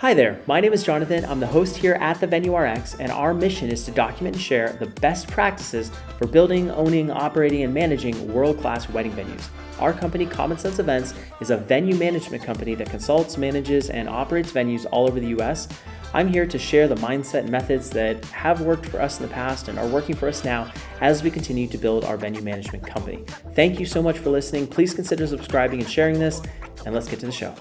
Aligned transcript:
Hi 0.00 0.14
there, 0.14 0.40
my 0.46 0.60
name 0.60 0.72
is 0.72 0.82
Jonathan. 0.82 1.26
I'm 1.26 1.40
the 1.40 1.46
host 1.46 1.76
here 1.76 1.92
at 2.00 2.18
the 2.20 2.26
Venue 2.26 2.56
RX, 2.56 2.94
and 2.94 3.12
our 3.12 3.34
mission 3.34 3.68
is 3.68 3.84
to 3.84 3.90
document 3.90 4.34
and 4.34 4.42
share 4.42 4.72
the 4.80 4.86
best 4.86 5.28
practices 5.28 5.90
for 6.16 6.26
building, 6.26 6.70
owning, 6.70 7.10
operating, 7.10 7.64
and 7.64 7.74
managing 7.74 8.32
world 8.32 8.58
class 8.58 8.88
wedding 8.88 9.12
venues. 9.12 9.46
Our 9.78 9.92
company, 9.92 10.24
Common 10.24 10.56
Sense 10.56 10.78
Events, 10.78 11.12
is 11.42 11.50
a 11.50 11.58
venue 11.58 11.96
management 11.96 12.42
company 12.42 12.74
that 12.76 12.88
consults, 12.88 13.36
manages, 13.36 13.90
and 13.90 14.08
operates 14.08 14.52
venues 14.52 14.86
all 14.90 15.06
over 15.06 15.20
the 15.20 15.38
US. 15.38 15.68
I'm 16.14 16.28
here 16.28 16.46
to 16.46 16.58
share 16.58 16.88
the 16.88 16.94
mindset 16.94 17.40
and 17.40 17.50
methods 17.50 17.90
that 17.90 18.24
have 18.24 18.62
worked 18.62 18.86
for 18.86 19.02
us 19.02 19.20
in 19.20 19.28
the 19.28 19.34
past 19.34 19.68
and 19.68 19.78
are 19.78 19.86
working 19.86 20.16
for 20.16 20.28
us 20.28 20.46
now 20.46 20.72
as 21.02 21.22
we 21.22 21.30
continue 21.30 21.68
to 21.68 21.76
build 21.76 22.06
our 22.06 22.16
venue 22.16 22.40
management 22.40 22.86
company. 22.86 23.22
Thank 23.54 23.78
you 23.78 23.84
so 23.84 24.00
much 24.00 24.16
for 24.16 24.30
listening. 24.30 24.66
Please 24.66 24.94
consider 24.94 25.26
subscribing 25.26 25.80
and 25.80 25.90
sharing 25.90 26.18
this, 26.18 26.40
and 26.86 26.94
let's 26.94 27.06
get 27.06 27.20
to 27.20 27.26
the 27.26 27.32
show. 27.32 27.54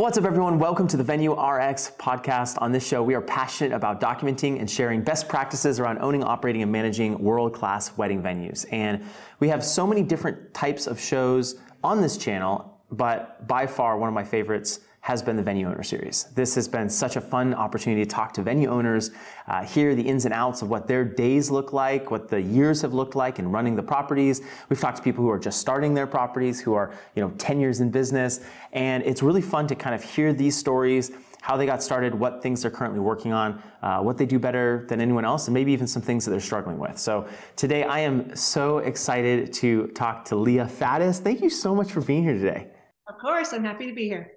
What's 0.00 0.16
up, 0.16 0.24
everyone? 0.24 0.58
Welcome 0.58 0.88
to 0.88 0.96
the 0.96 1.04
Venue 1.04 1.32
RX 1.32 1.92
podcast. 1.98 2.56
On 2.62 2.72
this 2.72 2.88
show, 2.88 3.02
we 3.02 3.14
are 3.14 3.20
passionate 3.20 3.76
about 3.76 4.00
documenting 4.00 4.58
and 4.58 4.68
sharing 4.68 5.02
best 5.02 5.28
practices 5.28 5.78
around 5.78 5.98
owning, 5.98 6.24
operating, 6.24 6.62
and 6.62 6.72
managing 6.72 7.18
world 7.18 7.52
class 7.52 7.94
wedding 7.98 8.22
venues. 8.22 8.64
And 8.72 9.04
we 9.40 9.48
have 9.48 9.62
so 9.62 9.86
many 9.86 10.02
different 10.02 10.54
types 10.54 10.86
of 10.86 10.98
shows 10.98 11.56
on 11.84 12.00
this 12.00 12.16
channel, 12.16 12.80
but 12.90 13.46
by 13.46 13.66
far, 13.66 13.98
one 13.98 14.08
of 14.08 14.14
my 14.14 14.24
favorites 14.24 14.80
has 15.02 15.22
been 15.22 15.36
the 15.36 15.42
Venue 15.42 15.66
Owner 15.66 15.82
Series. 15.82 16.24
This 16.34 16.54
has 16.54 16.68
been 16.68 16.88
such 16.90 17.16
a 17.16 17.20
fun 17.20 17.54
opportunity 17.54 18.04
to 18.04 18.08
talk 18.08 18.32
to 18.34 18.42
venue 18.42 18.68
owners, 18.68 19.10
uh, 19.48 19.64
hear 19.64 19.94
the 19.94 20.02
ins 20.02 20.26
and 20.26 20.34
outs 20.34 20.62
of 20.62 20.68
what 20.68 20.86
their 20.86 21.04
days 21.04 21.50
look 21.50 21.72
like, 21.72 22.10
what 22.10 22.28
the 22.28 22.40
years 22.40 22.82
have 22.82 22.92
looked 22.92 23.16
like 23.16 23.38
in 23.38 23.50
running 23.50 23.74
the 23.74 23.82
properties. 23.82 24.42
We've 24.68 24.78
talked 24.78 24.98
to 24.98 25.02
people 25.02 25.24
who 25.24 25.30
are 25.30 25.38
just 25.38 25.58
starting 25.58 25.94
their 25.94 26.06
properties, 26.06 26.60
who 26.60 26.74
are 26.74 26.92
you 27.16 27.22
know 27.22 27.30
10 27.38 27.60
years 27.60 27.80
in 27.80 27.90
business, 27.90 28.40
and 28.72 29.02
it's 29.04 29.22
really 29.22 29.42
fun 29.42 29.66
to 29.68 29.74
kind 29.74 29.94
of 29.94 30.04
hear 30.04 30.32
these 30.32 30.56
stories 30.56 31.12
how 31.42 31.56
they 31.56 31.64
got 31.66 31.82
started, 31.82 32.14
what 32.14 32.42
things 32.42 32.62
they're 32.62 32.70
currently 32.70 33.00
working 33.00 33.32
on, 33.32 33.62
uh, 33.82 33.98
what 34.00 34.18
they 34.18 34.26
do 34.26 34.38
better 34.38 34.84
than 34.88 35.00
anyone 35.00 35.24
else, 35.24 35.46
and 35.46 35.54
maybe 35.54 35.72
even 35.72 35.86
some 35.86 36.02
things 36.02 36.24
that 36.24 36.30
they're 36.30 36.40
struggling 36.40 36.78
with. 36.78 36.98
So 36.98 37.26
today 37.56 37.84
I 37.84 38.00
am 38.00 38.36
so 38.36 38.78
excited 38.78 39.52
to 39.54 39.86
talk 39.88 40.24
to 40.26 40.36
Leah 40.36 40.66
Faddis. 40.66 41.18
Thank 41.18 41.40
you 41.40 41.50
so 41.50 41.74
much 41.74 41.92
for 41.92 42.02
being 42.02 42.24
here 42.24 42.34
today. 42.34 42.68
Of 43.08 43.18
course, 43.18 43.52
I'm 43.52 43.64
happy 43.64 43.86
to 43.86 43.94
be 43.94 44.06
here. 44.06 44.32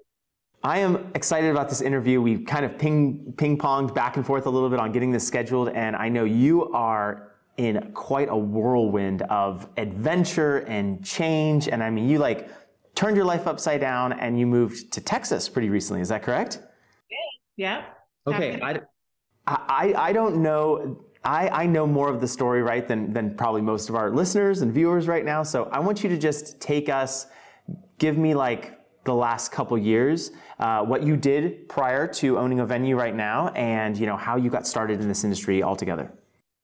I 0.64 0.80
am 0.80 1.11
excited 1.14 1.52
about 1.52 1.67
this 1.67 1.81
interview. 1.81 2.22
We 2.22 2.38
kind 2.38 2.64
of 2.64 2.78
ping 2.78 3.33
ping 3.38 3.58
ponged 3.58 3.94
back 3.94 4.16
and 4.16 4.25
forth 4.25 4.45
a 4.45 4.50
little 4.50 4.69
bit 4.69 4.80
on 4.80 4.92
getting 4.92 5.11
this 5.11 5.28
scheduled, 5.28 5.69
and 5.69 5.95
I 5.95 6.08
know 6.09 6.23
you 6.23 6.72
are 6.72 7.33
in 7.58 7.92
quite 7.94 8.30
a 8.30 8.38
whirlwind 8.38 9.22
of 9.23 9.67
adventure 9.78 10.59
and 10.59 11.03
change. 11.06 11.67
And 11.67 11.84
I 11.84 11.89
mean, 11.89 12.09
you 12.09 12.17
like 12.17 12.50
turned 12.95 13.16
your 13.16 13.25
life 13.25 13.47
upside 13.47 13.81
down 13.81 14.14
and 14.14 14.39
you 14.39 14.47
moved 14.47 14.91
to 14.94 15.02
Texas 15.02 15.50
pretty 15.50 15.69
recently. 15.69 16.02
Is 16.02 16.09
that 16.09 16.23
correct? 16.23 16.59
Yeah. 17.56 17.86
Okay. 18.25 18.59
I, 18.61 18.80
I, 19.45 19.94
I 19.95 20.14
don't 20.14 20.41
know. 20.41 21.06
I, 21.23 21.50
I 21.50 21.66
know 21.67 21.86
more 21.86 22.09
of 22.09 22.22
the 22.22 22.28
story, 22.28 22.64
right, 22.64 22.88
than, 22.88 23.14
than 23.14 23.36
probably 23.36 23.61
most 23.61 23.88
of 23.89 23.95
our 23.95 24.09
listeners 24.09 24.61
and 24.61 24.73
viewers 24.73 25.08
right 25.08 25.23
now. 25.23 25.44
So 25.44 25.69
I 25.72 25.80
want 25.80 26.03
you 26.03 26.09
to 26.09 26.17
just 26.17 26.59
take 26.59 26.89
us, 26.89 27.28
give 27.97 28.17
me 28.17 28.34
like 28.34 28.80
the 29.03 29.13
last 29.13 29.51
couple 29.51 29.77
years, 29.77 30.31
uh, 30.59 30.83
what 30.83 31.03
you 31.03 31.17
did 31.17 31.67
prior 31.67 32.07
to 32.07 32.37
owning 32.37 32.59
a 32.59 32.65
venue 32.65 32.95
right 32.95 33.15
now, 33.15 33.49
and 33.49 33.97
you 33.97 34.05
know 34.05 34.17
how 34.17 34.35
you 34.35 34.49
got 34.49 34.65
started 34.65 35.01
in 35.01 35.07
this 35.07 35.23
industry 35.23 35.63
altogether. 35.63 36.11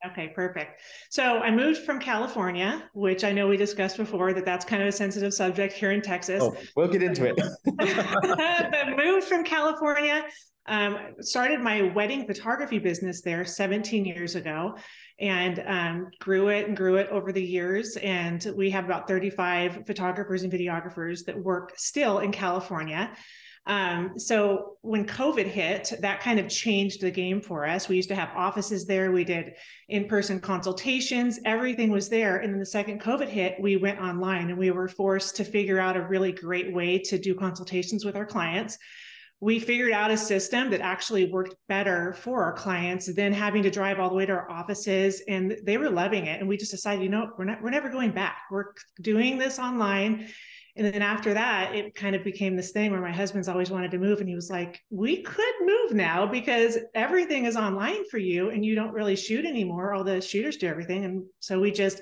Okay, 0.05 0.29
perfect. 0.29 0.79
So 1.09 1.39
I 1.39 1.51
moved 1.51 1.81
from 1.81 1.99
California, 1.99 2.89
which 2.93 3.25
I 3.25 3.33
know 3.33 3.49
we 3.49 3.57
discussed 3.57 3.97
before 3.97 4.31
that 4.31 4.45
that's 4.45 4.63
kind 4.63 4.81
of 4.81 4.87
a 4.87 4.93
sensitive 4.93 5.33
subject 5.33 5.73
here 5.73 5.91
in 5.91 6.01
Texas. 6.01 6.41
Oh, 6.41 6.55
we'll 6.77 6.87
get 6.87 7.03
into 7.03 7.25
it. 7.25 7.35
but 7.65 8.95
moved 8.95 9.27
from 9.27 9.43
California, 9.43 10.23
um, 10.67 11.15
started 11.19 11.59
my 11.59 11.81
wedding 11.81 12.25
photography 12.25 12.79
business 12.79 13.21
there 13.21 13.43
17 13.43 14.05
years 14.05 14.35
ago 14.35 14.77
and 15.19 15.63
um, 15.65 16.07
grew 16.19 16.47
it 16.47 16.67
and 16.67 16.77
grew 16.77 16.95
it 16.95 17.09
over 17.09 17.31
the 17.31 17.43
years. 17.43 17.97
And 17.97 18.45
we 18.55 18.69
have 18.69 18.85
about 18.85 19.07
35 19.07 19.85
photographers 19.85 20.43
and 20.43 20.51
videographers 20.51 21.25
that 21.25 21.37
work 21.37 21.73
still 21.77 22.19
in 22.19 22.31
California. 22.31 23.11
Um, 23.65 24.17
so 24.17 24.77
when 24.81 25.05
COVID 25.05 25.45
hit, 25.45 25.93
that 26.01 26.21
kind 26.21 26.39
of 26.39 26.47
changed 26.47 27.01
the 27.01 27.11
game 27.11 27.41
for 27.41 27.67
us. 27.67 27.87
We 27.87 27.97
used 27.97 28.09
to 28.09 28.15
have 28.15 28.29
offices 28.35 28.85
there. 28.85 29.11
We 29.11 29.23
did 29.23 29.53
in-person 29.89 30.39
consultations. 30.39 31.39
Everything 31.45 31.91
was 31.91 32.09
there. 32.09 32.37
And 32.37 32.51
then 32.51 32.59
the 32.59 32.65
second 32.65 33.01
COVID 33.01 33.27
hit, 33.27 33.57
we 33.59 33.75
went 33.75 33.99
online 33.99 34.49
and 34.49 34.57
we 34.57 34.71
were 34.71 34.87
forced 34.87 35.35
to 35.35 35.43
figure 35.43 35.79
out 35.79 35.97
a 35.97 36.07
really 36.07 36.31
great 36.31 36.73
way 36.73 36.97
to 36.99 37.19
do 37.19 37.35
consultations 37.35 38.05
with 38.05 38.15
our 38.15 38.25
clients 38.25 38.77
we 39.41 39.59
figured 39.59 39.93
out 39.93 40.11
a 40.11 40.17
system 40.17 40.69
that 40.69 40.81
actually 40.81 41.31
worked 41.31 41.55
better 41.67 42.13
for 42.13 42.43
our 42.43 42.53
clients 42.53 43.13
than 43.13 43.31
having 43.31 43.63
to 43.63 43.69
drive 43.69 43.99
all 43.99 44.09
the 44.09 44.15
way 44.15 44.25
to 44.25 44.33
our 44.33 44.51
offices 44.51 45.21
and 45.27 45.57
they 45.63 45.77
were 45.77 45.89
loving 45.89 46.25
it. 46.25 46.39
And 46.39 46.49
we 46.49 46.57
just 46.57 46.71
decided 46.71 47.03
you 47.03 47.09
know 47.09 47.31
we're 47.37 47.45
not 47.45 47.61
we're 47.61 47.69
never 47.69 47.89
going 47.89 48.11
back. 48.11 48.39
We're 48.51 48.73
doing 49.01 49.37
this 49.37 49.57
online. 49.57 50.27
And 50.75 50.93
then 50.93 51.01
after 51.01 51.33
that 51.33 51.73
it 51.73 51.95
kind 51.95 52.15
of 52.15 52.23
became 52.23 52.55
this 52.55 52.71
thing 52.71 52.91
where 52.91 53.01
my 53.01 53.11
husband's 53.11 53.47
always 53.47 53.69
wanted 53.69 53.91
to 53.91 53.97
move 53.97 54.19
and 54.19 54.27
he 54.27 54.35
was 54.35 54.49
like 54.49 54.81
we 54.89 55.21
could 55.23 55.55
move 55.61 55.93
now 55.93 56.25
because 56.25 56.77
everything 56.93 57.45
is 57.45 57.55
online 57.55 58.07
for 58.09 58.17
you 58.17 58.49
and 58.49 58.65
you 58.65 58.75
don't 58.75 58.93
really 58.93 59.15
shoot 59.15 59.45
anymore. 59.45 59.93
All 59.93 60.03
the 60.03 60.21
shooters 60.21 60.57
do 60.57 60.67
everything. 60.67 61.05
And 61.05 61.23
so 61.39 61.59
we 61.59 61.71
just 61.71 62.01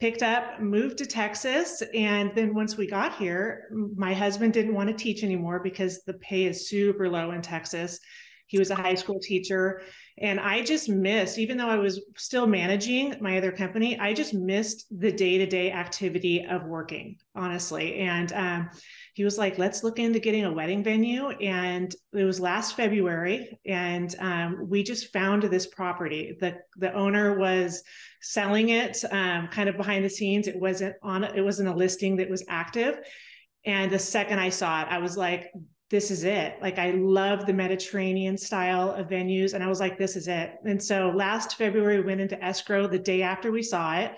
picked 0.00 0.22
up, 0.22 0.60
moved 0.60 0.98
to 0.98 1.06
Texas. 1.06 1.82
And 1.94 2.32
then 2.34 2.54
once 2.54 2.76
we 2.76 2.86
got 2.86 3.16
here, 3.16 3.68
my 3.96 4.12
husband 4.12 4.52
didn't 4.52 4.74
want 4.74 4.88
to 4.88 4.94
teach 4.94 5.22
anymore 5.22 5.60
because 5.60 6.02
the 6.02 6.14
pay 6.14 6.44
is 6.44 6.68
super 6.68 7.08
low 7.08 7.30
in 7.30 7.42
Texas. 7.42 8.00
He 8.46 8.58
was 8.58 8.70
a 8.70 8.74
high 8.74 8.94
school 8.94 9.18
teacher. 9.20 9.82
And 10.18 10.38
I 10.38 10.62
just 10.62 10.88
missed, 10.88 11.38
even 11.38 11.56
though 11.56 11.68
I 11.68 11.76
was 11.76 12.00
still 12.16 12.46
managing 12.46 13.14
my 13.20 13.38
other 13.38 13.50
company, 13.50 13.98
I 13.98 14.12
just 14.12 14.34
missed 14.34 14.86
the 14.96 15.10
day 15.10 15.38
to 15.38 15.46
day 15.46 15.72
activity 15.72 16.44
of 16.44 16.64
working, 16.64 17.16
honestly. 17.34 17.96
And 17.96 18.32
um, 18.32 18.70
he 19.14 19.22
was 19.22 19.38
like, 19.38 19.58
let's 19.58 19.84
look 19.84 20.00
into 20.00 20.18
getting 20.18 20.44
a 20.44 20.52
wedding 20.52 20.82
venue. 20.82 21.28
And 21.30 21.94
it 22.12 22.24
was 22.24 22.40
last 22.40 22.76
February. 22.76 23.58
And 23.64 24.14
um, 24.18 24.66
we 24.68 24.82
just 24.82 25.12
found 25.12 25.44
this 25.44 25.68
property. 25.68 26.36
The, 26.40 26.56
the 26.76 26.92
owner 26.92 27.38
was 27.38 27.84
selling 28.20 28.70
it 28.70 29.04
um, 29.12 29.46
kind 29.48 29.68
of 29.68 29.76
behind 29.76 30.04
the 30.04 30.10
scenes. 30.10 30.48
It 30.48 30.58
wasn't 30.58 30.96
on, 31.00 31.22
it 31.22 31.42
wasn't 31.42 31.68
a 31.68 31.74
listing 31.74 32.16
that 32.16 32.28
was 32.28 32.44
active. 32.48 32.98
And 33.64 33.90
the 33.90 34.00
second 34.00 34.40
I 34.40 34.48
saw 34.48 34.82
it, 34.82 34.88
I 34.90 34.98
was 34.98 35.16
like, 35.16 35.52
this 35.90 36.10
is 36.10 36.24
it. 36.24 36.56
Like 36.60 36.80
I 36.80 36.90
love 36.90 37.46
the 37.46 37.52
Mediterranean 37.52 38.36
style 38.36 38.90
of 38.90 39.06
venues. 39.06 39.54
And 39.54 39.62
I 39.62 39.68
was 39.68 39.78
like, 39.78 39.96
this 39.96 40.16
is 40.16 40.26
it. 40.26 40.54
And 40.64 40.82
so 40.82 41.12
last 41.14 41.54
February, 41.54 42.00
we 42.00 42.06
went 42.06 42.20
into 42.20 42.42
escrow 42.42 42.88
the 42.88 42.98
day 42.98 43.22
after 43.22 43.52
we 43.52 43.62
saw 43.62 43.94
it. 43.96 44.12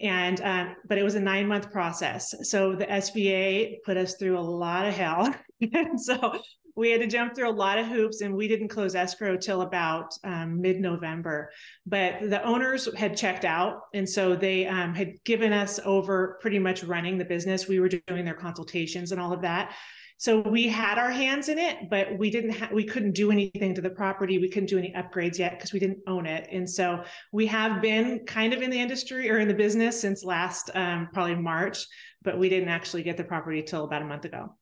And, 0.00 0.40
um, 0.42 0.76
but 0.86 0.98
it 0.98 1.02
was 1.02 1.16
a 1.16 1.20
nine 1.20 1.48
month 1.48 1.72
process. 1.72 2.34
So 2.48 2.74
the 2.76 2.86
SBA 2.86 3.82
put 3.84 3.96
us 3.96 4.14
through 4.14 4.38
a 4.38 4.40
lot 4.40 4.86
of 4.86 4.94
hell. 4.94 5.34
and 5.60 6.00
so 6.00 6.40
we 6.78 6.92
had 6.92 7.00
to 7.00 7.08
jump 7.08 7.34
through 7.34 7.48
a 7.48 7.50
lot 7.50 7.76
of 7.76 7.86
hoops 7.86 8.20
and 8.20 8.32
we 8.32 8.46
didn't 8.46 8.68
close 8.68 8.94
escrow 8.94 9.36
till 9.36 9.62
about 9.62 10.14
um, 10.22 10.60
mid-november 10.60 11.50
but 11.86 12.20
the 12.30 12.40
owners 12.44 12.88
had 12.94 13.16
checked 13.16 13.44
out 13.44 13.80
and 13.94 14.08
so 14.08 14.36
they 14.36 14.64
um, 14.68 14.94
had 14.94 15.12
given 15.24 15.52
us 15.52 15.80
over 15.84 16.38
pretty 16.40 16.58
much 16.60 16.84
running 16.84 17.18
the 17.18 17.24
business 17.24 17.66
we 17.66 17.80
were 17.80 17.88
doing 17.88 18.24
their 18.24 18.32
consultations 18.32 19.10
and 19.10 19.20
all 19.20 19.32
of 19.32 19.42
that 19.42 19.74
so 20.20 20.40
we 20.40 20.66
had 20.66 20.98
our 20.98 21.12
hands 21.12 21.48
in 21.48 21.60
it, 21.60 21.88
but 21.88 22.18
we 22.18 22.28
didn't 22.28 22.50
ha- 22.50 22.70
we 22.72 22.82
couldn't 22.82 23.12
do 23.12 23.30
anything 23.30 23.72
to 23.76 23.80
the 23.80 23.88
property. 23.88 24.38
We 24.38 24.48
couldn't 24.48 24.68
do 24.68 24.76
any 24.76 24.92
upgrades 24.92 25.38
yet 25.38 25.52
because 25.52 25.72
we 25.72 25.78
didn't 25.78 26.00
own 26.08 26.26
it. 26.26 26.48
And 26.50 26.68
so 26.68 27.04
we 27.30 27.46
have 27.46 27.80
been 27.80 28.26
kind 28.26 28.52
of 28.52 28.60
in 28.60 28.68
the 28.68 28.80
industry 28.80 29.30
or 29.30 29.38
in 29.38 29.46
the 29.46 29.54
business 29.54 30.00
since 30.00 30.24
last 30.24 30.72
um, 30.74 31.08
probably 31.12 31.36
March, 31.36 31.86
but 32.22 32.36
we 32.36 32.48
didn't 32.48 32.68
actually 32.68 33.04
get 33.04 33.16
the 33.16 33.22
property 33.22 33.62
till 33.62 33.84
about 33.84 34.02
a 34.02 34.04
month 34.04 34.24
ago. 34.24 34.52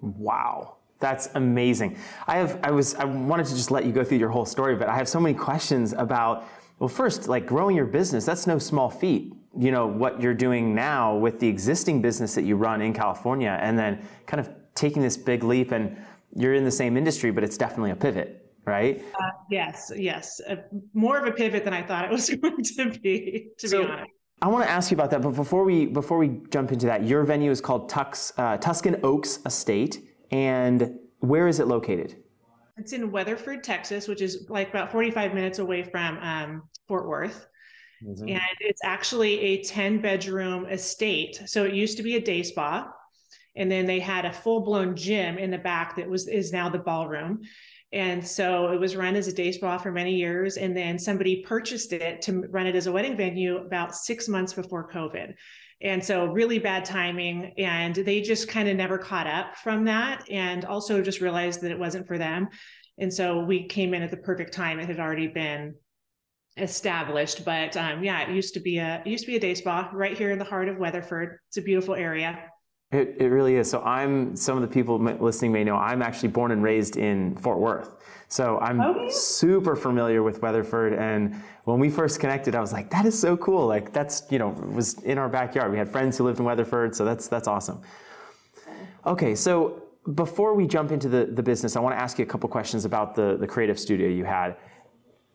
Wow. 0.00 0.76
That's 1.00 1.28
amazing. 1.34 1.98
I 2.28 2.36
have 2.36 2.60
I 2.62 2.70
was 2.70 2.94
I 2.94 3.04
wanted 3.04 3.46
to 3.46 3.56
just 3.56 3.72
let 3.72 3.84
you 3.84 3.90
go 3.90 4.04
through 4.04 4.18
your 4.18 4.28
whole 4.28 4.46
story, 4.46 4.76
but 4.76 4.88
I 4.88 4.94
have 4.94 5.08
so 5.08 5.18
many 5.18 5.36
questions 5.36 5.92
about 5.92 6.44
well 6.78 6.88
first 6.88 7.26
like 7.26 7.46
growing 7.46 7.74
your 7.74 7.86
business, 7.86 8.24
that's 8.24 8.46
no 8.46 8.58
small 8.58 8.88
feat 8.88 9.32
you 9.58 9.72
know 9.72 9.84
what 9.84 10.22
you're 10.22 10.32
doing 10.32 10.76
now 10.76 11.16
with 11.16 11.40
the 11.40 11.48
existing 11.48 12.00
business 12.00 12.36
that 12.36 12.44
you 12.44 12.54
run 12.54 12.80
in 12.80 12.92
California 12.92 13.58
and 13.60 13.76
then 13.76 14.00
kind 14.24 14.38
of 14.38 14.48
taking 14.74 15.02
this 15.02 15.16
big 15.16 15.44
leap 15.44 15.72
and 15.72 15.96
you're 16.34 16.54
in 16.54 16.64
the 16.64 16.70
same 16.70 16.96
industry, 16.96 17.30
but 17.30 17.44
it's 17.44 17.58
definitely 17.58 17.90
a 17.90 17.96
pivot, 17.96 18.50
right? 18.64 19.04
Uh, 19.20 19.30
yes, 19.50 19.90
yes. 19.96 20.40
Uh, 20.48 20.56
more 20.94 21.18
of 21.18 21.26
a 21.26 21.32
pivot 21.32 21.64
than 21.64 21.74
I 21.74 21.82
thought 21.82 22.04
it 22.04 22.10
was 22.10 22.30
going 22.42 22.62
to 22.62 22.90
be, 23.00 23.48
to 23.58 23.68
so, 23.68 23.84
be 23.84 23.90
honest. 23.90 24.10
I 24.42 24.48
want 24.48 24.64
to 24.64 24.70
ask 24.70 24.90
you 24.90 24.94
about 24.94 25.10
that, 25.10 25.20
but 25.20 25.34
before 25.34 25.64
we 25.64 25.84
before 25.84 26.16
we 26.16 26.40
jump 26.50 26.72
into 26.72 26.86
that, 26.86 27.04
your 27.04 27.24
venue 27.24 27.50
is 27.50 27.60
called 27.60 27.90
Tux, 27.90 28.32
uh, 28.38 28.56
Tuscan 28.56 28.98
Oaks 29.02 29.40
Estate, 29.44 30.02
and 30.30 30.98
where 31.18 31.46
is 31.46 31.60
it 31.60 31.66
located? 31.66 32.16
It's 32.78 32.94
in 32.94 33.12
Weatherford, 33.12 33.62
Texas, 33.62 34.08
which 34.08 34.22
is 34.22 34.46
like 34.48 34.70
about 34.70 34.90
45 34.90 35.34
minutes 35.34 35.58
away 35.58 35.82
from 35.82 36.16
um, 36.18 36.62
Fort 36.88 37.06
Worth. 37.06 37.46
Mm-hmm. 38.02 38.30
And 38.30 38.56
it's 38.60 38.80
actually 38.82 39.38
a 39.40 39.62
10 39.62 40.00
bedroom 40.00 40.64
estate. 40.64 41.42
So 41.44 41.66
it 41.66 41.74
used 41.74 41.98
to 41.98 42.02
be 42.02 42.16
a 42.16 42.20
day 42.20 42.42
spa 42.42 42.90
and 43.56 43.70
then 43.70 43.86
they 43.86 44.00
had 44.00 44.24
a 44.24 44.32
full 44.32 44.60
blown 44.60 44.96
gym 44.96 45.38
in 45.38 45.50
the 45.50 45.58
back 45.58 45.96
that 45.96 46.08
was 46.08 46.28
is 46.28 46.52
now 46.52 46.68
the 46.68 46.78
ballroom. 46.78 47.40
And 47.92 48.26
so 48.26 48.68
it 48.68 48.78
was 48.78 48.94
run 48.94 49.16
as 49.16 49.26
a 49.26 49.32
day 49.32 49.50
spa 49.50 49.76
for 49.76 49.90
many 49.90 50.14
years. 50.14 50.56
And 50.56 50.76
then 50.76 50.98
somebody 50.98 51.42
purchased 51.42 51.92
it 51.92 52.22
to 52.22 52.42
run 52.48 52.66
it 52.66 52.76
as 52.76 52.86
a 52.86 52.92
wedding 52.92 53.16
venue 53.16 53.56
about 53.56 53.96
six 53.96 54.28
months 54.28 54.52
before 54.52 54.88
COVID. 54.90 55.34
And 55.82 56.04
so, 56.04 56.26
really 56.26 56.58
bad 56.58 56.84
timing. 56.84 57.54
And 57.56 57.94
they 57.94 58.20
just 58.20 58.48
kind 58.48 58.68
of 58.68 58.76
never 58.76 58.98
caught 58.98 59.26
up 59.26 59.56
from 59.56 59.84
that. 59.86 60.30
And 60.30 60.64
also 60.64 61.02
just 61.02 61.20
realized 61.20 61.62
that 61.62 61.70
it 61.70 61.78
wasn't 61.78 62.06
for 62.06 62.18
them. 62.18 62.48
And 62.98 63.12
so, 63.12 63.40
we 63.40 63.66
came 63.66 63.94
in 63.94 64.02
at 64.02 64.10
the 64.10 64.18
perfect 64.18 64.52
time. 64.52 64.78
It 64.78 64.88
had 64.88 65.00
already 65.00 65.26
been 65.26 65.74
established. 66.58 67.44
But 67.44 67.76
um, 67.76 68.04
yeah, 68.04 68.28
it 68.28 68.34
used 68.34 68.54
to 68.54 68.60
be 68.60 68.78
a 68.78 69.02
used 69.06 69.24
to 69.24 69.30
be 69.30 69.36
a 69.36 69.40
day 69.40 69.54
spa 69.54 69.90
right 69.92 70.16
here 70.16 70.30
in 70.30 70.38
the 70.38 70.44
heart 70.44 70.68
of 70.68 70.76
Weatherford. 70.76 71.38
It's 71.48 71.56
a 71.56 71.62
beautiful 71.62 71.94
area. 71.94 72.49
It, 72.92 73.16
it 73.20 73.28
really 73.28 73.54
is. 73.54 73.70
So 73.70 73.80
I'm 73.82 74.34
some 74.34 74.56
of 74.56 74.62
the 74.62 74.68
people 74.68 74.98
listening 74.98 75.52
may 75.52 75.62
know 75.62 75.76
I'm 75.76 76.02
actually 76.02 76.30
born 76.30 76.50
and 76.50 76.62
raised 76.62 76.96
in 76.96 77.36
Fort 77.36 77.58
Worth. 77.58 77.94
So 78.26 78.58
I'm 78.58 78.80
oh, 78.80 78.90
okay. 78.90 79.10
super 79.10 79.76
familiar 79.76 80.22
with 80.24 80.42
Weatherford. 80.42 80.94
And 80.94 81.40
when 81.64 81.78
we 81.78 81.88
first 81.88 82.18
connected, 82.18 82.54
I 82.54 82.60
was 82.60 82.72
like, 82.72 82.90
that 82.90 83.06
is 83.06 83.16
so 83.18 83.36
cool. 83.36 83.66
Like 83.66 83.92
that's, 83.92 84.24
you 84.30 84.38
know, 84.38 84.48
was 84.74 84.94
in 85.02 85.18
our 85.18 85.28
backyard. 85.28 85.70
We 85.70 85.78
had 85.78 85.88
friends 85.88 86.18
who 86.18 86.24
lived 86.24 86.40
in 86.40 86.44
Weatherford. 86.44 86.94
So 86.96 87.04
that's, 87.04 87.28
that's 87.28 87.46
awesome. 87.46 87.80
Okay. 89.06 89.36
So 89.36 89.84
before 90.14 90.54
we 90.54 90.66
jump 90.66 90.90
into 90.90 91.08
the, 91.08 91.26
the 91.26 91.42
business, 91.42 91.76
I 91.76 91.80
want 91.80 91.96
to 91.96 92.00
ask 92.00 92.18
you 92.18 92.24
a 92.24 92.28
couple 92.28 92.48
questions 92.48 92.84
about 92.84 93.14
the, 93.14 93.36
the 93.36 93.46
creative 93.46 93.78
studio 93.78 94.08
you 94.08 94.24
had. 94.24 94.56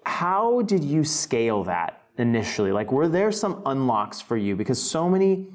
How 0.05 0.61
did 0.63 0.83
you 0.83 1.03
scale 1.05 1.63
that 1.65 2.03
initially? 2.17 2.71
Like, 2.71 2.91
were 2.91 3.07
there 3.07 3.31
some 3.31 3.61
unlocks 3.65 4.21
for 4.21 4.35
you? 4.37 4.55
Because 4.55 4.81
so 4.81 5.09
many 5.09 5.47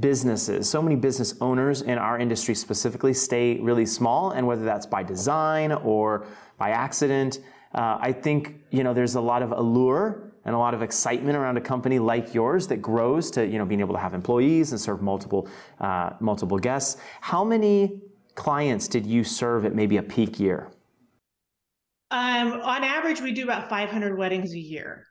businesses, 0.00 0.68
so 0.68 0.80
many 0.80 0.96
business 0.96 1.34
owners 1.40 1.82
in 1.82 1.98
our 1.98 2.18
industry 2.18 2.54
specifically 2.54 3.12
stay 3.12 3.58
really 3.58 3.86
small, 3.86 4.30
and 4.30 4.46
whether 4.46 4.64
that's 4.64 4.86
by 4.86 5.02
design 5.02 5.72
or 5.72 6.26
by 6.56 6.70
accident, 6.70 7.40
uh, 7.74 7.98
I 8.00 8.12
think 8.12 8.54
you 8.70 8.82
know 8.82 8.94
there's 8.94 9.16
a 9.16 9.20
lot 9.20 9.42
of 9.42 9.52
allure 9.52 10.32
and 10.44 10.54
a 10.54 10.58
lot 10.58 10.72
of 10.72 10.82
excitement 10.82 11.36
around 11.36 11.56
a 11.56 11.60
company 11.60 11.98
like 11.98 12.32
yours 12.32 12.66
that 12.68 12.78
grows 12.78 13.30
to 13.32 13.46
you 13.46 13.58
know 13.58 13.66
being 13.66 13.80
able 13.80 13.94
to 13.94 14.00
have 14.00 14.14
employees 14.14 14.72
and 14.72 14.80
serve 14.80 15.02
multiple 15.02 15.48
uh, 15.80 16.10
multiple 16.20 16.58
guests. 16.58 17.00
How 17.20 17.44
many 17.44 18.00
clients 18.34 18.88
did 18.88 19.04
you 19.04 19.24
serve 19.24 19.64
at 19.64 19.74
maybe 19.74 19.96
a 19.96 20.02
peak 20.02 20.38
year? 20.38 20.70
Um, 22.10 22.52
on 22.62 22.84
average, 22.84 23.20
we 23.20 23.32
do 23.32 23.44
about 23.44 23.68
500 23.68 24.16
weddings 24.16 24.54
a 24.54 24.58
year. 24.58 25.07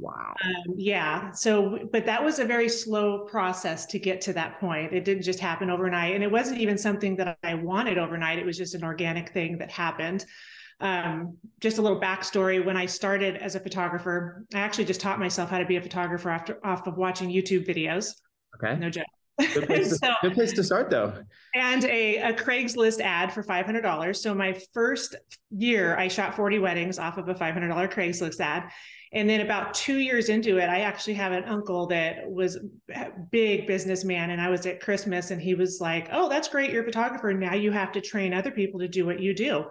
Wow. 0.00 0.34
Um, 0.44 0.74
yeah. 0.76 1.30
So, 1.32 1.78
but 1.92 2.06
that 2.06 2.22
was 2.22 2.38
a 2.38 2.44
very 2.44 2.68
slow 2.68 3.26
process 3.26 3.86
to 3.86 3.98
get 3.98 4.20
to 4.22 4.32
that 4.34 4.60
point. 4.60 4.92
It 4.92 5.04
didn't 5.04 5.24
just 5.24 5.40
happen 5.40 5.70
overnight. 5.70 6.14
And 6.14 6.22
it 6.22 6.30
wasn't 6.30 6.60
even 6.60 6.78
something 6.78 7.16
that 7.16 7.38
I 7.42 7.54
wanted 7.54 7.98
overnight. 7.98 8.38
It 8.38 8.46
was 8.46 8.56
just 8.56 8.74
an 8.74 8.84
organic 8.84 9.32
thing 9.32 9.58
that 9.58 9.70
happened. 9.70 10.24
Um, 10.80 11.36
just 11.60 11.78
a 11.78 11.82
little 11.82 12.00
backstory 12.00 12.64
when 12.64 12.76
I 12.76 12.86
started 12.86 13.36
as 13.36 13.56
a 13.56 13.60
photographer, 13.60 14.44
I 14.54 14.60
actually 14.60 14.84
just 14.84 15.00
taught 15.00 15.18
myself 15.18 15.50
how 15.50 15.58
to 15.58 15.66
be 15.66 15.76
a 15.76 15.82
photographer 15.82 16.30
after 16.30 16.64
off 16.64 16.86
of 16.86 16.96
watching 16.96 17.28
YouTube 17.28 17.66
videos. 17.68 18.12
Okay. 18.54 18.78
No 18.78 18.88
joke. 18.88 19.04
Good 19.38 19.66
place, 19.66 19.88
to, 19.90 19.94
so, 19.96 20.14
good 20.22 20.34
place 20.34 20.52
to 20.52 20.64
start 20.64 20.90
though. 20.90 21.14
And 21.54 21.84
a, 21.84 22.16
a 22.16 22.32
Craigslist 22.32 23.00
ad 23.00 23.32
for 23.32 23.42
$500. 23.42 24.16
So 24.16 24.34
my 24.34 24.58
first 24.74 25.14
year, 25.50 25.96
I 25.96 26.08
shot 26.08 26.34
40 26.34 26.58
weddings 26.58 26.98
off 26.98 27.18
of 27.18 27.28
a 27.28 27.34
$500 27.34 27.92
Craigslist 27.92 28.40
ad. 28.40 28.70
And 29.12 29.28
then 29.28 29.40
about 29.40 29.72
two 29.72 29.98
years 29.98 30.28
into 30.28 30.58
it, 30.58 30.68
I 30.68 30.80
actually 30.80 31.14
have 31.14 31.32
an 31.32 31.44
uncle 31.44 31.86
that 31.86 32.30
was 32.30 32.58
a 32.94 33.10
big 33.30 33.66
businessman. 33.66 34.30
And 34.30 34.40
I 34.40 34.50
was 34.50 34.66
at 34.66 34.80
Christmas 34.80 35.30
and 35.30 35.40
he 35.40 35.54
was 35.54 35.78
like, 35.80 36.08
Oh, 36.12 36.28
that's 36.28 36.48
great. 36.48 36.70
You're 36.70 36.82
a 36.82 36.86
photographer. 36.86 37.32
Now 37.32 37.54
you 37.54 37.70
have 37.72 37.92
to 37.92 38.00
train 38.00 38.34
other 38.34 38.50
people 38.50 38.80
to 38.80 38.88
do 38.88 39.06
what 39.06 39.20
you 39.20 39.34
do. 39.34 39.64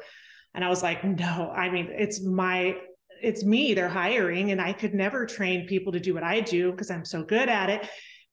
And 0.56 0.66
I 0.66 0.70
was 0.70 0.82
like, 0.82 1.04
No, 1.04 1.52
I 1.56 1.70
mean, 1.70 1.90
it's 1.92 2.24
my, 2.24 2.78
it's 3.22 3.44
me 3.44 3.74
they're 3.74 3.90
hiring 3.90 4.52
and 4.52 4.62
I 4.62 4.74
could 4.74 4.94
never 4.94 5.26
train 5.26 5.68
people 5.68 5.92
to 5.94 6.00
do 6.00 6.14
what 6.14 6.24
I 6.24 6.40
do 6.40 6.72
because 6.72 6.90
I'm 6.90 7.06
so 7.06 7.24
good 7.24 7.50
at 7.50 7.70
it. 7.70 7.88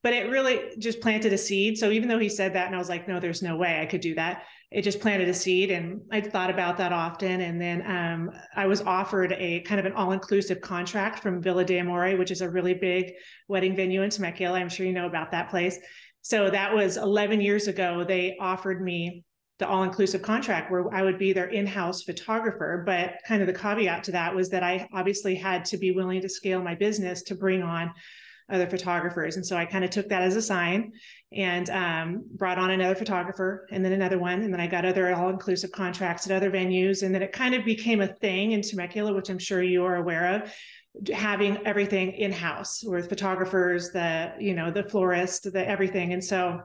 But 0.04 0.12
it 0.12 0.30
really 0.30 0.70
just 0.78 1.00
planted 1.00 1.32
a 1.32 1.38
seed. 1.38 1.78
So 1.78 1.90
even 1.90 2.08
though 2.08 2.20
he 2.20 2.28
said 2.28 2.52
that 2.54 2.66
and 2.66 2.76
I 2.76 2.78
was 2.78 2.88
like, 2.88 3.08
no, 3.08 3.18
there's 3.18 3.42
no 3.42 3.56
way 3.56 3.80
I 3.80 3.86
could 3.86 4.02
do 4.02 4.14
that 4.14 4.44
it 4.74 4.82
just 4.82 5.00
planted 5.00 5.28
a 5.28 5.34
seed 5.34 5.70
and 5.70 6.00
i 6.10 6.20
thought 6.20 6.50
about 6.50 6.76
that 6.76 6.92
often. 6.92 7.40
And 7.40 7.60
then 7.60 7.86
um, 7.86 8.30
i 8.56 8.66
was 8.66 8.82
offered 8.82 9.32
a 9.32 9.60
kind 9.60 9.78
of 9.78 9.86
an 9.86 9.92
all-inclusive 9.92 10.60
contract 10.60 11.20
from 11.20 11.40
Villa 11.40 11.64
de 11.64 11.78
Amore 11.78 12.16
which 12.16 12.32
is 12.32 12.40
a 12.40 12.50
really 12.50 12.74
big 12.74 13.12
wedding 13.48 13.76
venue 13.76 14.02
in 14.02 14.10
temecula. 14.10 14.58
I'm 14.58 14.68
sure 14.68 14.84
you 14.84 14.92
know 14.92 15.06
about 15.06 15.30
that 15.30 15.48
place. 15.48 15.78
So 16.22 16.50
that 16.50 16.74
was 16.74 16.96
11 16.96 17.40
years 17.40 17.68
ago 17.68 18.04
they 18.04 18.36
offered 18.40 18.82
me 18.82 19.24
the 19.60 19.68
all-inclusive 19.68 20.22
contract 20.22 20.72
where 20.72 20.92
i 20.92 21.02
would 21.02 21.18
be 21.18 21.32
their 21.32 21.50
in-house 21.50 22.02
photographer. 22.02 22.82
But 22.84 23.20
kind 23.28 23.42
of 23.42 23.46
the 23.46 23.54
caveat 23.54 24.02
to 24.04 24.12
that 24.12 24.34
was 24.34 24.50
that 24.50 24.64
i 24.64 24.88
obviously 24.92 25.36
had 25.36 25.64
to 25.66 25.76
be 25.76 25.92
willing 25.92 26.20
to 26.20 26.28
scale 26.28 26.60
my 26.60 26.74
business 26.74 27.22
to 27.24 27.36
bring 27.36 27.62
on 27.62 27.92
other 28.50 28.68
photographers. 28.68 29.36
And 29.36 29.46
so 29.46 29.56
I 29.56 29.64
kind 29.64 29.84
of 29.84 29.90
took 29.90 30.08
that 30.08 30.22
as 30.22 30.36
a 30.36 30.42
sign 30.42 30.92
and 31.32 31.68
um, 31.70 32.24
brought 32.32 32.58
on 32.58 32.70
another 32.70 32.94
photographer 32.94 33.66
and 33.70 33.84
then 33.84 33.92
another 33.92 34.18
one. 34.18 34.42
And 34.42 34.52
then 34.52 34.60
I 34.60 34.66
got 34.66 34.84
other 34.84 35.14
all 35.14 35.30
inclusive 35.30 35.72
contracts 35.72 36.26
at 36.26 36.36
other 36.36 36.50
venues. 36.50 37.02
And 37.02 37.14
then 37.14 37.22
it 37.22 37.32
kind 37.32 37.54
of 37.54 37.64
became 37.64 38.00
a 38.00 38.08
thing 38.08 38.52
in 38.52 38.62
Temecula, 38.62 39.14
which 39.14 39.30
I'm 39.30 39.38
sure 39.38 39.62
you 39.62 39.84
are 39.84 39.96
aware 39.96 40.36
of 40.36 40.54
having 41.12 41.66
everything 41.66 42.12
in 42.12 42.30
house 42.30 42.84
with 42.84 43.08
photographers, 43.08 43.90
the, 43.90 44.32
you 44.38 44.54
know, 44.54 44.70
the 44.70 44.84
florist, 44.84 45.52
the 45.52 45.66
everything. 45.66 46.12
And 46.12 46.22
so 46.22 46.60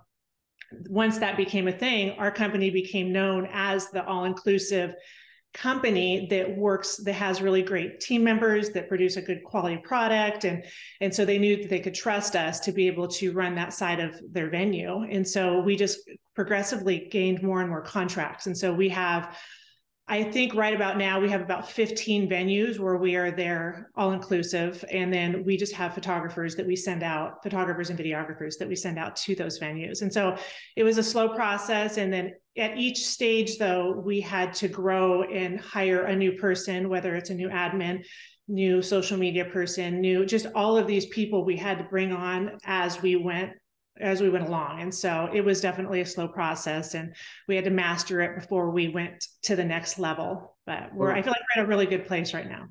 once 0.88 1.18
that 1.18 1.38
became 1.38 1.68
a 1.68 1.72
thing, 1.72 2.12
our 2.20 2.32
company 2.32 2.70
became 2.70 3.12
known 3.12 3.48
as 3.52 3.90
the 3.90 4.06
all 4.06 4.26
inclusive 4.26 4.94
company 5.54 6.28
that 6.30 6.56
works 6.56 6.98
that 6.98 7.14
has 7.14 7.42
really 7.42 7.64
great 7.64 8.00
team 8.00 8.24
members 8.24 8.70
that 8.70 8.88
produce 8.88 9.18
a 9.18 9.22
good 9.22 9.44
quality 9.44 9.78
product 9.78 10.44
and 10.44 10.64
and 11.02 11.14
so 11.14 11.26
they 11.26 11.40
knew 11.40 11.58
that 11.58 11.70
they 11.70 11.80
could 11.80 11.96
trust 11.96 12.36
us 12.36 12.60
to 12.60 12.72
be 12.72 12.86
able 12.86 13.08
to 13.08 13.32
run 13.32 13.56
that 13.56 13.74
side 13.74 14.00
of 14.00 14.22
their 14.32 14.50
venue 14.50 15.02
and 15.10 15.28
so 15.28 15.60
we 15.60 15.76
just 15.76 16.00
progressively 16.36 17.08
gained 17.12 17.42
more 17.42 17.62
and 17.62 17.70
more 17.70 17.82
contracts 17.82 18.46
and 18.46 18.56
so 18.56 18.72
we 18.72 18.90
have 18.90 19.36
I 20.12 20.24
think 20.24 20.56
right 20.56 20.74
about 20.74 20.98
now 20.98 21.20
we 21.20 21.30
have 21.30 21.42
about 21.42 21.70
15 21.70 22.28
venues 22.28 22.80
where 22.80 22.98
we 22.98 23.16
are 23.16 23.30
there 23.30 23.92
all 23.96 24.12
inclusive. 24.12 24.84
And 24.92 25.14
then 25.14 25.46
we 25.46 25.56
just 25.56 25.74
have 25.74 25.94
photographers 25.94 26.56
that 26.56 26.66
we 26.66 26.76
send 26.76 27.04
out, 27.04 27.44
photographers 27.44 27.92
and 27.92 28.00
videographers 28.00 28.58
that 28.58 28.68
we 28.68 28.76
send 28.76 28.98
out 28.98 29.16
to 29.18 29.36
those 29.36 29.60
venues. 29.60 30.02
And 30.02 30.12
so 30.12 30.36
it 30.76 30.84
was 30.84 30.98
a 30.98 31.04
slow 31.04 31.30
process. 31.30 31.98
And 31.98 32.12
then 32.12 32.34
at 32.60 32.78
each 32.78 33.06
stage, 33.06 33.58
though, 33.58 33.92
we 33.92 34.20
had 34.20 34.54
to 34.56 34.68
grow 34.68 35.24
and 35.24 35.60
hire 35.60 36.04
a 36.06 36.16
new 36.16 36.34
person, 36.34 36.90
whether 36.90 37.16
it's 37.16 37.30
a 37.30 37.36
new 37.36 37.50
admin, 37.50 38.04
new 38.48 38.82
social 38.82 39.18
media 39.18 39.46
person, 39.46 40.02
new, 40.02 40.26
just 40.26 40.48
all 40.56 40.78
of 40.78 40.86
these 40.86 41.06
people 41.08 41.46
we 41.46 41.56
had 41.56 41.78
to 41.78 41.84
bring 41.86 42.12
on 42.12 42.58
as 42.66 43.02
we 43.02 43.16
went 43.16 43.52
as 44.00 44.22
we 44.22 44.30
went 44.30 44.48
along. 44.48 44.82
And 44.82 44.94
so 44.94 45.30
it 45.34 45.42
was 45.42 45.60
definitely 45.60 46.02
a 46.02 46.06
slow 46.06 46.28
process 46.28 46.94
and 46.94 47.14
we 47.48 47.56
had 47.56 47.66
to 47.66 47.70
master 47.70 48.22
it 48.22 48.40
before 48.40 48.72
we 48.72 48.88
went 48.88 49.26
to 49.44 49.58
the 49.58 49.64
next 49.66 50.00
level. 50.00 50.56
But 50.66 50.94
we're, 50.94 51.12
I 51.12 51.22
feel 51.22 51.32
like 51.32 51.42
we're 51.56 51.64
in 51.64 51.66
a 51.66 51.70
really 51.70 51.86
good 51.86 52.08
place 52.08 52.34
right 52.34 52.48
now. 52.48 52.68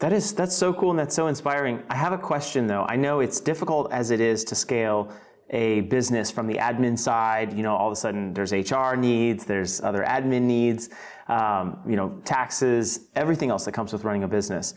That 0.00 0.12
is, 0.12 0.34
that's 0.34 0.54
so 0.54 0.74
cool 0.74 0.90
and 0.90 0.98
that's 0.98 1.14
so 1.14 1.28
inspiring. 1.28 1.82
I 1.88 1.96
have 1.96 2.12
a 2.12 2.18
question 2.18 2.66
though. 2.66 2.84
I 2.88 2.96
know 2.96 3.20
it's 3.20 3.40
difficult 3.40 3.90
as 3.90 4.10
it 4.10 4.20
is 4.20 4.44
to 4.44 4.54
scale 4.54 5.10
a 5.50 5.82
business 5.82 6.30
from 6.30 6.46
the 6.46 6.54
admin 6.54 6.98
side. 6.98 7.56
You 7.56 7.62
know, 7.62 7.76
all 7.76 7.88
of 7.88 7.92
a 7.92 7.96
sudden 7.96 8.34
there's 8.34 8.52
HR 8.52 8.94
needs, 8.96 9.44
there's 9.44 9.80
other 9.80 10.04
admin 10.04 10.42
needs, 10.42 10.90
um, 11.28 11.78
you 11.86 11.96
know, 11.96 12.20
taxes, 12.24 13.08
everything 13.14 13.50
else 13.50 13.64
that 13.64 13.72
comes 13.72 13.92
with 13.92 14.04
running 14.04 14.24
a 14.24 14.28
business. 14.28 14.74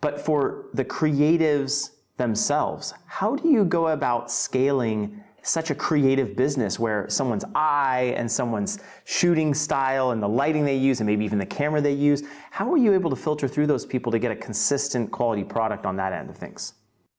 But 0.00 0.20
for 0.20 0.66
the 0.74 0.84
creatives 0.84 1.90
themselves, 2.16 2.92
how 3.06 3.36
do 3.36 3.48
you 3.48 3.64
go 3.64 3.88
about 3.88 4.30
scaling 4.30 5.22
such 5.42 5.70
a 5.70 5.74
creative 5.74 6.36
business 6.36 6.78
where 6.78 7.08
someone's 7.08 7.44
eye 7.54 8.14
and 8.16 8.30
someone's 8.30 8.78
shooting 9.04 9.52
style 9.54 10.12
and 10.12 10.22
the 10.22 10.28
lighting 10.28 10.64
they 10.64 10.76
use 10.76 11.00
and 11.00 11.06
maybe 11.06 11.24
even 11.24 11.38
the 11.38 11.46
camera 11.46 11.80
they 11.80 11.92
use, 11.92 12.22
how 12.50 12.72
are 12.72 12.76
you 12.76 12.94
able 12.94 13.10
to 13.10 13.16
filter 13.16 13.48
through 13.48 13.66
those 13.66 13.84
people 13.84 14.12
to 14.12 14.18
get 14.18 14.30
a 14.30 14.36
consistent 14.36 15.10
quality 15.10 15.42
product 15.42 15.84
on 15.84 15.96
that 15.96 16.12
end 16.12 16.30
of 16.30 16.36
things? 16.36 16.74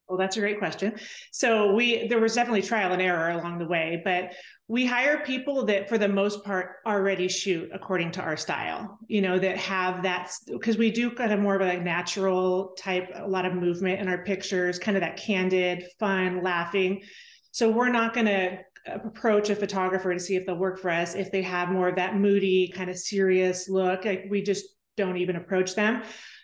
Well, 0.08 0.18
that's 0.18 0.38
a 0.38 0.42
great 0.42 0.60
question. 0.60 0.96
So 1.32 1.74
we 1.74 2.08
there 2.08 2.20
was 2.20 2.36
definitely 2.36 2.62
trial 2.62 2.92
and 2.92 3.02
error 3.02 3.32
along 3.32 3.60
the 3.60 3.68
way, 3.68 4.02
but 4.04 4.34
we 4.68 4.86
hire 4.86 5.24
people 5.26 5.66
that 5.66 5.90
for 5.90 5.98
the 5.98 6.08
most 6.08 6.44
part 6.44 6.78
already 6.86 7.28
shoot 7.28 7.70
according 7.74 8.12
to 8.12 8.22
our 8.22 8.38
style 8.38 8.98
you 9.08 9.22
know 9.22 9.38
that 9.38 9.58
have 9.58 10.02
that 10.04 10.32
because 10.48 10.78
we 10.78 10.90
do 10.90 11.12
kind 11.12 11.34
of 11.34 11.40
more 11.40 11.56
of 11.56 11.62
a 11.62 11.80
natural 11.82 12.74
type 12.78 13.10
a 13.16 13.28
lot 13.28 13.46
of 13.46 13.54
movement 13.54 14.00
in 14.00 14.08
our 14.08 14.24
pictures 14.24 14.80
kind 14.80 14.96
of 14.96 15.02
that 15.02 15.18
candid 15.18 15.86
fun 16.00 16.42
laughing. 16.44 17.02
So 17.52 17.70
we're 17.70 17.90
not 17.90 18.14
going 18.14 18.26
to 18.26 18.58
approach 18.88 19.50
a 19.50 19.56
photographer 19.56 20.14
to 20.14 20.20
see 20.20 20.36
if 20.36 20.46
they'll 20.46 20.58
work 20.58 20.80
for 20.80 20.90
us. 20.90 21.14
If 21.16 21.32
they 21.32 21.42
have 21.44 21.70
more 21.70 21.88
of 21.90 21.96
that 21.96 22.16
moody 22.16 22.68
kind 22.76 22.90
of 22.90 22.98
serious 22.98 23.70
look 23.70 24.06
like 24.06 24.26
we 24.30 24.42
just 24.42 24.66
don't 24.98 25.18
even 25.18 25.36
approach 25.36 25.76
them 25.76 26.04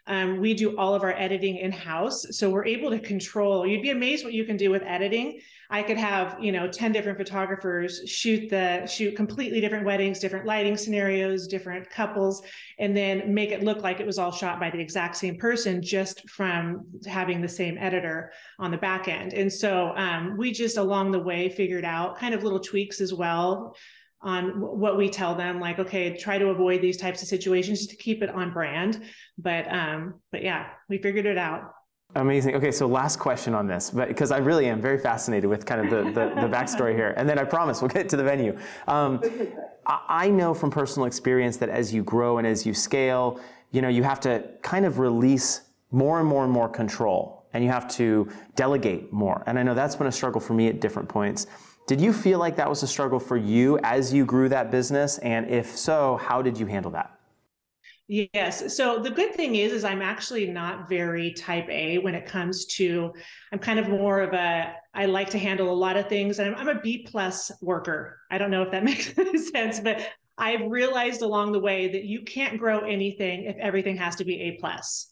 Um, 0.09 0.39
we 0.39 0.53
do 0.53 0.75
all 0.77 0.95
of 0.95 1.03
our 1.03 1.13
editing 1.13 1.57
in 1.57 1.71
house. 1.71 2.25
So 2.31 2.49
we're 2.49 2.65
able 2.65 2.89
to 2.89 2.99
control, 2.99 3.65
you'd 3.65 3.83
be 3.83 3.91
amazed 3.91 4.25
what 4.25 4.33
you 4.33 4.43
can 4.43 4.57
do 4.57 4.71
with 4.71 4.81
editing. 4.83 5.39
I 5.71 5.83
could 5.83 5.97
have, 5.97 6.35
you 6.41 6.51
know, 6.51 6.67
10 6.67 6.91
different 6.91 7.19
photographers 7.19 8.01
shoot 8.09 8.49
the 8.49 8.87
shoot 8.87 9.15
completely 9.15 9.61
different 9.61 9.85
weddings, 9.85 10.17
different 10.17 10.47
lighting 10.47 10.75
scenarios, 10.75 11.47
different 11.47 11.87
couples, 11.91 12.41
and 12.79 12.97
then 12.97 13.31
make 13.35 13.51
it 13.51 13.63
look 13.63 13.83
like 13.83 13.99
it 13.99 14.05
was 14.07 14.17
all 14.17 14.31
shot 14.31 14.59
by 14.59 14.71
the 14.71 14.79
exact 14.79 15.15
same 15.15 15.37
person 15.37 15.79
just 15.79 16.27
from 16.27 16.85
having 17.05 17.39
the 17.39 17.47
same 17.47 17.77
editor 17.77 18.31
on 18.57 18.71
the 18.71 18.77
back 18.77 19.07
end. 19.07 19.33
And 19.33 19.53
so 19.53 19.95
um, 19.95 20.37
we 20.37 20.51
just 20.51 20.77
along 20.77 21.11
the 21.11 21.19
way 21.19 21.49
figured 21.49 21.85
out 21.85 22.17
kind 22.17 22.33
of 22.33 22.43
little 22.43 22.59
tweaks 22.59 22.99
as 22.99 23.13
well 23.13 23.75
on 24.21 24.59
what 24.59 24.97
we 24.97 25.09
tell 25.09 25.33
them 25.33 25.59
like 25.59 25.79
okay 25.79 26.15
try 26.17 26.37
to 26.37 26.49
avoid 26.49 26.81
these 26.81 26.97
types 26.97 27.21
of 27.21 27.27
situations 27.27 27.87
to 27.87 27.95
keep 27.95 28.21
it 28.21 28.29
on 28.29 28.51
brand 28.51 29.01
but 29.37 29.71
um 29.73 30.15
but 30.31 30.43
yeah 30.43 30.67
we 30.89 30.97
figured 30.97 31.25
it 31.25 31.37
out 31.37 31.73
Amazing. 32.15 32.55
Okay, 32.55 32.71
so 32.71 32.87
last 32.87 33.19
question 33.19 33.53
on 33.53 33.67
this, 33.67 33.91
but 33.91 34.07
because 34.07 34.31
I 34.31 34.39
really 34.39 34.65
am 34.65 34.81
very 34.81 34.97
fascinated 34.97 35.47
with 35.47 35.63
kind 35.67 35.81
of 35.81 35.91
the, 35.91 36.11
the, 36.11 36.41
the 36.41 36.47
backstory 36.47 36.95
here, 36.95 37.13
and 37.17 37.29
then 37.29 37.37
I 37.37 37.43
promise 37.43 37.83
we'll 37.83 37.89
get 37.89 38.09
to 38.09 38.17
the 38.17 38.23
venue. 38.23 38.57
Um, 38.87 39.21
I 39.85 40.27
know 40.27 40.55
from 40.55 40.71
personal 40.71 41.05
experience 41.05 41.57
that 41.57 41.69
as 41.69 41.93
you 41.93 42.03
grow 42.03 42.39
and 42.39 42.47
as 42.47 42.65
you 42.65 42.73
scale, 42.73 43.39
you 43.71 43.83
know, 43.83 43.89
you 43.89 44.01
have 44.01 44.19
to 44.21 44.43
kind 44.63 44.85
of 44.87 44.97
release 44.97 45.61
more 45.91 46.19
and 46.19 46.27
more 46.27 46.43
and 46.43 46.51
more 46.51 46.67
control, 46.67 47.45
and 47.53 47.63
you 47.63 47.69
have 47.69 47.87
to 47.89 48.27
delegate 48.55 49.13
more. 49.13 49.43
And 49.45 49.59
I 49.59 49.63
know 49.63 49.75
that's 49.75 49.95
been 49.95 50.07
a 50.07 50.11
struggle 50.11 50.41
for 50.41 50.55
me 50.55 50.67
at 50.67 50.79
different 50.79 51.09
points. 51.09 51.45
Did 51.89 51.99
you 51.99 52.13
feel 52.13 52.37
like 52.37 52.55
that 52.57 52.69
was 52.69 52.83
a 52.83 52.87
struggle 52.87 53.19
for 53.19 53.35
you 53.35 53.79
as 53.79 54.13
you 54.13 54.23
grew 54.23 54.47
that 54.49 54.69
business? 54.69 55.17
And 55.17 55.49
if 55.49 55.75
so, 55.75 56.17
how 56.17 56.39
did 56.39 56.55
you 56.55 56.67
handle 56.67 56.91
that? 56.91 57.19
Yes. 58.07 58.77
So 58.77 58.99
the 58.99 59.09
good 59.09 59.33
thing 59.33 59.55
is, 59.55 59.71
is 59.71 59.83
I'm 59.83 60.03
actually 60.03 60.45
not 60.45 60.87
very 60.87 61.33
type 61.33 61.67
A 61.67 61.97
when 61.97 62.13
it 62.13 62.27
comes 62.27 62.67
to, 62.75 63.11
I'm 63.51 63.57
kind 63.57 63.79
of 63.79 63.89
more 63.89 64.21
of 64.21 64.33
a, 64.33 64.75
I 64.93 65.07
like 65.07 65.31
to 65.31 65.39
handle 65.39 65.71
a 65.71 65.73
lot 65.73 65.97
of 65.97 66.07
things 66.07 66.37
and 66.37 66.53
I'm, 66.53 66.67
I'm 66.67 66.77
a 66.77 66.79
B 66.79 67.07
plus 67.09 67.51
worker. 67.59 68.19
I 68.29 68.37
don't 68.37 68.51
know 68.51 68.61
if 68.61 68.69
that 68.69 68.83
makes 68.83 69.15
sense, 69.49 69.79
but 69.79 70.07
I've 70.37 70.69
realized 70.69 71.23
along 71.23 71.53
the 71.53 71.59
way 71.59 71.87
that 71.87 72.03
you 72.03 72.21
can't 72.21 72.59
grow 72.59 72.81
anything 72.81 73.45
if 73.45 73.57
everything 73.57 73.97
has 73.97 74.15
to 74.17 74.25
be 74.25 74.39
A 74.41 74.57
plus 74.59 75.11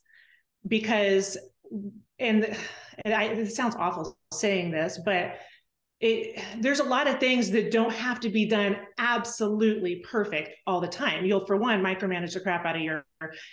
because, 0.68 1.40
and, 2.20 2.56
and 3.04 3.14
I, 3.16 3.24
it 3.24 3.52
sounds 3.52 3.76
awful 3.76 4.16
saying 4.32 4.70
this, 4.70 5.00
but 5.04 5.38
it 6.00 6.40
there's 6.60 6.80
a 6.80 6.84
lot 6.84 7.08
of 7.08 7.20
things 7.20 7.50
that 7.50 7.72
don't 7.72 7.92
have 7.92 8.20
to 8.20 8.30
be 8.30 8.46
done 8.46 8.78
absolutely 9.00 10.04
perfect 10.10 10.52
all 10.68 10.80
the 10.80 10.88
time. 10.88 11.26
You'll 11.26 11.46
for 11.46 11.58
one 11.58 11.82
micromanage 11.82 12.34
the 12.34 12.40
crap 12.40 12.66
out 12.66 12.76
of 12.76 12.84
your 12.84 13.04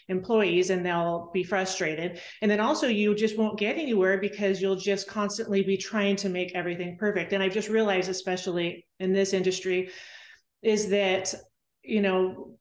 employees 0.09 0.69
and 0.69 0.85
they'll 0.85 1.31
be 1.33 1.43
frustrated. 1.43 2.21
And 2.43 2.51
then 2.51 2.61
also 2.61 2.87
you 2.87 3.15
just 3.15 3.39
won't 3.39 3.59
get 3.59 3.79
anywhere 3.79 4.19
because 4.19 4.61
you'll 4.61 4.77
just 4.77 5.09
constantly 5.09 5.63
be 5.63 5.79
trying 5.79 6.17
to 6.17 6.29
make 6.29 6.55
everything 6.55 6.99
perfect. 6.99 7.33
And 7.33 7.43
i've 7.43 7.55
just 7.55 7.69
realized 7.71 8.11
especially 8.11 8.87
in 9.01 9.13
this 9.13 9.33
industry 9.33 9.91
is 10.63 10.89
that 10.91 11.35
you 11.83 12.03
know 12.03 12.59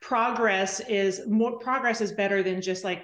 progress 0.00 0.80
is 0.88 1.22
more 1.28 1.58
progress 1.58 2.00
is 2.00 2.12
better 2.12 2.42
than 2.42 2.60
just 2.60 2.84
like 2.84 3.02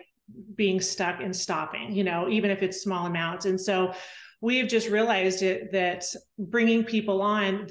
being 0.55 0.81
stuck 0.81 1.21
and 1.21 1.35
stopping 1.35 1.93
you 1.93 2.05
know 2.05 2.29
even 2.29 2.53
if 2.53 2.63
it's 2.63 2.83
small 2.83 3.07
amounts. 3.07 3.47
And 3.47 3.61
so 3.61 3.93
we've 4.41 4.69
just 4.69 4.89
realized 4.89 5.43
it 5.43 5.73
that 5.73 6.05
bringing 6.39 6.85
people 6.85 7.23
on 7.23 7.67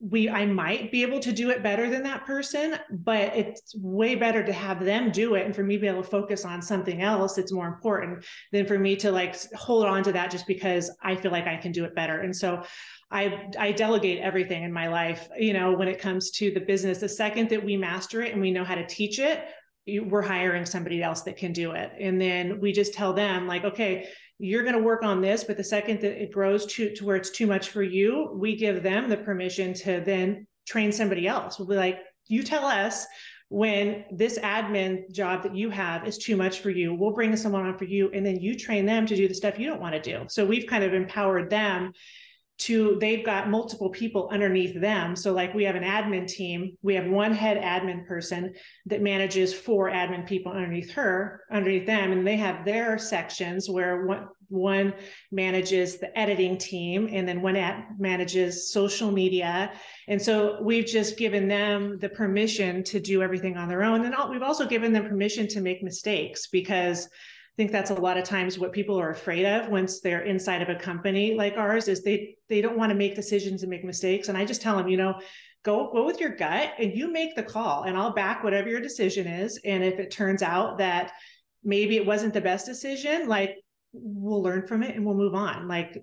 we 0.00 0.28
i 0.28 0.44
might 0.44 0.90
be 0.90 1.02
able 1.02 1.20
to 1.20 1.30
do 1.30 1.50
it 1.50 1.62
better 1.62 1.88
than 1.88 2.02
that 2.02 2.26
person 2.26 2.76
but 2.90 3.34
it's 3.36 3.74
way 3.76 4.16
better 4.16 4.42
to 4.42 4.52
have 4.52 4.84
them 4.84 5.12
do 5.12 5.36
it 5.36 5.46
and 5.46 5.54
for 5.54 5.62
me 5.62 5.76
to 5.76 5.80
be 5.80 5.86
able 5.86 6.02
to 6.02 6.08
focus 6.08 6.44
on 6.44 6.60
something 6.60 7.02
else 7.02 7.38
it's 7.38 7.52
more 7.52 7.68
important 7.68 8.24
than 8.50 8.66
for 8.66 8.78
me 8.78 8.96
to 8.96 9.12
like 9.12 9.36
hold 9.52 9.86
on 9.86 10.02
to 10.02 10.10
that 10.10 10.30
just 10.30 10.46
because 10.46 10.90
i 11.02 11.14
feel 11.14 11.30
like 11.30 11.46
i 11.46 11.56
can 11.56 11.70
do 11.70 11.84
it 11.84 11.94
better. 11.94 12.20
And 12.20 12.34
so 12.34 12.62
I, 13.10 13.50
I 13.58 13.72
delegate 13.72 14.20
everything 14.20 14.62
in 14.62 14.72
my 14.72 14.88
life 14.88 15.28
you 15.38 15.52
know 15.52 15.72
when 15.72 15.86
it 15.86 16.00
comes 16.00 16.30
to 16.32 16.50
the 16.50 16.60
business. 16.60 16.98
The 16.98 17.08
second 17.08 17.50
that 17.50 17.62
we 17.62 17.76
master 17.76 18.22
it 18.22 18.32
and 18.32 18.40
we 18.40 18.50
know 18.50 18.64
how 18.64 18.74
to 18.74 18.86
teach 18.86 19.18
it 19.18 19.44
we're 19.86 20.22
hiring 20.22 20.64
somebody 20.64 21.02
else 21.02 21.22
that 21.22 21.36
can 21.36 21.52
do 21.52 21.72
it. 21.72 21.90
And 22.00 22.20
then 22.20 22.60
we 22.60 22.72
just 22.72 22.94
tell 22.94 23.12
them 23.12 23.46
like 23.46 23.64
okay 23.64 24.08
you're 24.38 24.62
going 24.62 24.74
to 24.74 24.82
work 24.82 25.04
on 25.04 25.20
this 25.20 25.44
but 25.44 25.56
the 25.56 25.64
second 25.64 26.00
that 26.00 26.20
it 26.20 26.32
grows 26.32 26.66
to, 26.66 26.92
to 26.94 27.04
where 27.04 27.16
it's 27.16 27.30
too 27.30 27.46
much 27.46 27.68
for 27.68 27.82
you 27.82 28.32
we 28.34 28.56
give 28.56 28.82
them 28.82 29.08
the 29.08 29.16
permission 29.16 29.72
to 29.72 30.02
then 30.04 30.46
train 30.66 30.92
somebody 30.92 31.26
else. 31.26 31.58
We'll 31.58 31.68
be 31.68 31.76
like 31.76 31.98
you 32.28 32.42
tell 32.42 32.64
us 32.64 33.06
when 33.48 34.04
this 34.10 34.38
admin 34.38 35.10
job 35.12 35.42
that 35.42 35.54
you 35.54 35.68
have 35.68 36.06
is 36.06 36.16
too 36.16 36.36
much 36.36 36.60
for 36.60 36.70
you. 36.70 36.94
We'll 36.94 37.12
bring 37.12 37.36
someone 37.36 37.66
on 37.66 37.76
for 37.76 37.84
you 37.84 38.10
and 38.14 38.24
then 38.24 38.40
you 38.40 38.56
train 38.56 38.86
them 38.86 39.06
to 39.06 39.16
do 39.16 39.28
the 39.28 39.34
stuff 39.34 39.58
you 39.58 39.66
don't 39.66 39.80
want 39.80 39.94
to 39.94 40.00
do. 40.00 40.24
So 40.28 40.46
we've 40.46 40.66
kind 40.66 40.84
of 40.84 40.94
empowered 40.94 41.50
them 41.50 41.92
to 42.58 42.96
they've 43.00 43.24
got 43.24 43.50
multiple 43.50 43.90
people 43.90 44.28
underneath 44.30 44.80
them. 44.80 45.16
So 45.16 45.32
like 45.32 45.54
we 45.54 45.64
have 45.64 45.74
an 45.74 45.82
admin 45.82 46.28
team, 46.28 46.76
we 46.82 46.94
have 46.94 47.06
one 47.06 47.32
head 47.32 47.56
admin 47.56 48.06
person 48.06 48.54
that 48.86 49.02
manages 49.02 49.52
four 49.52 49.90
admin 49.90 50.26
people 50.26 50.52
underneath 50.52 50.92
her, 50.92 51.42
underneath 51.50 51.86
them, 51.86 52.12
and 52.12 52.26
they 52.26 52.36
have 52.36 52.64
their 52.64 52.98
sections 52.98 53.68
where 53.68 54.06
one 54.06 54.28
one 54.52 54.92
manages 55.30 55.96
the 55.96 56.16
editing 56.16 56.58
team 56.58 57.08
and 57.10 57.26
then 57.26 57.40
one 57.40 57.56
at 57.56 57.88
manages 57.98 58.70
social 58.70 59.10
media. 59.10 59.72
And 60.08 60.20
so 60.20 60.58
we've 60.62 60.84
just 60.84 61.16
given 61.16 61.48
them 61.48 61.98
the 61.98 62.10
permission 62.10 62.84
to 62.84 63.00
do 63.00 63.22
everything 63.22 63.56
on 63.56 63.68
their 63.68 63.82
own. 63.82 64.04
And 64.04 64.14
we've 64.30 64.42
also 64.42 64.66
given 64.66 64.92
them 64.92 65.08
permission 65.08 65.48
to 65.48 65.62
make 65.62 65.82
mistakes 65.82 66.48
because 66.48 67.08
I 67.52 67.56
think 67.56 67.70
that's 67.70 67.90
a 67.90 67.94
lot 67.94 68.16
of 68.16 68.24
times 68.24 68.58
what 68.58 68.72
people 68.72 68.98
are 68.98 69.10
afraid 69.10 69.44
of 69.44 69.68
once 69.68 70.00
they're 70.00 70.22
inside 70.22 70.62
of 70.62 70.70
a 70.70 70.74
company 70.74 71.34
like 71.34 71.58
ours 71.58 71.86
is 71.86 72.02
they 72.02 72.36
they 72.48 72.62
don't 72.62 72.78
want 72.78 72.88
to 72.90 72.96
make 72.96 73.14
decisions 73.14 73.62
and 73.62 73.68
make 73.68 73.84
mistakes. 73.84 74.28
And 74.28 74.38
I 74.38 74.46
just 74.46 74.62
tell 74.62 74.78
them, 74.78 74.88
you 74.88 74.96
know, 74.96 75.20
go 75.62 75.92
go 75.92 76.06
with 76.06 76.18
your 76.18 76.30
gut 76.30 76.72
and 76.78 76.96
you 76.96 77.12
make 77.12 77.36
the 77.36 77.42
call 77.42 77.82
and 77.82 77.94
I'll 77.94 78.14
back 78.14 78.42
whatever 78.42 78.70
your 78.70 78.80
decision 78.80 79.26
is. 79.26 79.60
And 79.66 79.84
if 79.84 79.98
it 79.98 80.10
turns 80.10 80.42
out 80.42 80.78
that 80.78 81.12
maybe 81.62 81.96
it 81.96 82.06
wasn't 82.06 82.32
the 82.32 82.40
best 82.40 82.64
decision, 82.64 83.28
like 83.28 83.58
we'll 83.92 84.42
learn 84.42 84.66
from 84.66 84.82
it 84.82 84.96
and 84.96 85.04
we'll 85.04 85.14
move 85.14 85.34
on. 85.34 85.68
Like 85.68 86.02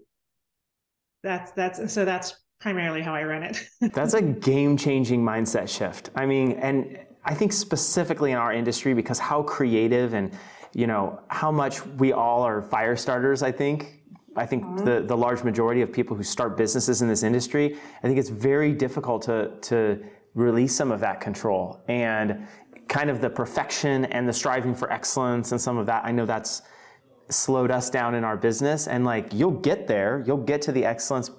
that's 1.24 1.51
that's 1.53 1.91
so 1.91 2.06
that's 2.06 2.36
primarily 2.62 3.01
how 3.01 3.15
I 3.15 3.24
run 3.24 3.41
it. 3.41 3.68
that's 3.94 4.13
a 4.13 4.22
game-changing 4.22 5.24
mindset 5.24 5.68
shift. 5.68 6.12
I 6.15 6.27
mean, 6.27 6.53
and 6.53 7.00
I 7.25 7.34
think 7.34 7.53
specifically 7.53 8.34
in 8.34 8.38
our 8.38 8.53
industry 8.53 8.94
because 8.94 9.18
how 9.18 9.41
creative 9.44 10.13
and 10.13 10.32
you 10.74 10.88
know, 10.88 11.20
how 11.28 11.52
much 11.52 11.86
we 11.86 12.14
all 12.14 12.42
are 12.44 12.62
fire 12.62 12.96
starters, 12.96 13.44
I 13.44 13.52
think. 13.52 14.02
I 14.36 14.46
think 14.46 14.64
mm-hmm. 14.64 14.86
the, 14.86 15.02
the 15.02 15.18
large 15.18 15.44
majority 15.44 15.82
of 15.82 15.92
people 15.92 16.16
who 16.16 16.24
start 16.24 16.56
businesses 16.56 17.02
in 17.02 17.08
this 17.08 17.24
industry, 17.24 17.78
I 18.04 18.08
think 18.08 18.20
it's 18.20 18.30
very 18.30 18.74
difficult 18.74 19.24
to, 19.24 19.52
to 19.62 20.04
release 20.36 20.76
some 20.76 20.92
of 20.92 21.00
that 21.00 21.20
control 21.20 21.82
and 21.88 22.48
kind 22.88 23.10
of 23.10 23.22
the 23.22 23.30
perfection 23.30 24.06
and 24.06 24.28
the 24.28 24.34
striving 24.34 24.74
for 24.74 24.92
excellence 24.92 25.52
and 25.52 25.60
some 25.60 25.78
of 25.78 25.86
that. 25.88 26.06
I 26.06 26.12
know 26.12 26.26
that's 26.26 26.62
slowed 27.30 27.72
us 27.72 27.90
down 27.90 28.16
in 28.16 28.24
our 28.24 28.38
business. 28.38 28.88
And 28.88 29.06
like, 29.06 29.34
you'll 29.34 29.52
get 29.52 29.88
there, 29.88 30.24
you'll 30.26 30.38
get 30.38 30.62
to 30.64 30.72
the 30.72 30.86
excellence 30.86 31.32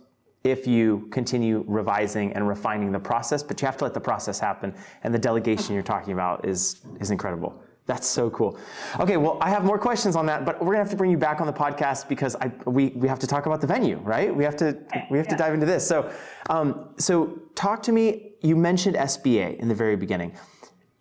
if 0.43 0.67
you 0.67 1.09
continue 1.11 1.65
revising 1.67 2.33
and 2.33 2.49
refining 2.49 2.93
the 2.93 2.99
process, 2.99 3.43
but 3.43 3.61
you 3.61 3.67
have 3.67 3.77
to 3.77 3.85
let 3.85 3.95
the 3.95 4.01
process 4.01 4.39
happen. 4.39 4.75
And 5.03 5.13
the 5.13 5.19
delegation 5.19 5.75
you're 5.75 5.83
talking 5.83 6.13
about 6.13 6.47
is, 6.47 6.81
is 6.99 7.11
incredible. 7.11 7.63
That's 7.90 8.06
so 8.06 8.30
cool. 8.30 8.56
Okay, 9.00 9.16
well, 9.16 9.37
I 9.40 9.50
have 9.50 9.64
more 9.64 9.76
questions 9.76 10.14
on 10.14 10.25
that, 10.26 10.44
but 10.44 10.61
we're 10.61 10.75
gonna 10.75 10.85
have 10.85 10.90
to 10.90 10.97
bring 10.97 11.11
you 11.11 11.18
back 11.18 11.40
on 11.40 11.49
the 11.49 11.52
podcast 11.52 12.06
because 12.06 12.37
I, 12.37 12.52
we, 12.64 12.90
we 12.90 13.09
have 13.09 13.18
to 13.18 13.26
talk 13.26 13.47
about 13.47 13.61
the 13.61 13.66
venue, 13.66 13.97
right? 14.04 14.32
We 14.32 14.44
have 14.44 14.54
to 14.59 14.78
we 15.11 15.18
have 15.18 15.26
yeah. 15.26 15.32
to 15.32 15.37
dive 15.37 15.54
into 15.54 15.66
this. 15.66 15.88
So, 15.88 16.09
um, 16.50 16.90
so 16.99 17.40
talk 17.56 17.82
to 17.82 17.90
me. 17.90 18.35
You 18.42 18.54
mentioned 18.54 18.94
SBA 18.94 19.59
in 19.59 19.66
the 19.66 19.75
very 19.75 19.97
beginning. 19.97 20.37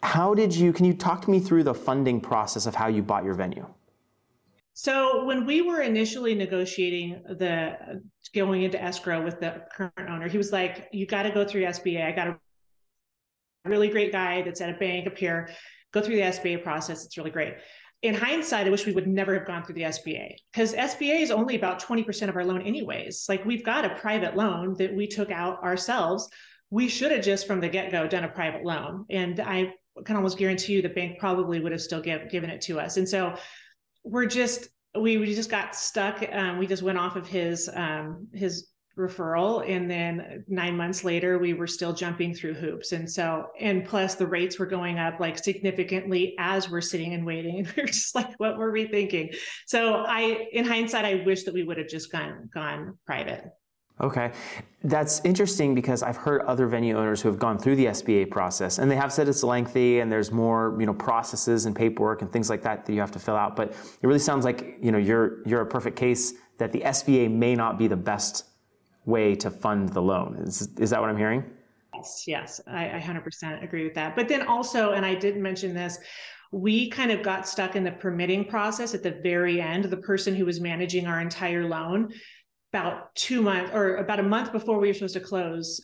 How 0.01 0.34
did 0.34 0.55
you? 0.55 0.74
Can 0.74 0.84
you 0.84 0.96
talk 0.96 1.22
to 1.25 1.29
me 1.29 1.39
through 1.39 1.62
the 1.62 1.75
funding 1.75 2.19
process 2.19 2.65
of 2.65 2.74
how 2.74 2.88
you 2.88 3.03
bought 3.03 3.24
your 3.24 3.36
venue? 3.36 3.67
So 4.74 5.25
when 5.25 5.46
we 5.46 5.62
were 5.62 5.81
initially 5.81 6.34
negotiating 6.34 7.22
the 7.38 8.01
going 8.34 8.63
into 8.63 8.81
escrow 8.81 9.24
with 9.24 9.39
the 9.39 9.62
current 9.75 10.10
owner, 10.10 10.27
he 10.27 10.39
was 10.39 10.51
like, 10.51 10.88
"You 10.91 11.05
got 11.05 11.24
to 11.24 11.29
go 11.29 11.46
through 11.46 11.65
SBA. 11.65 12.03
I 12.03 12.13
got 12.13 12.29
a 12.29 12.39
really 13.65 13.89
great 13.89 14.12
guy 14.12 14.41
that's 14.41 14.60
at 14.60 14.72
a 14.72 14.79
bank 14.79 15.05
up 15.05 15.19
here." 15.19 15.50
Go 15.91 16.01
through 16.01 16.15
the 16.15 16.22
SBA 16.22 16.63
process. 16.63 17.05
It's 17.05 17.17
really 17.17 17.31
great. 17.31 17.55
In 18.01 18.13
hindsight, 18.13 18.65
I 18.65 18.69
wish 18.69 18.86
we 18.86 18.93
would 18.93 19.08
never 19.08 19.34
have 19.34 19.46
gone 19.46 19.63
through 19.63 19.75
the 19.75 19.81
SBA 19.84 20.36
because 20.53 20.74
SBA 20.74 21.19
is 21.19 21.31
only 21.31 21.55
about 21.58 21.81
20% 21.81 22.29
of 22.29 22.36
our 22.36 22.46
loan, 22.46 22.62
anyways. 22.62 23.25
Like 23.27 23.43
we've 23.43 23.65
got 23.65 23.84
a 23.84 23.96
private 23.96 24.38
loan 24.38 24.75
that 24.77 24.96
we 24.96 25.05
took 25.05 25.31
out 25.31 25.62
ourselves. 25.63 26.29
We 26.69 26.88
should 26.88 27.12
have 27.12 27.24
just 27.24 27.46
from 27.46 27.60
the 27.60 27.67
get 27.67 27.91
go 27.91 28.08
done 28.08 28.24
a 28.24 28.29
private 28.29 28.63
loan. 28.63 29.05
And 29.10 29.39
I 29.41 29.74
can 30.05 30.15
almost 30.15 30.38
guarantee 30.38 30.74
you 30.74 30.81
the 30.81 30.89
bank 30.89 31.19
probably 31.19 31.60
would 31.60 31.74
have 31.74 31.81
still 31.81 32.01
give, 32.01 32.29
given 32.29 32.50
it 32.50 32.62
to 32.62 32.79
us. 32.79 32.96
And 32.96 33.10
so 33.10 33.36
we're 34.05 34.27
just, 34.27 34.69
we, 34.98 35.17
we 35.17 35.36
just 35.36 35.50
got 35.50 35.75
stuck. 35.75 36.24
Um, 36.31 36.58
we 36.58 36.67
just 36.67 36.84
went 36.84 36.98
off 36.98 37.17
of 37.17 37.27
his, 37.27 37.69
um, 37.74 38.27
his 38.34 38.69
referral 39.00 39.68
and 39.68 39.89
then 39.89 40.44
nine 40.48 40.75
months 40.75 41.03
later 41.03 41.39
we 41.39 41.53
were 41.53 41.65
still 41.65 41.94
jumping 41.94 42.34
through 42.34 42.53
hoops 42.53 42.91
and 42.91 43.10
so 43.10 43.48
and 43.60 43.86
plus 43.86 44.15
the 44.15 44.27
rates 44.27 44.60
were 44.60 44.65
going 44.65 45.00
up 45.00 45.20
like 45.20 45.38
significantly 45.38 46.36
as 46.38 46.70
we're 46.70 46.82
sitting 46.82 47.13
and 47.13 47.25
waiting 47.25 47.58
and 47.60 47.74
we 47.75 47.84
are 47.84 47.88
just 47.88 48.13
like 48.13 48.34
what 48.38 48.58
were 48.58 48.72
we 48.72 48.86
thinking 48.86 49.29
so 49.65 50.03
i 50.08 50.48
in 50.51 50.65
hindsight 50.65 51.06
i 51.06 51.24
wish 51.25 51.44
that 51.44 51.53
we 51.53 51.63
would 51.63 51.77
have 51.77 51.88
just 51.88 52.12
gone 52.12 52.50
gone 52.53 52.98
private 53.06 53.46
Okay. 54.01 54.32
That's 54.86 55.20
interesting 55.25 55.75
because 55.75 56.03
I've 56.03 56.15
heard 56.15 56.41
other 56.44 56.68
venue 56.68 56.98
owners 56.98 57.22
who 57.22 57.27
have 57.27 57.38
gone 57.38 57.58
through 57.58 57.75
the 57.75 57.88
SBA 57.88 58.32
process 58.32 58.77
and 58.79 58.89
they 58.89 58.96
have 58.96 59.12
said 59.12 59.27
it's 59.27 59.44
lengthy 59.44 60.00
and 60.00 60.10
there's 60.10 60.32
more, 60.32 60.77
you 60.79 60.86
know, 60.86 60.94
processes 60.94 61.65
and 61.65 61.75
paperwork 61.75 62.22
and 62.22 62.32
things 62.32 62.50
like 62.50 62.62
that 62.62 62.86
that 62.86 62.94
you 62.94 63.01
have 63.01 63.12
to 63.12 63.20
fill 63.20 63.36
out. 63.36 63.58
But 63.58 63.72
it 63.72 64.08
really 64.08 64.20
sounds 64.20 64.46
like, 64.46 64.77
you 64.82 64.94
know, 64.94 64.98
you're 64.98 65.46
you're 65.46 65.62
a 65.62 65.65
perfect 65.65 65.98
case 65.98 66.34
that 66.60 66.72
the 66.72 66.79
SBA 66.79 67.29
may 67.29 67.56
not 67.56 67.77
be 67.77 67.88
the 67.88 67.98
best 67.98 68.46
way 69.06 69.36
to 69.36 69.50
fund 69.50 69.89
the 69.89 70.01
loan. 70.01 70.36
Is, 70.46 70.70
is 70.77 70.89
that 70.91 71.01
what 71.01 71.10
I'm 71.10 71.18
hearing? 71.18 71.44
Yes, 71.96 72.24
yes, 72.27 72.62
I, 72.68 72.98
I 72.98 73.00
100% 73.00 73.63
agree 73.63 73.84
with 73.84 73.96
that. 73.96 74.15
But 74.15 74.27
then 74.27 74.44
also, 74.44 74.91
and 74.91 75.06
I 75.06 75.15
did 75.15 75.38
mention 75.38 75.74
this, 75.74 75.98
we 76.51 76.89
kind 76.89 77.12
of 77.12 77.22
got 77.22 77.48
stuck 77.48 77.75
in 77.75 77.84
the 77.84 77.91
permitting 77.91 78.46
process 78.46 78.94
at 78.94 79.03
the 79.03 79.20
very 79.24 79.62
end. 79.62 79.86
The 79.86 79.98
person 79.98 80.36
who 80.36 80.46
was 80.46 80.60
managing 80.60 81.08
our 81.08 81.22
entire 81.22 81.68
loan, 81.68 82.12
about 82.74 83.13
two 83.15 83.41
months 83.41 83.72
or 83.74 83.98
about 83.98 84.20
a 84.20 84.24
month 84.24 84.51
before 84.51 84.79
we 84.79 84.88
were 84.88 84.94
supposed 84.94 85.13
to 85.15 85.20
close, 85.20 85.82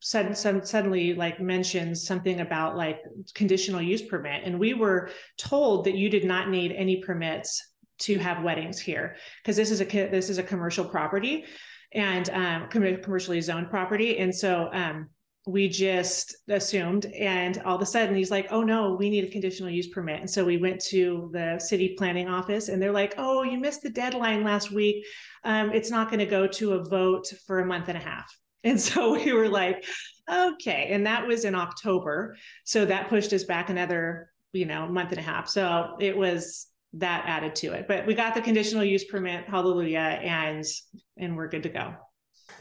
sudden, 0.00 0.34
suddenly 0.34 1.14
like 1.14 1.40
mentions 1.40 2.04
something 2.04 2.40
about 2.40 2.76
like 2.76 3.00
conditional 3.34 3.82
use 3.82 4.02
permit, 4.02 4.42
and 4.44 4.58
we 4.58 4.74
were 4.74 5.10
told 5.36 5.84
that 5.84 5.94
you 5.94 6.08
did 6.08 6.24
not 6.24 6.50
need 6.50 6.72
any 6.72 7.00
permits 7.02 7.72
to 7.98 8.18
have 8.18 8.44
weddings 8.44 8.78
here 8.78 9.16
because 9.42 9.56
this 9.56 9.70
is 9.70 9.80
a 9.80 9.84
this 9.84 10.30
is 10.30 10.38
a 10.38 10.42
commercial 10.42 10.84
property 10.84 11.44
and 11.92 12.28
um, 12.30 12.68
commercially 12.68 13.40
zoned 13.40 13.70
property. 13.70 14.18
And 14.18 14.34
so 14.34 14.68
um, 14.72 15.08
we 15.46 15.68
just 15.68 16.36
assumed, 16.48 17.06
and 17.06 17.58
all 17.64 17.76
of 17.76 17.82
a 17.82 17.86
sudden 17.86 18.14
he's 18.14 18.30
like, 18.30 18.48
"Oh 18.50 18.62
no, 18.62 18.94
we 18.94 19.08
need 19.08 19.24
a 19.24 19.30
conditional 19.30 19.70
use 19.70 19.88
permit." 19.88 20.20
And 20.20 20.28
so 20.30 20.44
we 20.44 20.58
went 20.58 20.80
to 20.86 21.30
the 21.32 21.58
city 21.58 21.94
planning 21.96 22.28
office, 22.28 22.68
and 22.68 22.80
they're 22.80 22.92
like, 22.92 23.14
"Oh, 23.16 23.42
you 23.42 23.58
missed 23.58 23.82
the 23.82 23.90
deadline 23.90 24.44
last 24.44 24.70
week. 24.70 25.04
Um, 25.44 25.72
it's 25.72 25.90
not 25.90 26.08
going 26.08 26.18
to 26.18 26.26
go 26.26 26.46
to 26.46 26.72
a 26.74 26.84
vote 26.84 27.32
for 27.46 27.60
a 27.60 27.66
month 27.66 27.88
and 27.88 27.98
a 27.98 28.02
half." 28.02 28.30
And 28.64 28.78
so 28.78 29.12
we 29.12 29.32
were 29.32 29.48
like, 29.48 29.84
"Okay," 30.30 30.88
and 30.90 31.06
that 31.06 31.26
was 31.26 31.44
in 31.44 31.54
October, 31.54 32.36
so 32.64 32.84
that 32.84 33.08
pushed 33.08 33.32
us 33.32 33.44
back 33.44 33.70
another, 33.70 34.30
you 34.52 34.66
know, 34.66 34.88
month 34.88 35.10
and 35.10 35.20
a 35.20 35.22
half. 35.22 35.48
So 35.48 35.96
it 36.00 36.16
was 36.16 36.66
that 36.94 37.24
added 37.26 37.54
to 37.56 37.72
it. 37.72 37.86
But 37.86 38.06
we 38.06 38.14
got 38.14 38.34
the 38.34 38.40
conditional 38.40 38.84
use 38.84 39.04
permit, 39.04 39.44
hallelujah, 39.46 39.98
and 39.98 40.64
and 41.16 41.36
we're 41.36 41.48
good 41.48 41.62
to 41.64 41.68
go. 41.68 41.94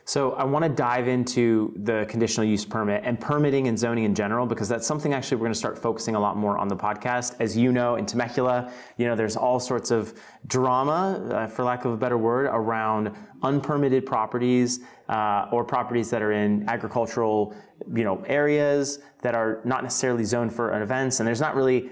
So 0.07 0.33
I 0.33 0.45
want 0.45 0.63
to 0.63 0.69
dive 0.69 1.09
into 1.09 1.73
the 1.83 2.05
conditional 2.07 2.45
use 2.45 2.63
permit 2.63 3.01
and 3.03 3.19
permitting 3.19 3.67
and 3.67 3.77
zoning 3.77 4.05
in 4.05 4.15
general 4.15 4.45
because 4.45 4.69
that's 4.69 4.87
something 4.87 5.13
actually 5.13 5.35
we're 5.35 5.47
going 5.47 5.53
to 5.53 5.59
start 5.59 5.77
focusing 5.77 6.15
a 6.15 6.19
lot 6.19 6.37
more 6.37 6.57
on 6.57 6.69
the 6.69 6.77
podcast. 6.77 7.35
As 7.39 7.57
you 7.57 7.73
know, 7.73 7.95
in 7.95 8.05
Temecula, 8.05 8.71
you 8.97 9.05
know 9.05 9.15
there's 9.15 9.35
all 9.35 9.59
sorts 9.59 9.91
of 9.91 10.17
drama, 10.47 11.29
uh, 11.31 11.47
for 11.47 11.63
lack 11.63 11.83
of 11.83 11.91
a 11.91 11.97
better 11.97 12.17
word, 12.17 12.45
around 12.45 13.11
unpermitted 13.43 14.05
properties 14.05 14.79
uh, 15.09 15.47
or 15.51 15.63
properties 15.65 16.09
that 16.09 16.21
are 16.21 16.31
in 16.31 16.67
agricultural, 16.69 17.53
you 17.93 18.03
know, 18.03 18.23
areas 18.27 18.99
that 19.21 19.35
are 19.35 19.61
not 19.65 19.83
necessarily 19.83 20.23
zoned 20.23 20.53
for 20.53 20.81
events, 20.81 21.19
and 21.19 21.27
there's 21.27 21.41
not 21.41 21.53
really 21.53 21.89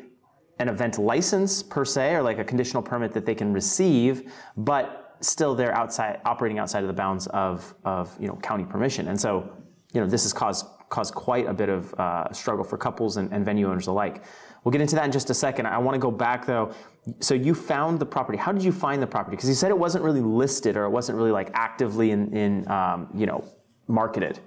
an 0.59 0.69
event 0.69 0.97
license 0.97 1.61
per 1.61 1.83
se 1.85 2.15
or 2.15 2.21
like 2.21 2.37
a 2.39 2.43
conditional 2.43 2.81
permit 2.81 3.11
that 3.13 3.25
they 3.25 3.35
can 3.35 3.51
receive, 3.53 4.31
but 4.57 5.17
still 5.21 5.55
they're 5.55 5.75
outside 5.75 6.21
operating 6.25 6.59
outside 6.59 6.83
of 6.83 6.87
the 6.87 6.93
bounds 6.93 7.27
of, 7.27 7.73
of 7.83 8.15
you 8.19 8.27
know 8.27 8.35
county 8.37 8.63
permission. 8.63 9.07
And 9.07 9.19
so 9.19 9.49
you 9.93 10.01
know 10.01 10.07
this 10.07 10.23
has 10.23 10.33
caused 10.33 10.65
caused 10.89 11.15
quite 11.15 11.47
a 11.47 11.53
bit 11.53 11.69
of 11.69 11.93
uh, 11.95 12.31
struggle 12.31 12.63
for 12.63 12.77
couples 12.77 13.17
and, 13.17 13.31
and 13.33 13.43
venue 13.43 13.69
owners 13.69 13.87
alike. 13.87 14.23
We'll 14.63 14.71
get 14.71 14.81
into 14.81 14.95
that 14.95 15.05
in 15.05 15.11
just 15.11 15.29
a 15.29 15.33
second. 15.33 15.67
I 15.67 15.77
want 15.77 15.95
to 15.95 15.99
go 15.99 16.11
back 16.11 16.45
though. 16.45 16.73
So 17.19 17.33
you 17.33 17.53
found 17.53 17.99
the 17.99 18.05
property. 18.05 18.37
How 18.37 18.51
did 18.51 18.63
you 18.63 18.71
find 18.71 19.01
the 19.01 19.07
property? 19.07 19.35
Because 19.35 19.49
you 19.49 19.55
said 19.55 19.69
it 19.69 19.77
wasn't 19.77 20.03
really 20.03 20.21
listed 20.21 20.75
or 20.77 20.85
it 20.85 20.89
wasn't 20.89 21.17
really 21.17 21.31
like 21.31 21.51
actively 21.53 22.11
in, 22.11 22.35
in 22.35 22.69
um, 22.69 23.09
you 23.13 23.25
know 23.25 23.43
marketed. 23.87 24.39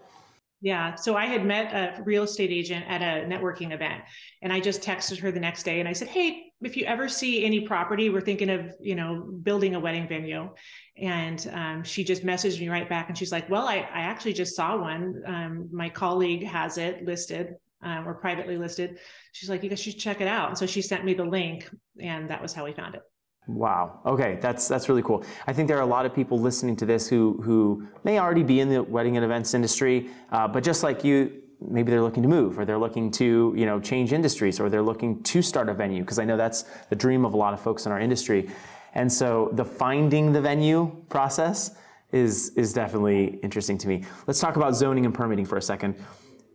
Yeah. 0.60 0.96
So 0.96 1.16
I 1.16 1.26
had 1.26 1.46
met 1.46 1.72
a 1.72 2.02
real 2.02 2.24
estate 2.24 2.50
agent 2.50 2.84
at 2.88 3.00
a 3.00 3.24
networking 3.26 3.72
event 3.72 4.02
and 4.42 4.52
I 4.52 4.58
just 4.58 4.82
texted 4.82 5.20
her 5.20 5.30
the 5.30 5.38
next 5.38 5.62
day 5.62 5.78
and 5.78 5.88
I 5.88 5.92
said, 5.92 6.08
Hey, 6.08 6.52
if 6.62 6.76
you 6.76 6.84
ever 6.84 7.08
see 7.08 7.44
any 7.44 7.60
property, 7.60 8.10
we're 8.10 8.20
thinking 8.20 8.50
of, 8.50 8.74
you 8.80 8.96
know, 8.96 9.20
building 9.42 9.76
a 9.76 9.80
wedding 9.80 10.08
venue. 10.08 10.50
And 10.96 11.48
um, 11.52 11.84
she 11.84 12.02
just 12.02 12.24
messaged 12.24 12.58
me 12.58 12.68
right 12.68 12.88
back 12.88 13.08
and 13.08 13.16
she's 13.16 13.30
like, 13.30 13.48
Well, 13.48 13.68
I, 13.68 13.76
I 13.76 14.00
actually 14.00 14.32
just 14.32 14.56
saw 14.56 14.76
one. 14.76 15.22
Um, 15.26 15.68
my 15.70 15.88
colleague 15.88 16.44
has 16.44 16.76
it 16.76 17.04
listed 17.04 17.54
um, 17.82 18.08
or 18.08 18.14
privately 18.14 18.56
listed. 18.56 18.98
She's 19.30 19.48
like, 19.48 19.62
You 19.62 19.70
guys 19.70 19.80
should 19.80 19.96
check 19.96 20.20
it 20.20 20.26
out. 20.26 20.48
And 20.48 20.58
so 20.58 20.66
she 20.66 20.82
sent 20.82 21.04
me 21.04 21.14
the 21.14 21.24
link 21.24 21.70
and 22.00 22.30
that 22.30 22.42
was 22.42 22.52
how 22.52 22.64
we 22.64 22.72
found 22.72 22.96
it. 22.96 23.02
Wow. 23.48 24.00
Okay, 24.04 24.38
that's 24.42 24.68
that's 24.68 24.90
really 24.90 25.02
cool. 25.02 25.24
I 25.46 25.54
think 25.54 25.68
there 25.68 25.78
are 25.78 25.82
a 25.82 25.86
lot 25.86 26.04
of 26.04 26.14
people 26.14 26.38
listening 26.38 26.76
to 26.76 26.86
this 26.86 27.08
who 27.08 27.40
who 27.42 27.88
may 28.04 28.18
already 28.20 28.42
be 28.42 28.60
in 28.60 28.68
the 28.68 28.82
wedding 28.82 29.16
and 29.16 29.24
events 29.24 29.54
industry, 29.54 30.10
uh, 30.30 30.46
but 30.46 30.62
just 30.62 30.82
like 30.82 31.02
you, 31.02 31.32
maybe 31.66 31.90
they're 31.90 32.02
looking 32.02 32.22
to 32.22 32.28
move, 32.28 32.58
or 32.58 32.66
they're 32.66 32.78
looking 32.78 33.10
to 33.12 33.54
you 33.56 33.64
know 33.64 33.80
change 33.80 34.12
industries, 34.12 34.60
or 34.60 34.68
they're 34.68 34.82
looking 34.82 35.22
to 35.22 35.40
start 35.40 35.70
a 35.70 35.74
venue 35.74 36.02
because 36.02 36.18
I 36.18 36.26
know 36.26 36.36
that's 36.36 36.64
the 36.90 36.96
dream 36.96 37.24
of 37.24 37.32
a 37.32 37.38
lot 37.38 37.54
of 37.54 37.60
folks 37.60 37.86
in 37.86 37.92
our 37.92 37.98
industry. 37.98 38.50
And 38.92 39.10
so 39.10 39.48
the 39.54 39.64
finding 39.64 40.30
the 40.30 40.42
venue 40.42 40.94
process 41.08 41.74
is 42.12 42.50
is 42.50 42.74
definitely 42.74 43.38
interesting 43.42 43.78
to 43.78 43.88
me. 43.88 44.04
Let's 44.26 44.40
talk 44.40 44.56
about 44.56 44.76
zoning 44.76 45.06
and 45.06 45.14
permitting 45.14 45.46
for 45.46 45.56
a 45.56 45.62
second. 45.62 45.94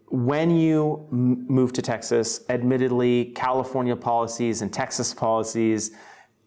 When 0.10 0.52
you 0.52 1.08
m- 1.12 1.48
moved 1.48 1.74
to 1.76 1.82
Texas, 1.82 2.42
admittedly, 2.50 3.32
California 3.34 3.96
policies 3.96 4.62
and 4.62 4.72
Texas 4.72 5.12
policies 5.12 5.90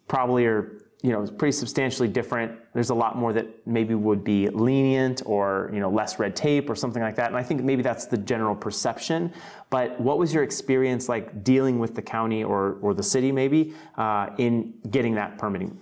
probably 0.08 0.46
are 0.46 0.82
you 1.02 1.12
know 1.12 1.26
pretty 1.26 1.52
substantially 1.52 2.08
different. 2.08 2.52
There's 2.72 2.90
a 2.90 2.94
lot 2.94 3.16
more 3.16 3.32
that 3.32 3.46
maybe 3.66 3.94
would 3.94 4.24
be 4.24 4.48
lenient 4.48 5.22
or 5.24 5.70
you 5.72 5.80
know 5.80 5.90
less 5.90 6.18
red 6.18 6.34
tape 6.34 6.68
or 6.68 6.74
something 6.74 7.02
like 7.02 7.16
that. 7.16 7.28
And 7.28 7.36
I 7.36 7.42
think 7.42 7.62
maybe 7.62 7.82
that's 7.82 8.06
the 8.06 8.18
general 8.18 8.54
perception. 8.54 9.32
But 9.70 10.00
what 10.00 10.18
was 10.18 10.32
your 10.34 10.42
experience 10.42 11.08
like 11.08 11.44
dealing 11.44 11.78
with 11.78 11.94
the 11.94 12.02
county 12.02 12.42
or 12.44 12.78
or 12.80 12.94
the 12.94 13.02
city 13.02 13.30
maybe 13.30 13.74
uh, 13.96 14.30
in 14.38 14.74
getting 14.90 15.14
that 15.14 15.38
permitting? 15.38 15.78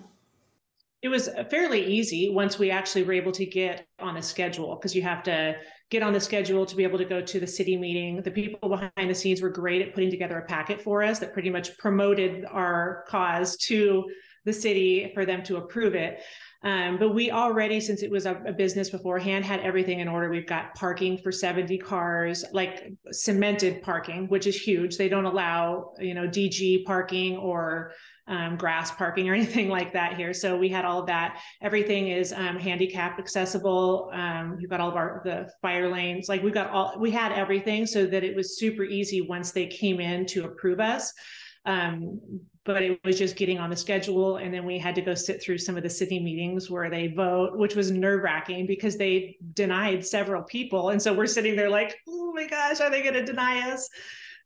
It 1.04 1.10
was 1.10 1.28
fairly 1.50 1.84
easy 1.84 2.30
once 2.30 2.58
we 2.58 2.70
actually 2.70 3.02
were 3.02 3.12
able 3.12 3.32
to 3.32 3.44
get 3.44 3.86
on 3.98 4.16
a 4.16 4.22
schedule 4.22 4.74
because 4.74 4.96
you 4.96 5.02
have 5.02 5.22
to 5.24 5.54
get 5.90 6.02
on 6.02 6.14
the 6.14 6.20
schedule 6.20 6.64
to 6.64 6.74
be 6.74 6.82
able 6.82 6.96
to 6.96 7.04
go 7.04 7.20
to 7.20 7.38
the 7.38 7.46
city 7.46 7.76
meeting. 7.76 8.22
The 8.22 8.30
people 8.30 8.70
behind 8.70 9.10
the 9.10 9.14
scenes 9.14 9.42
were 9.42 9.50
great 9.50 9.82
at 9.82 9.92
putting 9.92 10.10
together 10.10 10.38
a 10.38 10.46
packet 10.46 10.80
for 10.80 11.02
us 11.02 11.18
that 11.18 11.34
pretty 11.34 11.50
much 11.50 11.76
promoted 11.76 12.46
our 12.46 13.04
cause 13.06 13.58
to 13.66 14.06
the 14.46 14.52
city 14.54 15.10
for 15.12 15.26
them 15.26 15.42
to 15.42 15.58
approve 15.58 15.94
it. 15.94 16.22
Um, 16.62 16.96
but 16.98 17.10
we 17.10 17.30
already, 17.30 17.80
since 17.80 18.02
it 18.02 18.10
was 18.10 18.24
a, 18.24 18.36
a, 18.46 18.52
business 18.54 18.88
beforehand, 18.88 19.44
had 19.44 19.60
everything 19.60 20.00
in 20.00 20.08
order. 20.08 20.30
We've 20.30 20.46
got 20.46 20.74
parking 20.74 21.18
for 21.18 21.30
70 21.30 21.76
cars, 21.76 22.46
like 22.52 22.90
cemented 23.10 23.82
parking, 23.82 24.28
which 24.28 24.46
is 24.46 24.56
huge. 24.56 24.96
They 24.96 25.10
don't 25.10 25.26
allow, 25.26 25.92
you 25.98 26.14
know, 26.14 26.26
DG 26.26 26.86
parking 26.86 27.36
or 27.36 27.92
um, 28.26 28.56
grass 28.56 28.90
parking 28.90 29.28
or 29.28 29.34
anything 29.40 29.68
like 29.68 29.92
that 29.92 30.16
here. 30.16 30.32
So 30.32 30.56
we 30.56 30.68
had 30.68 30.84
all 30.84 31.00
of 31.00 31.06
that. 31.06 31.40
Everything 31.62 32.08
is 32.08 32.32
um, 32.32 32.58
handicap 32.58 33.18
accessible. 33.18 34.10
Um, 34.12 34.56
we've 34.58 34.70
got 34.70 34.80
all 34.80 34.88
of 34.88 34.96
our 34.96 35.22
the 35.24 35.50
fire 35.62 35.90
lanes. 35.90 36.28
Like 36.28 36.42
we've 36.42 36.54
got 36.54 36.70
all 36.70 36.94
we 36.98 37.10
had 37.10 37.32
everything 37.32 37.86
so 37.86 38.06
that 38.06 38.24
it 38.24 38.34
was 38.34 38.58
super 38.58 38.84
easy 38.84 39.20
once 39.22 39.52
they 39.52 39.66
came 39.66 40.00
in 40.00 40.26
to 40.26 40.44
approve 40.44 40.80
us. 40.80 41.12
Um, 41.66 42.20
but 42.64 42.82
it 42.82 42.98
was 43.04 43.18
just 43.18 43.36
getting 43.36 43.58
on 43.58 43.68
the 43.68 43.76
schedule. 43.76 44.38
And 44.38 44.52
then 44.52 44.64
we 44.64 44.78
had 44.78 44.94
to 44.94 45.02
go 45.02 45.14
sit 45.14 45.42
through 45.42 45.58
some 45.58 45.76
of 45.76 45.82
the 45.82 45.90
city 45.90 46.18
meetings 46.18 46.70
where 46.70 46.88
they 46.88 47.08
vote, 47.08 47.58
which 47.58 47.74
was 47.74 47.90
nerve 47.90 48.22
wracking 48.22 48.66
because 48.66 48.96
they 48.96 49.36
denied 49.52 50.04
several 50.04 50.42
people. 50.42 50.90
And 50.90 51.00
so 51.00 51.12
we're 51.12 51.26
sitting 51.26 51.56
there 51.56 51.68
like, 51.68 51.94
oh 52.08 52.32
my 52.34 52.46
gosh, 52.46 52.80
are 52.80 52.90
they 52.90 53.02
going 53.02 53.14
to 53.14 53.24
deny 53.24 53.70
us? 53.70 53.88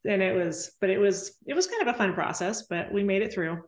And 0.05 0.23
it 0.23 0.35
was, 0.37 0.73
but 0.81 0.91
it 0.91 0.99
was, 0.99 1.37
it 1.47 1.55
was 1.55 1.67
kind 1.67 1.83
of 1.83 1.89
a 1.89 1.99
fun 1.99 2.15
process, 2.15 2.63
but 2.63 2.93
we 2.93 3.03
made 3.03 3.23
it 3.23 3.33
through. 3.33 3.63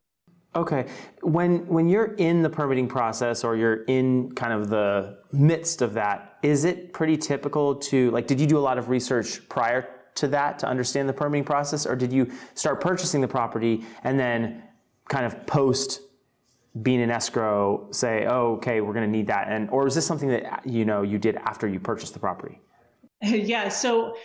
Okay. 0.56 0.86
When 1.22 1.66
when 1.68 1.88
you're 1.88 2.14
in 2.14 2.42
the 2.42 2.50
permitting 2.50 2.88
process 2.88 3.44
or 3.44 3.56
you're 3.56 3.84
in 3.84 4.32
kind 4.32 4.52
of 4.52 4.68
the 4.68 5.18
midst 5.32 5.80
of 5.80 5.94
that, 5.94 6.38
is 6.42 6.64
it 6.64 6.92
pretty 6.92 7.16
typical 7.16 7.76
to 7.76 8.10
like 8.10 8.26
did 8.26 8.40
you 8.40 8.48
do 8.48 8.58
a 8.58 8.60
lot 8.60 8.76
of 8.76 8.88
research 8.88 9.48
prior 9.48 9.88
to 10.16 10.26
that 10.28 10.58
to 10.58 10.66
understand 10.66 11.08
the 11.08 11.12
permitting 11.12 11.44
process, 11.44 11.86
or 11.86 11.94
did 11.94 12.12
you 12.12 12.30
start 12.54 12.80
purchasing 12.80 13.20
the 13.20 13.28
property 13.28 13.84
and 14.02 14.18
then 14.18 14.64
kind 15.08 15.24
of 15.24 15.46
post 15.46 16.00
being 16.82 17.00
in 17.00 17.10
escrow 17.10 17.88
say, 17.90 18.26
oh, 18.28 18.54
okay, 18.54 18.80
we're 18.80 18.92
going 18.92 19.06
to 19.06 19.10
need 19.10 19.26
that, 19.28 19.48
and 19.48 19.70
or 19.70 19.86
is 19.86 19.94
this 19.94 20.06
something 20.06 20.28
that 20.28 20.62
you 20.66 20.84
know 20.84 21.02
you 21.02 21.18
did 21.18 21.36
after 21.36 21.68
you 21.68 21.78
purchased 21.78 22.12
the 22.12 22.20
property? 22.20 22.60
Yeah. 23.22 23.68
So 23.68 24.16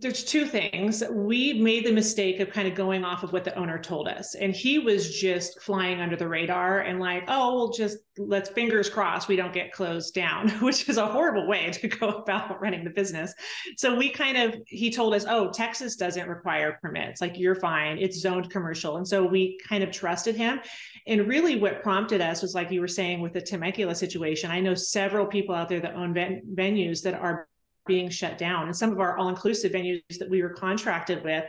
there's 0.00 0.24
two 0.24 0.46
things. 0.46 1.02
We 1.10 1.52
made 1.52 1.86
the 1.86 1.92
mistake 1.92 2.40
of 2.40 2.50
kind 2.50 2.66
of 2.66 2.74
going 2.74 3.04
off 3.04 3.22
of 3.22 3.32
what 3.32 3.44
the 3.44 3.54
owner 3.56 3.78
told 3.78 4.08
us. 4.08 4.34
And 4.34 4.54
he 4.54 4.78
was 4.78 5.16
just 5.16 5.60
flying 5.60 6.00
under 6.00 6.16
the 6.16 6.26
radar 6.26 6.80
and 6.80 6.98
like, 6.98 7.24
oh, 7.28 7.54
well, 7.54 7.72
just 7.72 7.98
let's 8.18 8.48
fingers 8.48 8.90
crossed 8.90 9.28
we 9.28 9.36
don't 9.36 9.52
get 9.52 9.72
closed 9.72 10.12
down, 10.14 10.48
which 10.60 10.88
is 10.88 10.96
a 10.96 11.06
horrible 11.06 11.46
way 11.46 11.70
to 11.70 11.88
go 11.88 12.08
about 12.08 12.60
running 12.60 12.82
the 12.82 12.90
business. 12.90 13.32
So 13.76 13.94
we 13.94 14.10
kind 14.10 14.36
of, 14.36 14.60
he 14.66 14.90
told 14.90 15.14
us, 15.14 15.24
oh, 15.28 15.50
Texas 15.52 15.96
doesn't 15.96 16.28
require 16.28 16.78
permits. 16.82 17.20
Like 17.20 17.38
you're 17.38 17.54
fine. 17.54 17.98
It's 17.98 18.18
zoned 18.18 18.50
commercial. 18.50 18.96
And 18.96 19.06
so 19.06 19.24
we 19.24 19.58
kind 19.68 19.84
of 19.84 19.92
trusted 19.92 20.34
him. 20.34 20.60
And 21.06 21.28
really 21.28 21.60
what 21.60 21.82
prompted 21.82 22.20
us 22.20 22.42
was 22.42 22.54
like 22.54 22.72
you 22.72 22.80
were 22.80 22.88
saying 22.88 23.20
with 23.20 23.32
the 23.32 23.40
Temecula 23.40 23.94
situation. 23.94 24.50
I 24.50 24.58
know 24.58 24.74
several 24.74 25.26
people 25.26 25.54
out 25.54 25.68
there 25.68 25.80
that 25.80 25.94
own 25.94 26.12
ven- 26.12 26.42
venues 26.54 27.02
that 27.02 27.14
are 27.14 27.48
being 27.86 28.08
shut 28.08 28.38
down. 28.38 28.66
And 28.66 28.76
some 28.76 28.92
of 28.92 29.00
our 29.00 29.16
all 29.16 29.28
inclusive 29.28 29.72
venues 29.72 30.02
that 30.18 30.30
we 30.30 30.42
were 30.42 30.50
contracted 30.50 31.22
with 31.24 31.44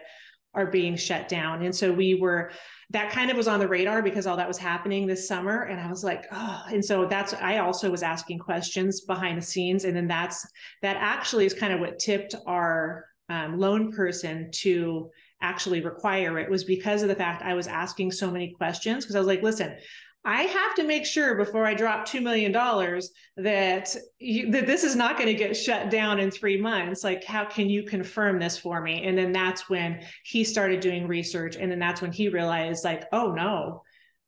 are 0.54 0.67
being 0.67 0.95
shut 0.95 1.28
down. 1.28 1.63
And 1.63 1.76
so 1.76 1.91
we 1.91 2.15
were, 2.15 2.52
that 2.89 3.12
kind 3.12 3.30
of 3.30 3.38
was 3.38 3.47
on 3.47 3.60
the 3.60 3.67
radar 3.67 4.02
because 4.02 4.26
all 4.26 4.38
that 4.38 4.47
was 4.47 4.58
happening 4.58 5.06
this 5.06 5.28
summer. 5.28 5.63
And 5.63 5.80
I 5.80 5.89
was 5.89 6.04
like, 6.04 6.26
oh, 6.32 6.63
and 6.71 6.84
so 6.84 7.06
that's, 7.06 7.34
I 7.34 7.60
also 7.60 7.91
was 7.91 8.02
asking 8.02 8.39
questions 8.39 9.02
behind 9.02 9.38
the 9.38 9.45
scenes. 9.45 9.86
And 9.86 9.95
then 9.95 10.08
that's, 10.08 10.47
that 10.82 10.97
actually 10.97 11.45
is 11.45 11.54
kind 11.54 11.73
of 11.73 11.80
what 11.80 12.00
tipped 12.00 12.34
our 12.47 13.06
um, 13.30 13.60
loan 13.60 13.91
person 13.91 14.50
to 14.52 15.12
actually 15.41 15.82
require 15.82 16.39
it 16.39 16.50
was 16.50 16.63
because 16.63 17.04
of 17.04 17.10
the 17.10 17.15
fact 17.15 17.43
I 17.43 17.54
was 17.54 17.67
asking 17.67 18.12
so 18.12 18.32
many 18.32 18.52
questions. 18.52 19.06
Cause 19.06 19.15
I 19.15 19.19
was 19.19 19.28
like, 19.28 19.43
listen, 19.43 19.78
I 20.27 20.41
have 20.41 20.75
to 20.75 20.83
make 20.83 21.05
sure 21.05 21.35
before 21.35 21.65
I 21.65 21.73
drop 21.73 22.05
$2 22.05 22.21
million 22.21 22.51
that, 22.51 23.95
you, 24.19 24.51
that 24.51 24.67
this 24.67 24.83
is 24.83 24.93
not 24.93 25.17
going 25.17 25.27
to 25.27 25.33
get 25.33 25.55
shut 25.55 25.89
down 25.89 26.19
in 26.19 26.31
three 26.31 26.59
months. 26.59 27.01
Like, 27.01 27.23
how 27.23 27.45
can 27.45 27.69
you 27.69 27.83
confirm 27.83 28.37
this 28.37 28.57
for 28.57 28.81
me? 28.81 29.05
And 29.05 29.17
then 29.17 29.31
that's 29.31 29.69
when 29.69 30.03
he 30.25 30.43
started 30.43 30.81
doing 30.81 31.07
research. 31.07 31.55
And 31.55 31.71
then 31.71 31.79
that's 31.79 32.01
when 32.01 32.11
he 32.11 32.27
realized, 32.27 32.83
like, 32.83 33.05
oh 33.13 33.31
no, 33.31 33.83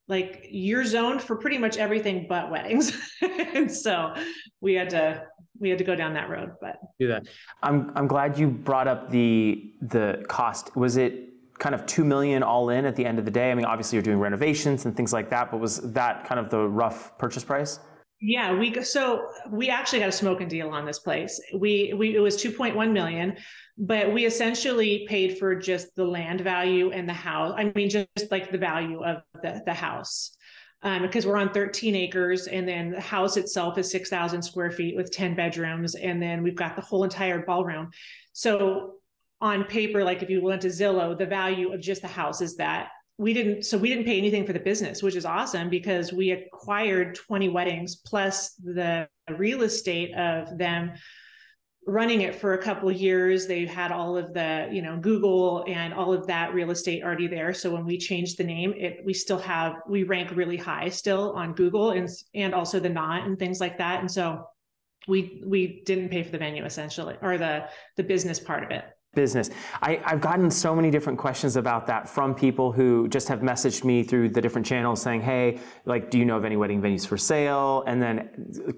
like 0.07 0.47
you're 0.49 0.85
zoned 0.85 1.21
for 1.21 1.35
pretty 1.35 1.57
much 1.57 1.75
everything 1.75 2.27
but 2.29 2.49
weddings. 2.49 2.97
and 3.21 3.69
so 3.69 4.13
we 4.61 4.75
had 4.75 4.91
to 4.91 5.21
we 5.59 5.67
had 5.67 5.77
to 5.77 5.83
go 5.83 5.93
down 5.93 6.13
that 6.13 6.29
road 6.29 6.51
but 6.61 6.79
do 6.99 7.07
that 7.09 7.27
i'm 7.63 7.91
i'm 7.95 8.07
glad 8.07 8.39
you 8.39 8.47
brought 8.47 8.87
up 8.87 9.09
the 9.09 9.73
the 9.81 10.23
cost 10.29 10.73
was 10.77 10.95
it 10.95 11.28
kind 11.59 11.75
of 11.75 11.85
2 11.85 12.03
million 12.03 12.41
all 12.41 12.69
in 12.69 12.85
at 12.85 12.95
the 12.95 13.05
end 13.05 13.19
of 13.19 13.25
the 13.25 13.31
day? 13.31 13.51
I 13.51 13.55
mean, 13.55 13.65
obviously 13.65 13.97
you're 13.97 14.03
doing 14.03 14.19
renovations 14.19 14.85
and 14.85 14.95
things 14.95 15.13
like 15.13 15.29
that, 15.29 15.51
but 15.51 15.59
was 15.59 15.77
that 15.93 16.25
kind 16.25 16.39
of 16.39 16.49
the 16.49 16.67
rough 16.67 17.17
purchase 17.17 17.43
price? 17.43 17.79
Yeah, 18.21 18.57
we 18.57 18.83
so 18.83 19.27
we 19.49 19.69
actually 19.69 19.99
got 19.99 20.09
a 20.09 20.13
smoking 20.13 20.49
deal 20.49 20.69
on 20.71 20.85
this 20.85 20.99
place. 20.99 21.39
We 21.53 21.93
we 21.95 22.15
it 22.15 22.19
was 22.19 22.35
2.1 22.35 22.91
million, 22.91 23.37
but 23.77 24.13
we 24.13 24.25
essentially 24.25 25.05
paid 25.07 25.37
for 25.37 25.55
just 25.55 25.95
the 25.95 26.03
land 26.03 26.41
value 26.41 26.91
and 26.91 27.07
the 27.07 27.13
house. 27.13 27.53
I 27.55 27.71
mean, 27.75 27.89
just 27.89 28.09
like 28.29 28.51
the 28.51 28.57
value 28.57 29.01
of 29.03 29.21
the, 29.41 29.61
the 29.65 29.73
house. 29.73 30.35
Um, 30.81 31.01
because 31.01 31.25
we're 31.25 31.37
on 31.37 31.51
13 31.51 31.93
acres 31.93 32.47
and 32.47 32.65
then 32.65 32.91
the 32.91 33.01
house 33.01 33.35
itself 33.35 33.77
is 33.77 33.91
6,000 33.91 34.41
square 34.41 34.71
feet 34.71 34.95
with 34.95 35.11
10 35.11 35.35
bedrooms. 35.35 35.95
And 35.95 36.21
then 36.21 36.41
we've 36.41 36.55
got 36.55 36.77
the 36.77 36.81
whole 36.81 37.03
entire 37.03 37.43
ballroom. 37.45 37.89
So 38.31 38.98
on 39.41 39.63
paper, 39.63 40.03
like 40.03 40.21
if 40.21 40.29
you 40.29 40.41
went 40.41 40.61
to 40.63 40.67
Zillow, 40.67 41.17
the 41.17 41.25
value 41.25 41.71
of 41.73 41.81
just 41.81 42.01
the 42.01 42.07
house 42.07 42.41
is 42.41 42.55
that 42.57 42.89
we 43.17 43.33
didn't 43.33 43.65
so 43.65 43.77
we 43.77 43.89
didn't 43.89 44.05
pay 44.05 44.17
anything 44.17 44.45
for 44.45 44.53
the 44.53 44.59
business 44.59 45.03
which 45.03 45.15
is 45.15 45.25
awesome 45.25 45.69
because 45.69 46.13
we 46.13 46.31
acquired 46.31 47.15
20 47.15 47.49
weddings 47.49 47.97
plus 47.97 48.53
the 48.63 49.05
real 49.37 49.63
estate 49.63 50.15
of 50.15 50.57
them 50.57 50.93
running 51.85 52.21
it 52.21 52.35
for 52.35 52.53
a 52.53 52.57
couple 52.61 52.91
years. 52.91 53.47
They 53.47 53.65
had 53.65 53.91
all 53.91 54.15
of 54.15 54.33
the 54.33 54.69
you 54.71 54.81
know 54.81 54.97
google 54.97 55.65
and 55.67 55.93
all 55.93 56.13
of 56.13 56.27
that 56.27 56.53
real 56.53 56.71
estate 56.71 57.03
already 57.03 57.27
there. 57.27 57.53
So 57.53 57.71
when 57.71 57.85
we 57.85 57.97
changed 57.97 58.37
the 58.37 58.43
name 58.43 58.73
it 58.77 59.01
we 59.03 59.13
still 59.13 59.39
have 59.39 59.75
we 59.87 60.03
rank 60.03 60.31
really 60.31 60.57
high 60.57 60.89
still 60.89 61.33
on 61.33 61.53
google 61.53 61.91
and 61.91 62.07
and 62.33 62.53
also 62.53 62.79
the 62.79 62.89
Knot 62.89 63.27
and 63.27 63.37
things 63.37 63.59
like 63.59 63.77
that. 63.79 63.99
And 63.99 64.09
so 64.09 64.45
we 65.07 65.41
we 65.45 65.81
didn't 65.85 66.09
pay 66.09 66.23
for 66.23 66.31
the 66.31 66.37
venue 66.37 66.63
essentially 66.63 67.17
or 67.21 67.37
the 67.37 67.65
the 67.97 68.03
business 68.03 68.39
part 68.39 68.63
of 68.63 68.71
it 68.71 68.85
business. 69.15 69.49
I, 69.81 69.99
have 70.03 70.21
gotten 70.21 70.51
so 70.51 70.75
many 70.75 70.91
different 70.91 71.17
questions 71.17 71.55
about 71.55 71.87
that 71.87 72.07
from 72.07 72.35
people 72.35 72.71
who 72.71 73.07
just 73.07 73.27
have 73.27 73.39
messaged 73.39 73.83
me 73.83 74.03
through 74.03 74.29
the 74.29 74.41
different 74.41 74.67
channels 74.67 75.01
saying, 75.01 75.21
hey, 75.21 75.59
like, 75.85 76.11
do 76.11 76.19
you 76.19 76.25
know 76.25 76.37
of 76.37 76.45
any 76.45 76.57
wedding 76.57 76.81
venues 76.81 77.07
for 77.07 77.17
sale? 77.17 77.83
And 77.87 78.01
then 78.01 78.29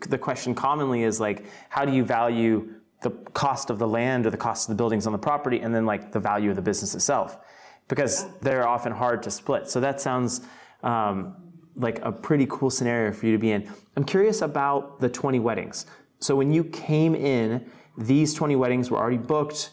the 0.08 0.17
question 0.17 0.56
commonly 0.56 1.04
is 1.04 1.20
like, 1.20 1.46
how 1.70 1.84
do 1.84 1.91
you 1.91 2.06
value 2.06 2.76
the 3.02 3.10
cost 3.34 3.70
of 3.70 3.78
the 3.78 3.88
land 3.88 4.26
or 4.26 4.30
the 4.30 4.38
cost 4.38 4.70
of 4.70 4.76
the 4.76 4.82
buildings 4.82 5.06
on 5.06 5.12
the 5.12 5.20
property 5.20 5.60
and 5.60 5.76
then 5.76 5.86
like 5.86 6.12
the 6.12 6.20
value 6.20 6.50
of 6.50 6.56
the 6.56 6.62
business 6.62 6.96
itself? 6.96 7.38
Because 7.89 8.26
they're 8.39 8.67
often 8.67 8.94
hard 8.94 9.22
to 9.24 9.32
split. 9.32 9.70
So 9.70 9.82
that 9.82 10.00
sounds 10.00 10.41
um, 10.82 11.36
like 11.76 12.00
a 12.04 12.12
pretty 12.12 12.48
cool 12.50 12.70
scenario 12.70 13.12
for 13.12 13.26
you 13.26 13.34
to 13.34 13.38
be 13.38 13.52
in. 13.52 13.70
I'm 13.98 14.06
curious 14.06 14.41
about 14.41 15.02
the 15.02 15.10
20 15.10 15.39
weddings. 15.39 15.88
So 16.20 16.38
when 16.38 16.54
you 16.54 16.63
came 16.63 17.15
in, 17.15 17.70
these 17.98 18.34
20 18.34 18.56
weddings 18.56 18.89
were 18.89 18.98
already 18.98 19.17
booked 19.17 19.72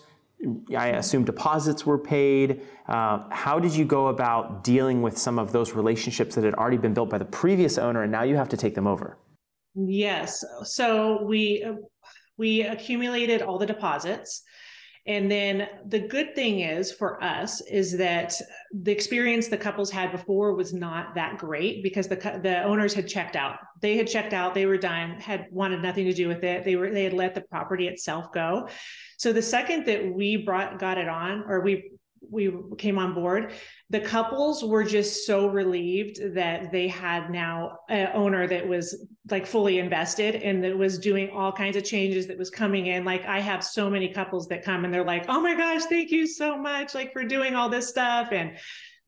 I 0.77 0.89
assume 0.89 1.25
deposits 1.25 1.85
were 1.85 1.99
paid. 1.99 2.63
Uh, 2.87 3.25
how 3.31 3.59
did 3.59 3.75
you 3.75 3.85
go 3.85 4.07
about 4.07 4.63
dealing 4.63 5.03
with 5.03 5.19
some 5.19 5.39
of 5.39 5.51
those 5.51 5.73
relationships 5.73 6.35
that 6.37 6.45
had 6.45 6.55
already 6.55 6.77
been 6.77 6.95
built 6.95 7.11
by 7.11 7.19
the 7.19 7.25
previous 7.25 7.77
owner, 7.77 8.03
and 8.03 8.13
now 8.13 8.23
you 8.23 8.37
have 8.37 8.49
to 8.51 8.57
take 8.57 8.75
them 8.75 8.87
over? 8.87 9.19
Yes. 9.75 10.45
So 10.65 11.23
we 11.25 11.67
we 12.37 12.63
accumulated 12.63 13.43
all 13.43 13.59
the 13.59 13.67
deposits. 13.67 14.43
And 15.09 15.31
then 15.31 15.67
the 15.87 16.01
good 16.01 16.35
thing 16.35 16.61
is 16.61 16.93
for 16.93 17.23
us 17.25 17.63
is 17.63 17.97
that 17.97 18.35
the 18.73 18.93
experience 18.93 19.49
the 19.49 19.57
couples 19.57 19.91
had 19.91 20.13
before 20.13 20.55
was 20.55 20.75
not 20.75 21.15
that 21.15 21.39
great 21.39 21.83
because 21.83 22.09
the 22.09 22.17
the 22.43 22.63
owners 22.63 22.93
had 22.93 23.09
checked 23.09 23.35
out. 23.35 23.57
They 23.81 23.97
had 23.97 24.07
checked 24.07 24.35
out, 24.35 24.55
they 24.55 24.67
were 24.67 24.77
done, 24.77 25.19
had 25.19 25.47
wanted 25.51 25.81
nothing 25.81 26.05
to 26.05 26.13
do 26.13 26.29
with 26.29 26.45
it. 26.45 26.63
They 26.63 26.77
were 26.77 26.91
they 26.91 27.05
had 27.05 27.15
let 27.15 27.35
the 27.35 27.41
property 27.41 27.89
itself 27.89 28.33
go. 28.33 28.69
So 29.17 29.33
the 29.33 29.41
second 29.41 29.87
that 29.87 30.13
we 30.15 30.37
brought 30.37 30.79
got 30.79 30.99
it 30.99 31.09
on 31.09 31.43
or 31.49 31.63
we 31.63 31.91
we 32.31 32.53
came 32.77 32.99
on 32.99 33.15
board, 33.15 33.53
the 33.89 34.01
couples 34.01 34.63
were 34.63 34.85
just 34.85 35.25
so 35.25 35.47
relieved 35.47 36.35
that 36.35 36.71
they 36.71 36.87
had 36.87 37.31
now 37.31 37.79
an 37.89 38.11
owner 38.13 38.47
that 38.47 38.69
was 38.69 39.07
like 39.31 39.47
fully 39.47 39.79
invested 39.79 40.37
and 40.37 40.63
that 40.65 40.77
was 40.77 40.99
doing 40.99 41.31
all 41.31 41.53
kinds 41.53 41.77
of 41.77 41.85
changes 41.85 42.27
that 42.27 42.39
was 42.39 42.51
coming 42.51 42.87
in. 42.87 43.05
Like 43.05 43.25
I 43.27 43.41
have 43.41 43.65
so 43.65 43.91
many 43.91 44.09
couples 44.09 44.49
that 44.49 44.65
come 44.65 44.85
and 44.85 44.93
they're 44.93 45.05
like, 45.05 45.27
"Oh 45.29 45.41
my 45.41 45.55
gosh, 45.55 45.85
thank 45.85 46.11
you 46.11 46.27
so 46.27 46.57
much 46.57 46.95
like 46.95 47.13
for 47.13 47.25
doing 47.25 47.55
all 47.55 47.69
this 47.69 47.89
stuff." 47.89 48.29
And 48.33 48.57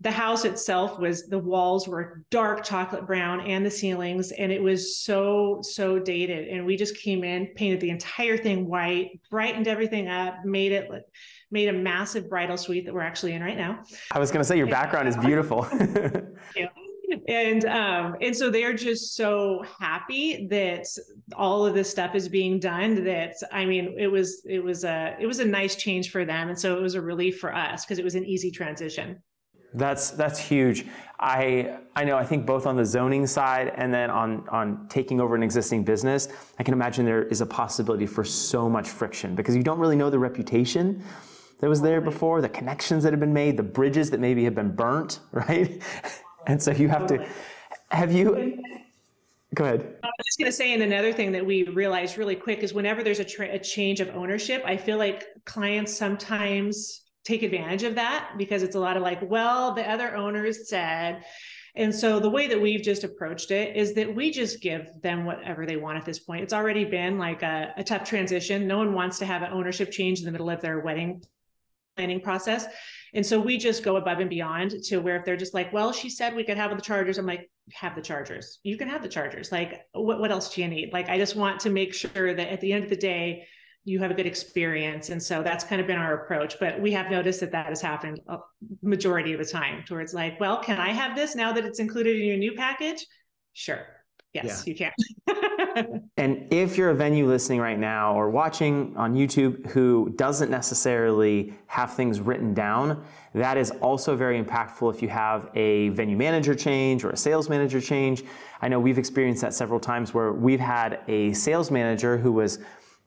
the 0.02 0.10
house 0.10 0.46
itself 0.46 0.98
was 0.98 1.26
the 1.26 1.38
walls 1.38 1.86
were 1.86 2.24
dark 2.30 2.64
chocolate 2.64 3.06
brown 3.06 3.40
and 3.42 3.64
the 3.66 3.70
ceilings 3.70 4.32
and 4.32 4.50
it 4.50 4.62
was 4.62 4.96
so 4.96 5.58
so 5.62 5.98
dated 5.98 6.48
and 6.48 6.64
we 6.64 6.74
just 6.74 6.96
came 6.96 7.22
in 7.22 7.48
painted 7.48 7.80
the 7.80 7.90
entire 7.90 8.38
thing 8.38 8.66
white 8.66 9.20
brightened 9.30 9.68
everything 9.68 10.08
up 10.08 10.42
made 10.42 10.72
it 10.72 10.88
made 11.50 11.68
a 11.68 11.72
massive 11.72 12.28
bridal 12.28 12.56
suite 12.56 12.86
that 12.86 12.94
we're 12.94 13.00
actually 13.00 13.32
in 13.32 13.42
right 13.42 13.56
now. 13.56 13.82
I 14.12 14.18
was 14.18 14.30
going 14.30 14.40
to 14.40 14.44
say 14.44 14.56
your 14.56 14.68
background 14.68 15.08
is 15.08 15.16
beautiful. 15.16 15.66
and 17.28 17.64
um, 17.66 18.16
and 18.20 18.36
so 18.36 18.50
they're 18.50 18.74
just 18.74 19.16
so 19.16 19.64
happy 19.78 20.46
that 20.48 20.86
all 21.34 21.66
of 21.66 21.74
this 21.74 21.90
stuff 21.90 22.14
is 22.14 22.28
being 22.28 22.58
done. 22.58 23.04
That 23.04 23.34
I 23.52 23.64
mean, 23.64 23.94
it 23.98 24.08
was 24.08 24.42
it 24.48 24.62
was 24.62 24.84
a 24.84 25.16
it 25.20 25.26
was 25.26 25.40
a 25.40 25.44
nice 25.44 25.76
change 25.76 26.10
for 26.10 26.24
them, 26.24 26.48
and 26.48 26.58
so 26.58 26.76
it 26.76 26.82
was 26.82 26.94
a 26.94 27.00
relief 27.00 27.38
for 27.38 27.54
us 27.54 27.84
because 27.84 27.98
it 27.98 28.04
was 28.04 28.14
an 28.14 28.24
easy 28.24 28.50
transition. 28.50 29.22
That's 29.74 30.10
that's 30.10 30.38
huge. 30.38 30.86
I 31.20 31.78
I 31.94 32.04
know 32.04 32.16
I 32.16 32.24
think 32.24 32.46
both 32.46 32.66
on 32.66 32.76
the 32.76 32.84
zoning 32.84 33.26
side 33.26 33.72
and 33.76 33.92
then 33.94 34.10
on 34.10 34.48
on 34.48 34.88
taking 34.88 35.20
over 35.20 35.34
an 35.34 35.42
existing 35.42 35.84
business, 35.84 36.28
I 36.58 36.62
can 36.62 36.74
imagine 36.74 37.04
there 37.04 37.24
is 37.24 37.40
a 37.40 37.46
possibility 37.46 38.06
for 38.06 38.24
so 38.24 38.68
much 38.68 38.88
friction 38.88 39.34
because 39.34 39.54
you 39.54 39.62
don't 39.62 39.78
really 39.78 39.96
know 39.96 40.10
the 40.10 40.18
reputation 40.18 41.04
that 41.60 41.68
was 41.68 41.82
there 41.82 42.00
before, 42.00 42.40
the 42.40 42.48
connections 42.48 43.04
that 43.04 43.12
have 43.12 43.20
been 43.20 43.34
made, 43.34 43.56
the 43.56 43.62
bridges 43.62 44.10
that 44.10 44.18
maybe 44.18 44.44
have 44.44 44.54
been 44.54 44.74
burnt, 44.74 45.20
right? 45.32 45.80
And 46.50 46.60
so 46.60 46.72
you 46.72 46.88
have 46.88 47.06
to, 47.06 47.24
have 47.92 48.12
you, 48.12 48.60
go 49.54 49.64
ahead. 49.64 49.98
I 50.02 50.06
was 50.06 50.26
just 50.26 50.38
going 50.40 50.50
to 50.50 50.56
say, 50.56 50.74
and 50.74 50.82
another 50.82 51.12
thing 51.12 51.30
that 51.30 51.46
we 51.46 51.62
realized 51.62 52.18
really 52.18 52.34
quick 52.34 52.64
is 52.64 52.74
whenever 52.74 53.04
there's 53.04 53.20
a, 53.20 53.24
tra- 53.24 53.54
a 53.54 53.58
change 53.60 54.00
of 54.00 54.08
ownership, 54.08 54.60
I 54.64 54.76
feel 54.76 54.98
like 54.98 55.26
clients 55.44 55.96
sometimes 55.96 57.02
take 57.22 57.44
advantage 57.44 57.84
of 57.84 57.94
that 57.94 58.32
because 58.36 58.64
it's 58.64 58.74
a 58.74 58.80
lot 58.80 58.96
of 58.96 59.04
like, 59.04 59.20
well, 59.22 59.74
the 59.74 59.88
other 59.88 60.16
owners 60.16 60.68
said, 60.68 61.24
and 61.76 61.94
so 61.94 62.18
the 62.18 62.28
way 62.28 62.48
that 62.48 62.60
we've 62.60 62.82
just 62.82 63.04
approached 63.04 63.52
it 63.52 63.76
is 63.76 63.94
that 63.94 64.12
we 64.12 64.32
just 64.32 64.60
give 64.60 64.90
them 65.02 65.24
whatever 65.24 65.66
they 65.66 65.76
want 65.76 65.98
at 65.98 66.04
this 66.04 66.18
point. 66.18 66.42
It's 66.42 66.52
already 66.52 66.84
been 66.84 67.16
like 67.16 67.44
a, 67.44 67.72
a 67.76 67.84
tough 67.84 68.02
transition. 68.02 68.66
No 68.66 68.78
one 68.78 68.92
wants 68.92 69.20
to 69.20 69.24
have 69.24 69.42
an 69.42 69.52
ownership 69.52 69.92
change 69.92 70.18
in 70.18 70.24
the 70.24 70.32
middle 70.32 70.50
of 70.50 70.60
their 70.60 70.80
wedding 70.80 71.22
planning 72.00 72.20
process. 72.20 72.64
And 73.12 73.26
so 73.26 73.38
we 73.38 73.58
just 73.58 73.82
go 73.82 73.96
above 73.96 74.20
and 74.20 74.30
beyond 74.30 74.70
to 74.84 74.98
where 74.98 75.16
if 75.16 75.24
they're 75.26 75.36
just 75.36 75.52
like, 75.52 75.70
well, 75.70 75.92
she 75.92 76.08
said 76.08 76.34
we 76.34 76.44
could 76.44 76.56
have 76.56 76.74
the 76.74 76.80
chargers. 76.80 77.18
I'm 77.18 77.26
like, 77.26 77.50
have 77.74 77.94
the 77.94 78.00
chargers. 78.00 78.58
You 78.62 78.78
can 78.78 78.88
have 78.88 79.02
the 79.02 79.08
chargers. 79.08 79.52
Like, 79.52 79.82
what, 79.92 80.18
what 80.18 80.30
else 80.30 80.54
do 80.54 80.62
you 80.62 80.68
need? 80.68 80.94
Like, 80.94 81.10
I 81.10 81.18
just 81.18 81.36
want 81.36 81.60
to 81.60 81.70
make 81.70 81.92
sure 81.92 82.34
that 82.34 82.48
at 82.48 82.60
the 82.62 82.72
end 82.72 82.84
of 82.84 82.90
the 82.90 82.96
day, 82.96 83.46
you 83.84 83.98
have 83.98 84.10
a 84.10 84.14
good 84.14 84.26
experience. 84.26 85.10
And 85.10 85.22
so 85.22 85.42
that's 85.42 85.64
kind 85.64 85.80
of 85.80 85.86
been 85.86 85.98
our 85.98 86.22
approach. 86.22 86.56
But 86.58 86.80
we 86.80 86.90
have 86.92 87.10
noticed 87.10 87.40
that 87.40 87.52
that 87.52 87.66
has 87.66 87.82
happened 87.82 88.20
a 88.28 88.38
majority 88.82 89.34
of 89.34 89.38
the 89.38 89.44
time 89.44 89.84
towards 89.86 90.14
like, 90.14 90.40
well, 90.40 90.62
can 90.62 90.78
I 90.78 90.90
have 90.90 91.14
this 91.14 91.34
now 91.34 91.52
that 91.52 91.66
it's 91.66 91.80
included 91.80 92.16
in 92.16 92.26
your 92.26 92.38
new 92.38 92.54
package? 92.54 93.04
Sure. 93.52 93.84
Yes, 94.32 94.64
yeah. 94.64 94.72
you 94.72 94.78
can. 94.78 94.92
and 96.16 96.46
if 96.50 96.76
you're 96.76 96.90
a 96.90 96.94
venue 96.94 97.26
listening 97.26 97.60
right 97.60 97.78
now 97.78 98.14
or 98.14 98.30
watching 98.30 98.96
on 98.96 99.14
YouTube 99.14 99.66
who 99.70 100.12
doesn't 100.16 100.50
necessarily 100.50 101.54
have 101.66 101.94
things 101.94 102.20
written 102.20 102.54
down, 102.54 103.04
that 103.34 103.56
is 103.56 103.70
also 103.80 104.16
very 104.16 104.42
impactful 104.42 104.92
if 104.92 105.02
you 105.02 105.08
have 105.08 105.50
a 105.54 105.90
venue 105.90 106.16
manager 106.16 106.54
change 106.54 107.04
or 107.04 107.10
a 107.10 107.16
sales 107.16 107.48
manager 107.48 107.80
change. 107.80 108.24
I 108.60 108.68
know 108.68 108.80
we've 108.80 108.98
experienced 108.98 109.42
that 109.42 109.54
several 109.54 109.80
times 109.80 110.12
where 110.12 110.32
we've 110.32 110.60
had 110.60 111.00
a 111.08 111.32
sales 111.32 111.70
manager 111.70 112.18
who 112.18 112.32
was 112.32 112.58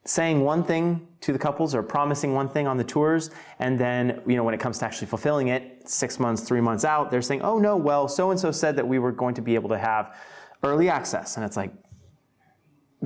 saying 0.06 0.42
one 0.42 0.62
thing 0.62 1.06
to 1.20 1.32
the 1.32 1.38
couples 1.38 1.74
or 1.74 1.82
promising 1.82 2.34
one 2.34 2.48
thing 2.48 2.66
on 2.66 2.76
the 2.76 2.84
tours 2.84 3.30
and 3.58 3.78
then 3.78 4.20
you 4.26 4.36
know 4.36 4.44
when 4.44 4.52
it 4.52 4.60
comes 4.60 4.78
to 4.78 4.84
actually 4.84 5.06
fulfilling 5.06 5.48
it 5.48 5.88
six 5.88 6.20
months 6.20 6.42
three 6.42 6.60
months 6.60 6.84
out 6.84 7.10
they're 7.10 7.22
saying 7.22 7.40
oh 7.40 7.58
no 7.58 7.74
well 7.74 8.06
so 8.06 8.30
and 8.30 8.38
so 8.38 8.50
said 8.50 8.76
that 8.76 8.86
we 8.86 8.98
were 8.98 9.12
going 9.12 9.34
to 9.34 9.40
be 9.40 9.54
able 9.54 9.68
to 9.70 9.78
have 9.78 10.14
early 10.62 10.90
access 10.90 11.36
and 11.36 11.44
it's 11.44 11.56
like 11.56 11.72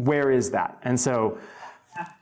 where 0.04 0.30
is 0.30 0.50
that? 0.50 0.78
And 0.82 0.98
so 0.98 1.38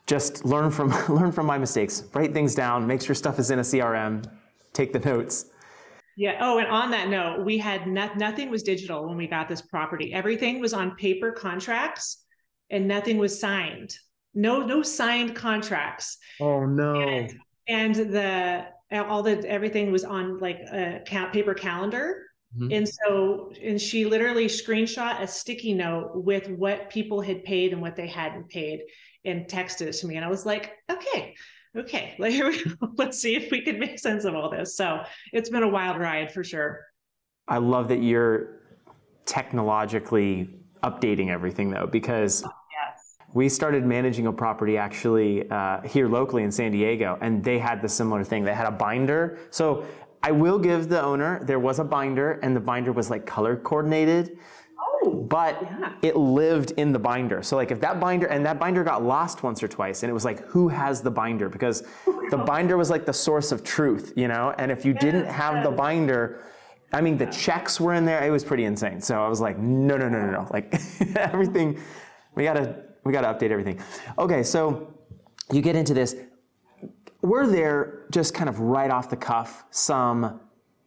just 0.06 0.44
learn 0.44 0.70
from 0.70 0.90
learn 1.08 1.32
from 1.32 1.46
my 1.46 1.58
mistakes. 1.58 2.04
Write 2.14 2.32
things 2.32 2.54
down. 2.54 2.86
Make 2.86 3.02
sure 3.02 3.14
stuff 3.14 3.38
is 3.38 3.50
in 3.50 3.58
a 3.58 3.62
crm 3.62 4.24
take 4.72 4.92
the 4.92 4.98
notes. 5.00 5.46
Yeah. 6.16 6.38
Oh, 6.40 6.58
and 6.58 6.68
on 6.68 6.90
that 6.90 7.08
note, 7.08 7.44
we 7.44 7.58
had 7.58 7.86
no- 7.86 8.12
nothing 8.14 8.50
was 8.50 8.62
digital 8.62 9.06
when 9.08 9.16
we 9.16 9.26
got 9.26 9.48
this 9.48 9.62
property. 9.62 10.12
Everything 10.12 10.60
was 10.60 10.72
on 10.72 10.94
paper 10.96 11.32
contracts 11.32 12.24
and 12.70 12.86
nothing 12.86 13.18
was 13.18 13.38
signed. 13.38 13.94
No 14.34 14.64
no 14.64 14.82
signed 14.82 15.34
contracts. 15.34 16.18
Oh 16.40 16.66
no. 16.66 17.00
And, 17.00 17.32
and 17.68 17.94
the 18.12 18.66
all 18.92 19.22
the 19.22 19.46
everything 19.48 19.90
was 19.90 20.04
on 20.04 20.38
like 20.38 20.58
a 20.72 21.02
paper 21.32 21.54
calendar 21.54 22.25
mm-hmm. 22.56 22.72
and 22.72 22.88
so 22.88 23.52
and 23.62 23.80
she 23.80 24.04
literally 24.04 24.46
screenshot 24.46 25.20
a 25.20 25.26
sticky 25.26 25.74
note 25.74 26.12
with 26.14 26.48
what 26.50 26.90
people 26.90 27.20
had 27.20 27.44
paid 27.44 27.72
and 27.72 27.80
what 27.80 27.96
they 27.96 28.06
hadn't 28.06 28.48
paid 28.48 28.80
and 29.24 29.46
texted 29.46 29.82
it 29.82 29.92
to 29.92 30.06
me 30.06 30.16
and 30.16 30.24
i 30.24 30.28
was 30.28 30.46
like 30.46 30.72
okay 30.90 31.34
okay 31.76 32.14
like 32.18 32.32
here 32.32 32.48
we 32.48 32.64
go 32.64 32.74
let's 32.96 33.18
see 33.18 33.34
if 33.36 33.50
we 33.50 33.60
can 33.60 33.78
make 33.78 33.98
sense 33.98 34.24
of 34.24 34.34
all 34.34 34.50
this 34.50 34.76
so 34.76 35.02
it's 35.32 35.50
been 35.50 35.62
a 35.62 35.68
wild 35.68 35.98
ride 35.98 36.32
for 36.32 36.42
sure 36.42 36.80
i 37.48 37.58
love 37.58 37.88
that 37.88 38.02
you're 38.02 38.60
technologically 39.24 40.48
updating 40.82 41.28
everything 41.28 41.70
though 41.70 41.86
because 41.86 42.44
we 43.36 43.50
started 43.50 43.84
managing 43.84 44.28
a 44.28 44.32
property 44.32 44.78
actually 44.78 45.48
uh, 45.50 45.82
here 45.82 46.08
locally 46.08 46.42
in 46.42 46.50
San 46.50 46.72
Diego, 46.72 47.18
and 47.20 47.44
they 47.44 47.58
had 47.58 47.82
the 47.82 47.88
similar 47.88 48.24
thing. 48.24 48.44
They 48.44 48.54
had 48.54 48.66
a 48.66 48.70
binder. 48.70 49.38
So 49.50 49.84
I 50.22 50.33
will 50.33 50.59
give 50.59 50.88
the 50.88 51.02
owner, 51.02 51.42
there 51.44 51.59
was 51.59 51.79
a 51.79 51.85
binder, 51.85 52.33
and 52.42 52.55
the 52.55 52.61
binder 52.61 52.92
was 52.92 53.11
like 53.11 53.26
color 53.26 53.57
coordinated. 53.57 54.38
Oh, 54.79 55.26
but 55.29 55.59
yeah. 55.62 55.92
it 56.02 56.16
lived 56.16 56.72
in 56.72 56.92
the 56.92 56.98
binder. 56.98 57.42
So 57.42 57.57
like 57.57 57.70
if 57.70 57.81
that 57.81 57.98
binder 57.98 58.26
and 58.26 58.44
that 58.44 58.59
binder 58.59 58.85
got 58.85 59.02
lost 59.02 59.42
once 59.42 59.62
or 59.62 59.68
twice 59.68 60.02
and 60.02 60.11
it 60.11 60.12
was 60.12 60.24
like 60.24 60.44
who 60.46 60.68
has 60.68 61.00
the 61.00 61.11
binder 61.11 61.48
because 61.48 61.83
the 62.31 62.37
binder 62.37 62.76
was 62.76 62.90
like 62.90 63.07
the 63.07 63.12
source 63.12 63.52
of 63.52 63.64
truth, 63.64 64.12
you 64.16 64.29
know? 64.29 64.55
And 64.59 64.70
if 64.70 64.85
you 64.85 64.92
yes, 64.92 65.02
didn't 65.02 65.26
have 65.26 65.55
yes. 65.55 65.64
the 65.64 65.70
binder, 65.70 66.44
I 66.92 67.00
mean 67.00 67.16
the 67.16 67.26
checks 67.26 67.81
were 67.81 67.94
in 67.94 68.05
there, 68.05 68.22
it 68.22 68.31
was 68.31 68.44
pretty 68.44 68.64
insane. 68.64 69.00
So 69.00 69.22
I 69.22 69.29
was 69.29 69.40
like 69.40 69.59
no 69.59 69.96
no 69.96 70.09
no 70.09 70.26
no 70.26 70.31
no. 70.31 70.48
Like 70.50 70.74
everything 71.16 71.81
we 72.35 72.44
got 72.44 72.55
to 72.55 72.85
we 73.05 73.12
got 73.12 73.22
to 73.22 73.29
update 73.29 73.50
everything. 73.50 73.81
Okay, 74.18 74.42
so 74.42 74.92
you 75.52 75.62
get 75.62 75.76
into 75.76 75.94
this. 75.94 76.16
Were 77.26 77.48
there 77.48 78.06
just 78.12 78.34
kind 78.34 78.48
of 78.48 78.60
right 78.60 78.88
off 78.88 79.10
the 79.10 79.16
cuff 79.16 79.64
some 79.70 80.40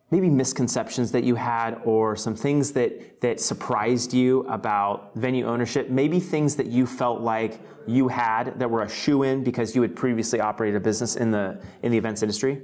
maybe 0.10 0.30
misconceptions 0.30 1.12
that 1.12 1.26
you 1.26 1.36
had 1.36 1.82
or 1.84 2.16
some 2.16 2.34
things 2.34 2.72
that 2.72 3.20
that 3.20 3.42
surprised 3.42 4.14
you 4.14 4.48
about 4.48 5.12
venue 5.16 5.46
ownership 5.46 5.90
maybe 5.90 6.18
things 6.20 6.56
that 6.56 6.68
you 6.68 6.88
felt 6.88 7.20
like 7.22 7.60
you 7.86 8.08
had 8.08 8.58
that 8.58 8.72
were 8.72 8.84
a 8.84 8.90
shoe 8.90 9.24
in 9.24 9.44
because 9.44 9.76
you 9.76 9.82
had 9.82 9.94
previously 9.96 10.40
operated 10.40 10.78
a 10.78 10.80
business 10.80 11.18
in 11.18 11.30
the 11.30 11.62
in 11.84 11.92
the 11.92 11.98
events 11.98 12.24
industry 12.24 12.62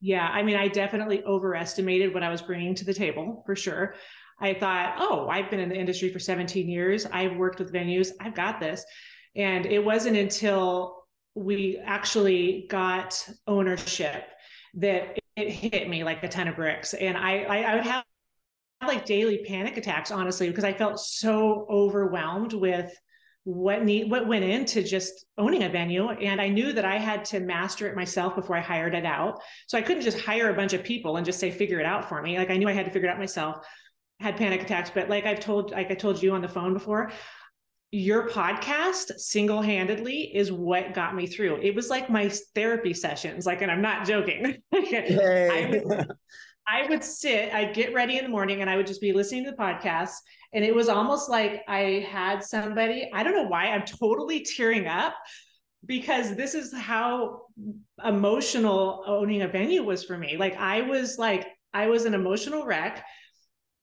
yeah 0.00 0.28
i 0.32 0.42
mean 0.42 0.56
i 0.56 0.66
definitely 0.66 1.22
overestimated 1.24 2.12
what 2.14 2.22
i 2.22 2.30
was 2.30 2.42
bringing 2.42 2.74
to 2.74 2.84
the 2.84 2.94
table 2.94 3.42
for 3.46 3.54
sure 3.54 3.94
I 4.40 4.52
thought, 4.52 4.96
oh, 4.98 5.28
I've 5.28 5.48
been 5.48 5.60
in 5.60 5.68
the 5.68 5.76
industry 5.76 6.12
for 6.12 6.18
17 6.18 6.68
years. 6.68 7.06
I've 7.06 7.36
worked 7.36 7.60
with 7.60 7.72
venues. 7.72 8.10
I've 8.20 8.34
got 8.34 8.58
this. 8.58 8.84
And 9.36 9.64
it 9.64 9.78
wasn't 9.78 10.16
until 10.16 11.03
we 11.34 11.78
actually 11.84 12.66
got 12.70 13.28
ownership 13.46 14.24
that 14.74 15.18
it 15.36 15.50
hit 15.50 15.88
me 15.88 16.04
like 16.04 16.22
a 16.22 16.28
ton 16.28 16.48
of 16.48 16.56
bricks. 16.56 16.94
And 16.94 17.16
I, 17.16 17.42
I, 17.42 17.62
I 17.62 17.74
would 17.74 17.84
have 17.84 18.04
like 18.86 19.04
daily 19.04 19.44
panic 19.46 19.76
attacks, 19.76 20.10
honestly, 20.10 20.48
because 20.48 20.64
I 20.64 20.72
felt 20.72 21.00
so 21.00 21.66
overwhelmed 21.70 22.52
with 22.52 22.92
what 23.44 23.84
need 23.84 24.10
what 24.10 24.26
went 24.26 24.42
into 24.42 24.82
just 24.82 25.26
owning 25.36 25.64
a 25.64 25.68
venue. 25.68 26.08
And 26.08 26.40
i 26.40 26.48
knew 26.48 26.72
that 26.72 26.86
i 26.86 26.96
had 26.96 27.26
to 27.26 27.40
master 27.40 27.86
it 27.86 27.94
myself 27.94 28.34
before 28.34 28.56
i 28.56 28.60
hired 28.60 28.94
it 28.94 29.04
out. 29.04 29.38
So 29.66 29.76
i 29.76 29.82
couldn't 29.82 30.02
just 30.02 30.18
hire 30.18 30.50
a 30.50 30.54
bunch 30.54 30.72
of 30.72 30.82
people 30.82 31.18
and 31.18 31.26
just 31.26 31.38
say 31.38 31.50
figure 31.50 31.78
it 31.78 31.84
out 31.84 32.08
for 32.08 32.22
me. 32.22 32.38
Like 32.38 32.50
i 32.50 32.56
knew 32.56 32.68
i 32.68 32.72
had 32.72 32.86
to 32.86 32.90
figure 32.90 33.08
it 33.08 33.12
out 33.12 33.18
myself. 33.18 33.58
Had 34.20 34.38
panic 34.38 34.62
attacks, 34.62 34.90
but 34.94 35.10
like 35.10 35.26
I've 35.26 35.40
told, 35.40 35.72
like 35.72 35.90
I 35.90 35.94
told 35.94 36.22
you 36.22 36.32
on 36.32 36.40
the 36.40 36.48
phone 36.48 36.72
before, 36.72 37.10
your 37.94 38.28
podcast 38.28 39.20
single-handedly 39.20 40.34
is 40.34 40.50
what 40.50 40.94
got 40.94 41.14
me 41.14 41.28
through. 41.28 41.60
It 41.62 41.76
was 41.76 41.90
like 41.90 42.10
my 42.10 42.28
therapy 42.52 42.92
sessions. 42.92 43.46
Like, 43.46 43.62
and 43.62 43.70
I'm 43.70 43.80
not 43.80 44.04
joking. 44.04 44.60
I, 44.74 45.68
would, 45.70 46.08
I 46.66 46.88
would 46.88 47.04
sit, 47.04 47.54
I'd 47.54 47.72
get 47.72 47.94
ready 47.94 48.18
in 48.18 48.24
the 48.24 48.30
morning 48.30 48.62
and 48.62 48.68
I 48.68 48.76
would 48.76 48.88
just 48.88 49.00
be 49.00 49.12
listening 49.12 49.44
to 49.44 49.52
the 49.52 49.56
podcast. 49.56 50.10
And 50.52 50.64
it 50.64 50.74
was 50.74 50.88
almost 50.88 51.30
like 51.30 51.62
I 51.68 52.04
had 52.10 52.42
somebody, 52.42 53.08
I 53.14 53.22
don't 53.22 53.36
know 53.36 53.46
why 53.46 53.66
I'm 53.66 53.84
totally 53.84 54.40
tearing 54.40 54.88
up 54.88 55.14
because 55.86 56.34
this 56.34 56.56
is 56.56 56.74
how 56.74 57.42
emotional 58.04 59.04
owning 59.06 59.42
a 59.42 59.48
venue 59.48 59.84
was 59.84 60.02
for 60.02 60.18
me. 60.18 60.36
Like 60.36 60.56
I 60.56 60.80
was 60.80 61.16
like, 61.16 61.46
I 61.72 61.86
was 61.86 62.06
an 62.06 62.14
emotional 62.14 62.66
wreck. 62.66 63.04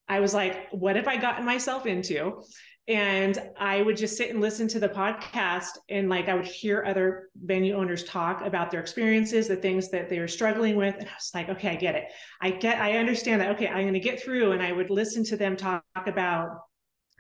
I 0.10 0.20
was 0.20 0.34
like, 0.34 0.68
what 0.72 0.98
have 0.98 1.08
I 1.08 1.16
gotten 1.16 1.46
myself 1.46 1.86
into? 1.86 2.44
And 2.88 3.38
I 3.58 3.82
would 3.82 3.96
just 3.96 4.18
sit 4.18 4.32
and 4.32 4.42
listen 4.42 4.68
to 4.70 4.80
the 4.80 4.90
podcast 4.90 5.78
and 5.90 6.10
like 6.10 6.28
I 6.28 6.34
would 6.34 6.48
hear 6.48 6.84
other 6.86 7.30
venue 7.36 7.76
owners 7.76 8.04
talk 8.04 8.42
about 8.42 8.72
their 8.72 8.80
experiences, 8.80 9.48
the 9.48 9.56
things 9.56 9.90
that 9.92 10.10
they 10.10 10.20
were 10.20 10.28
struggling 10.28 10.76
with. 10.76 10.96
And 10.96 11.08
I 11.08 11.14
was 11.14 11.32
like, 11.34 11.50
okay, 11.50 11.70
I 11.70 11.76
get 11.76 11.96
it. 11.96 12.06
I 12.42 12.52
get, 12.52 12.82
I 12.82 12.98
understand 12.98 13.40
that. 13.42 13.52
Okay, 13.52 13.68
I'm 13.68 13.84
going 13.84 13.94
to 13.94 14.00
get 14.00 14.22
through. 14.22 14.54
And 14.54 14.64
I 14.64 14.72
would 14.72 14.90
listen 14.90 15.24
to 15.26 15.38
them 15.38 15.56
talk 15.56 15.84
about 15.96 16.50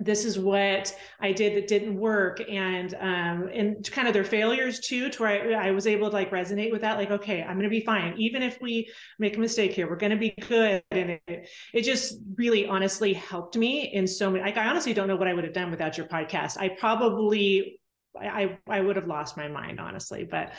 this 0.01 0.25
is 0.25 0.37
what 0.37 0.95
I 1.19 1.31
did 1.31 1.55
that 1.55 1.67
didn't 1.67 1.95
work. 1.95 2.41
And 2.49 2.93
um 2.95 3.49
and 3.53 3.89
kind 3.91 4.07
of 4.07 4.13
their 4.13 4.23
failures 4.23 4.79
too 4.79 5.09
to 5.09 5.23
where 5.23 5.57
I, 5.57 5.67
I 5.67 5.71
was 5.71 5.87
able 5.87 6.09
to 6.09 6.13
like 6.13 6.31
resonate 6.31 6.71
with 6.71 6.81
that 6.81 6.97
like 6.97 7.11
okay 7.11 7.41
I'm 7.41 7.55
going 7.55 7.63
to 7.63 7.69
be 7.69 7.85
fine. 7.85 8.15
Even 8.17 8.41
if 8.41 8.59
we 8.61 8.91
make 9.19 9.37
a 9.37 9.39
mistake 9.39 9.73
here 9.73 9.89
we're 9.89 9.95
going 9.95 10.11
to 10.11 10.17
be 10.17 10.33
good. 10.47 10.83
And 10.91 11.19
it, 11.27 11.49
it 11.73 11.81
just 11.83 12.15
really 12.35 12.67
honestly 12.67 13.13
helped 13.13 13.55
me 13.55 13.93
in 13.93 14.07
so 14.07 14.29
many 14.29 14.43
like 14.43 14.57
I 14.57 14.67
honestly 14.67 14.93
don't 14.93 15.07
know 15.07 15.15
what 15.15 15.27
I 15.27 15.33
would 15.33 15.43
have 15.43 15.53
done 15.53 15.71
without 15.71 15.97
your 15.97 16.07
podcast. 16.07 16.57
I 16.57 16.69
probably 16.69 17.79
I 18.19 18.57
I 18.67 18.81
would 18.81 18.95
have 18.95 19.07
lost 19.07 19.37
my 19.37 19.47
mind 19.47 19.79
honestly 19.79 20.27
but 20.29 20.53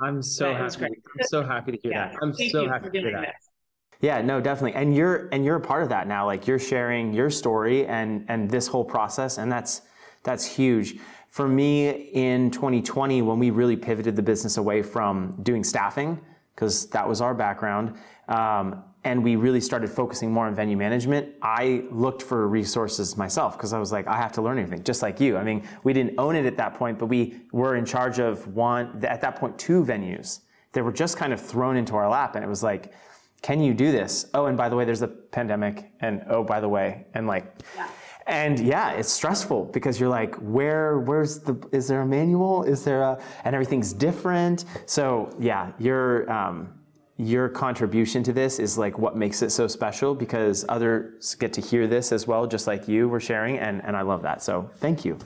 I'm 0.00 0.22
so 0.22 0.54
happy. 0.54 0.84
I'm 0.84 1.26
so 1.28 1.42
happy 1.42 1.72
to 1.72 1.78
hear 1.82 1.92
yeah, 1.92 2.08
that. 2.08 2.18
I'm 2.22 2.32
so 2.32 2.68
happy 2.68 2.90
to 2.90 3.00
hear 3.00 3.12
that. 3.12 3.20
this. 3.20 3.47
Yeah, 4.00 4.22
no, 4.22 4.40
definitely. 4.40 4.80
And 4.80 4.94
you're 4.94 5.28
and 5.32 5.44
you're 5.44 5.56
a 5.56 5.60
part 5.60 5.82
of 5.82 5.88
that 5.88 6.06
now. 6.06 6.24
Like 6.26 6.46
you're 6.46 6.58
sharing 6.58 7.12
your 7.12 7.30
story 7.30 7.86
and 7.86 8.24
and 8.28 8.50
this 8.50 8.66
whole 8.66 8.84
process 8.84 9.38
and 9.38 9.50
that's 9.50 9.82
that's 10.22 10.44
huge. 10.44 10.96
For 11.30 11.48
me 11.48 11.88
in 12.12 12.50
2020 12.50 13.22
when 13.22 13.38
we 13.38 13.50
really 13.50 13.76
pivoted 13.76 14.16
the 14.16 14.22
business 14.22 14.56
away 14.56 14.82
from 14.82 15.38
doing 15.42 15.64
staffing 15.64 16.20
because 16.54 16.86
that 16.90 17.08
was 17.08 17.20
our 17.20 17.34
background 17.34 17.96
um, 18.28 18.84
and 19.04 19.22
we 19.22 19.36
really 19.36 19.60
started 19.60 19.88
focusing 19.88 20.32
more 20.32 20.46
on 20.46 20.54
venue 20.54 20.76
management, 20.76 21.34
I 21.40 21.84
looked 21.90 22.22
for 22.22 22.48
resources 22.48 23.16
myself 23.16 23.56
because 23.56 23.72
I 23.72 23.78
was 23.78 23.92
like, 23.92 24.06
I 24.06 24.16
have 24.16 24.32
to 24.32 24.42
learn 24.42 24.58
everything, 24.58 24.84
just 24.84 25.02
like 25.02 25.20
you. 25.20 25.36
I 25.36 25.44
mean, 25.44 25.66
we 25.84 25.92
didn't 25.92 26.18
own 26.18 26.34
it 26.34 26.44
at 26.46 26.56
that 26.56 26.74
point, 26.74 26.98
but 26.98 27.06
we 27.06 27.40
were 27.52 27.76
in 27.76 27.84
charge 27.84 28.18
of 28.18 28.46
one, 28.48 29.02
at 29.04 29.20
that 29.20 29.36
point, 29.36 29.56
two 29.58 29.84
venues. 29.84 30.40
They 30.72 30.82
were 30.82 30.92
just 30.92 31.16
kind 31.16 31.32
of 31.32 31.40
thrown 31.40 31.76
into 31.76 31.94
our 31.94 32.08
lap. 32.08 32.34
And 32.34 32.44
it 32.44 32.48
was 32.48 32.62
like, 32.62 32.92
can 33.42 33.60
you 33.60 33.74
do 33.74 33.92
this? 33.92 34.26
Oh, 34.34 34.46
and 34.46 34.56
by 34.56 34.68
the 34.68 34.76
way, 34.76 34.84
there's 34.84 35.02
a 35.02 35.08
pandemic, 35.08 35.90
and 36.00 36.22
oh, 36.28 36.42
by 36.42 36.60
the 36.60 36.68
way, 36.68 37.06
and 37.14 37.26
like, 37.26 37.62
yeah. 37.76 37.88
and 38.26 38.58
yeah, 38.58 38.92
it's 38.92 39.12
stressful 39.12 39.66
because 39.66 40.00
you're 40.00 40.08
like, 40.08 40.34
where, 40.36 40.98
where's 41.00 41.38
the, 41.40 41.56
is 41.72 41.88
there 41.88 42.02
a 42.02 42.06
manual? 42.06 42.64
Is 42.64 42.84
there 42.84 43.02
a, 43.02 43.20
and 43.44 43.54
everything's 43.54 43.92
different. 43.92 44.64
So 44.86 45.34
yeah, 45.38 45.72
your, 45.78 46.30
um, 46.30 46.74
your 47.16 47.48
contribution 47.48 48.22
to 48.24 48.32
this 48.32 48.58
is 48.58 48.78
like 48.78 48.98
what 48.98 49.16
makes 49.16 49.42
it 49.42 49.50
so 49.50 49.66
special 49.66 50.14
because 50.14 50.64
others 50.68 51.34
get 51.36 51.52
to 51.54 51.60
hear 51.60 51.86
this 51.86 52.12
as 52.12 52.26
well, 52.26 52.46
just 52.46 52.66
like 52.66 52.88
you 52.88 53.08
were 53.08 53.20
sharing, 53.20 53.58
and, 53.58 53.84
and 53.84 53.96
I 53.96 54.02
love 54.02 54.22
that. 54.22 54.42
So 54.42 54.70
thank 54.76 55.04
you. 55.04 55.18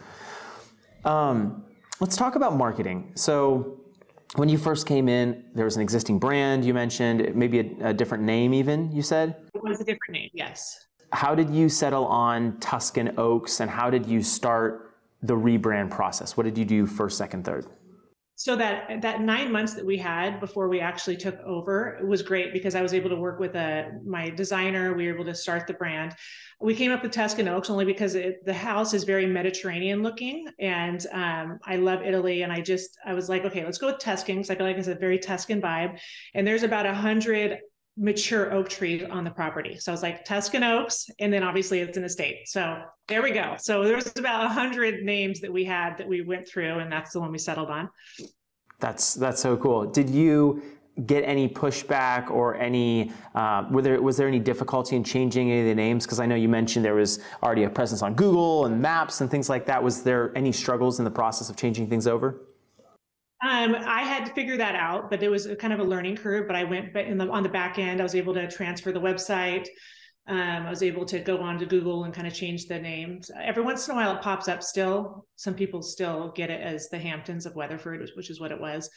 Um, 1.04 1.64
Let's 2.02 2.16
talk 2.16 2.34
about 2.34 2.56
marketing. 2.56 3.12
So, 3.14 3.78
when 4.36 4.48
you 4.48 4.58
first 4.58 4.86
came 4.86 5.08
in, 5.08 5.44
there 5.54 5.64
was 5.64 5.76
an 5.76 5.82
existing 5.82 6.18
brand 6.18 6.64
you 6.64 6.74
mentioned, 6.74 7.34
maybe 7.34 7.60
a, 7.60 7.88
a 7.88 7.94
different 7.94 8.24
name, 8.24 8.54
even 8.54 8.90
you 8.90 9.02
said? 9.02 9.36
It 9.54 9.62
was 9.62 9.80
a 9.80 9.84
different 9.84 10.12
name, 10.12 10.30
yes. 10.32 10.86
How 11.12 11.34
did 11.34 11.50
you 11.50 11.68
settle 11.68 12.06
on 12.06 12.58
Tuscan 12.58 13.14
Oaks 13.18 13.60
and 13.60 13.70
how 13.70 13.90
did 13.90 14.06
you 14.06 14.22
start 14.22 14.94
the 15.22 15.34
rebrand 15.34 15.90
process? 15.90 16.36
What 16.36 16.44
did 16.44 16.56
you 16.56 16.64
do 16.64 16.86
first, 16.86 17.18
second, 17.18 17.44
third? 17.44 17.66
So 18.42 18.56
that 18.56 19.00
that 19.02 19.20
nine 19.20 19.52
months 19.52 19.74
that 19.74 19.86
we 19.86 19.96
had 19.96 20.40
before 20.40 20.68
we 20.68 20.80
actually 20.80 21.16
took 21.16 21.38
over 21.46 22.00
was 22.04 22.22
great 22.22 22.52
because 22.52 22.74
I 22.74 22.82
was 22.82 22.92
able 22.92 23.08
to 23.10 23.14
work 23.14 23.38
with 23.38 23.54
a 23.54 23.86
uh, 23.86 23.88
my 24.04 24.30
designer. 24.30 24.94
We 24.94 25.06
were 25.06 25.14
able 25.14 25.24
to 25.26 25.34
start 25.34 25.68
the 25.68 25.74
brand. 25.74 26.16
We 26.60 26.74
came 26.74 26.90
up 26.90 27.04
with 27.04 27.12
Tuscan 27.12 27.46
Oaks 27.46 27.70
only 27.70 27.84
because 27.84 28.16
it, 28.16 28.44
the 28.44 28.52
house 28.52 28.94
is 28.94 29.04
very 29.04 29.26
Mediterranean 29.26 30.02
looking, 30.02 30.48
and 30.58 31.06
um, 31.12 31.60
I 31.64 31.76
love 31.76 32.02
Italy. 32.02 32.42
And 32.42 32.52
I 32.52 32.62
just 32.62 32.98
I 33.06 33.14
was 33.14 33.28
like, 33.28 33.44
okay, 33.44 33.64
let's 33.64 33.78
go 33.78 33.86
with 33.86 34.00
Tuscan 34.00 34.38
because 34.38 34.50
I 34.50 34.56
feel 34.56 34.66
like 34.66 34.76
it's 34.76 34.88
a 34.88 34.96
very 34.96 35.20
Tuscan 35.20 35.62
vibe. 35.62 36.00
And 36.34 36.44
there's 36.44 36.64
about 36.64 36.84
a 36.84 36.94
hundred 36.94 37.60
mature 37.96 38.52
oak 38.52 38.68
trees 38.68 39.02
on 39.10 39.24
the 39.24 39.30
property. 39.30 39.78
So 39.78 39.92
I 39.92 39.94
was 39.94 40.02
like 40.02 40.24
Tuscan 40.24 40.64
oaks, 40.64 41.10
and 41.18 41.32
then 41.32 41.42
obviously 41.42 41.80
it's 41.80 41.96
an 41.96 42.04
estate. 42.04 42.48
So 42.48 42.82
there 43.08 43.22
we 43.22 43.32
go. 43.32 43.56
So 43.58 43.84
there 43.84 43.96
was 43.96 44.10
about 44.16 44.46
a 44.46 44.48
hundred 44.48 45.04
names 45.04 45.40
that 45.40 45.52
we 45.52 45.64
had 45.64 45.98
that 45.98 46.08
we 46.08 46.22
went 46.22 46.48
through, 46.48 46.78
and 46.78 46.90
that's 46.90 47.12
the 47.12 47.20
one 47.20 47.30
we 47.30 47.38
settled 47.38 47.70
on. 47.70 47.88
That's 48.80 49.14
that's 49.14 49.40
so 49.40 49.56
cool. 49.56 49.90
Did 49.90 50.08
you 50.10 50.62
get 51.06 51.22
any 51.22 51.48
pushback 51.48 52.30
or 52.30 52.54
any 52.56 53.12
uh, 53.34 53.64
were 53.70 53.80
there 53.82 54.00
was 54.02 54.16
there 54.16 54.28
any 54.28 54.38
difficulty 54.38 54.94
in 54.94 55.02
changing 55.02 55.50
any 55.50 55.60
of 55.60 55.66
the 55.66 55.74
names 55.74 56.04
because 56.04 56.20
i 56.20 56.26
know 56.26 56.34
you 56.34 56.50
mentioned 56.50 56.84
there 56.84 56.94
was 56.94 57.18
already 57.42 57.64
a 57.64 57.70
presence 57.70 58.02
on 58.02 58.12
google 58.12 58.66
and 58.66 58.78
maps 58.78 59.22
and 59.22 59.30
things 59.30 59.48
like 59.48 59.64
that 59.64 59.82
was 59.82 60.02
there 60.02 60.36
any 60.36 60.52
struggles 60.52 60.98
in 60.98 61.04
the 61.06 61.10
process 61.10 61.48
of 61.48 61.56
changing 61.56 61.88
things 61.88 62.06
over 62.06 62.42
um, 63.42 63.74
I 63.74 64.02
had 64.02 64.24
to 64.26 64.32
figure 64.32 64.56
that 64.56 64.74
out, 64.74 65.10
but 65.10 65.22
it 65.22 65.28
was 65.28 65.48
kind 65.58 65.72
of 65.72 65.80
a 65.80 65.84
learning 65.84 66.16
curve. 66.16 66.46
But 66.46 66.56
I 66.56 66.64
went, 66.64 66.92
but 66.92 67.06
in 67.06 67.18
the 67.18 67.28
on 67.28 67.42
the 67.42 67.48
back 67.48 67.78
end, 67.78 68.00
I 68.00 68.04
was 68.04 68.14
able 68.14 68.34
to 68.34 68.48
transfer 68.48 68.92
the 68.92 69.00
website. 69.00 69.66
Um, 70.28 70.38
I 70.38 70.70
was 70.70 70.84
able 70.84 71.04
to 71.06 71.18
go 71.18 71.38
on 71.38 71.58
to 71.58 71.66
Google 71.66 72.04
and 72.04 72.14
kind 72.14 72.28
of 72.28 72.34
change 72.34 72.66
the 72.66 72.78
names. 72.78 73.30
Every 73.42 73.64
once 73.64 73.88
in 73.88 73.94
a 73.94 73.96
while, 73.96 74.14
it 74.16 74.22
pops 74.22 74.46
up. 74.46 74.62
Still, 74.62 75.26
some 75.34 75.54
people 75.54 75.82
still 75.82 76.30
get 76.36 76.50
it 76.50 76.60
as 76.60 76.88
the 76.88 76.98
Hamptons 76.98 77.44
of 77.44 77.56
Weatherford, 77.56 78.08
which 78.14 78.30
is 78.30 78.40
what 78.40 78.52
it 78.52 78.60
was. 78.60 78.88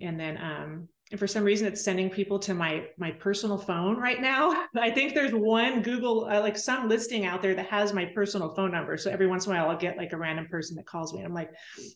And 0.00 0.18
then 0.18 0.38
um, 0.38 0.88
and 1.10 1.18
for 1.18 1.26
some 1.26 1.42
reason 1.44 1.66
it's 1.66 1.82
sending 1.82 2.08
people 2.08 2.38
to 2.38 2.54
my 2.54 2.84
my 2.96 3.10
personal 3.10 3.58
phone 3.58 3.96
right 3.96 4.20
now. 4.20 4.66
I 4.76 4.90
think 4.90 5.14
there's 5.14 5.32
one 5.32 5.82
google 5.82 6.26
uh, 6.26 6.40
like 6.40 6.56
some 6.56 6.88
listing 6.88 7.24
out 7.24 7.42
there 7.42 7.54
that 7.54 7.66
has 7.66 7.92
my 7.92 8.04
personal 8.04 8.54
phone 8.54 8.70
number. 8.70 8.96
So 8.96 9.10
every 9.10 9.26
once 9.26 9.46
in 9.46 9.52
a 9.52 9.56
while 9.56 9.70
i'll 9.70 9.76
get 9.76 9.96
like 9.96 10.12
a 10.12 10.16
random 10.16 10.46
person 10.46 10.76
that 10.76 10.86
calls 10.86 11.12
me 11.12 11.20
and 11.20 11.26
i'm 11.26 11.34
like 11.34 11.50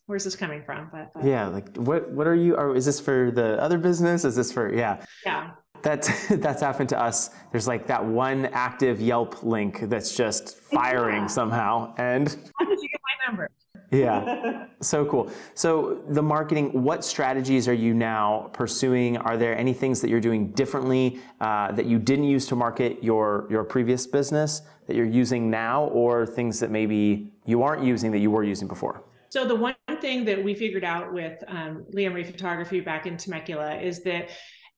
where's 0.07 0.25
this 0.25 0.37
coming 0.37 0.63
from? 0.65 0.89
But, 0.93 1.13
but 1.15 1.25
yeah 1.25 1.47
like 1.47 1.77
what 1.77 2.11
what 2.11 2.27
are 2.27 2.35
you 2.35 2.57
or 2.57 2.75
is 2.77 2.85
this 2.85 3.01
for 3.01 3.31
the 3.31 3.61
other 3.61 3.79
business? 3.79 4.25
Is 4.25 4.37
this 4.37 4.53
for 4.53 4.75
yeah. 4.75 5.05
Yeah. 5.25 5.51
That's 5.83 6.29
that's 6.37 6.63
happened 6.63 6.89
to 6.91 7.01
us. 7.01 7.31
There's 7.53 7.69
like 7.69 7.87
that 7.87 8.05
one 8.05 8.47
active 8.47 9.01
yelp 9.01 9.43
link 9.43 9.81
that's 9.83 10.17
just 10.17 10.59
firing 10.59 11.23
yeah. 11.23 11.27
somehow 11.27 11.95
and 11.99 12.29
how 12.59 12.67
did 12.67 12.81
you 12.81 12.89
get 12.89 13.01
my 13.03 13.31
number 13.31 13.51
yeah. 13.95 14.67
So 14.81 15.07
cool. 15.07 15.31
So 15.55 16.03
the 16.09 16.21
marketing 16.21 16.83
what 16.83 17.05
strategies 17.05 17.69
are 17.69 17.75
you 17.75 17.95
now 17.95 18.51
pursuing? 18.53 19.17
Are 19.17 19.39
there 19.39 19.57
any 19.57 19.73
things 19.73 20.03
that 20.03 20.11
you're 20.11 20.21
doing 20.21 20.51
differently 20.51 21.21
uh, 21.41 21.73
that 21.73 21.87
you 21.87 21.99
didn't 21.99 22.27
use 22.27 22.47
to 22.49 22.57
market 22.57 23.03
your 23.03 23.47
your 23.49 23.65
previous 23.65 24.07
business 24.07 24.61
that 24.87 24.95
you're 24.95 25.07
using 25.07 25.49
now 25.49 25.85
or 25.85 26.27
things 26.27 26.61
that 26.61 26.71
maybe 26.71 27.33
you 27.47 27.63
aren't 27.63 27.83
using 27.83 28.11
that 28.11 28.19
you 28.19 28.31
were 28.31 28.45
using 28.45 28.69
before? 28.69 29.05
So 29.31 29.47
the 29.47 29.55
one 29.55 29.75
thing 30.01 30.25
that 30.27 30.45
we 30.45 30.55
figured 30.55 30.85
out 30.85 31.13
with 31.13 31.43
um, 31.49 31.87
Leah 31.91 32.11
Marie 32.11 32.25
Photography 32.25 32.81
back 32.81 33.07
in 33.07 33.17
Temecula 33.17 33.77
is 33.77 34.03
that 34.03 34.29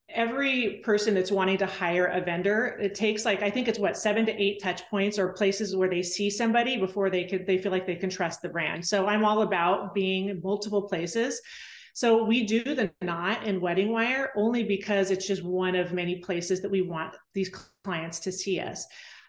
every 0.09 0.81
person 0.85 1.15
that's 1.15 1.33
wanting 1.33 1.59
to 1.59 1.67
hire 1.67 2.07
a 2.07 2.21
vendor 2.21 2.79
it 2.81 2.95
takes 2.95 3.25
like 3.25 3.43
i 3.43 3.51
think 3.51 3.67
it's 3.67 3.79
what 3.79 3.97
seven 3.97 4.25
to 4.25 4.33
eight 4.41 4.63
touch 4.63 4.89
points 4.89 5.19
or 5.19 5.33
places 5.33 5.75
where 5.75 5.91
they 5.91 6.03
see 6.03 6.31
somebody 6.31 6.77
before 6.77 7.11
they 7.11 7.25
could 7.25 7.45
they 7.45 7.59
feel 7.59 7.73
like 7.73 7.87
they 7.87 7.97
can 7.97 8.11
trust 8.11 8.41
the 8.41 8.49
brand. 8.49 8.87
So 8.87 9.07
i'm 9.07 9.25
all 9.25 9.43
about 9.43 9.95
being 9.95 10.29
in 10.29 10.41
multiple 10.43 10.83
places. 10.83 11.41
So 11.95 12.25
we 12.25 12.45
do 12.45 12.63
the 12.63 12.91
knot 13.01 13.41
and 13.47 13.61
wedding 13.61 13.91
wire 13.91 14.31
only 14.37 14.63
because 14.63 15.11
it's 15.11 15.27
just 15.27 15.43
one 15.43 15.75
of 15.75 15.95
many 15.95 16.19
places 16.19 16.61
that 16.61 16.71
we 16.71 16.83
want 16.83 17.17
these 17.33 17.51
clients 17.85 18.21
to 18.21 18.33
see 18.33 18.61
us. 18.61 18.87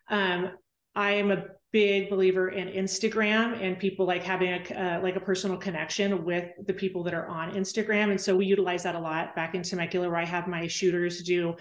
Um, 0.10 0.52
i 0.94 1.12
am 1.12 1.32
a 1.32 1.46
big 1.78 2.10
believer 2.10 2.50
in 2.50 2.70
Instagram 2.70 3.62
and 3.62 3.78
people 3.78 4.08
like 4.08 4.24
having 4.24 4.52
a 4.52 4.62
uh, 4.74 5.00
like 5.00 5.16
a 5.16 5.20
personal 5.20 5.56
connection 5.58 6.26
with 6.26 6.50
the 6.66 6.74
people 6.74 7.04
that 7.04 7.14
are 7.14 7.28
on 7.28 7.52
Instagram. 7.54 8.10
And 8.10 8.20
so 8.20 8.36
we 8.36 8.48
utilize 8.48 8.82
that 8.82 8.96
a 8.96 9.00
lot. 9.00 9.36
Back 9.36 9.54
in 9.54 9.62
Temecula, 9.62 10.10
where 10.10 10.18
I 10.18 10.26
have 10.26 10.48
my 10.48 10.66
shooters 10.66 11.22
do 11.22 11.54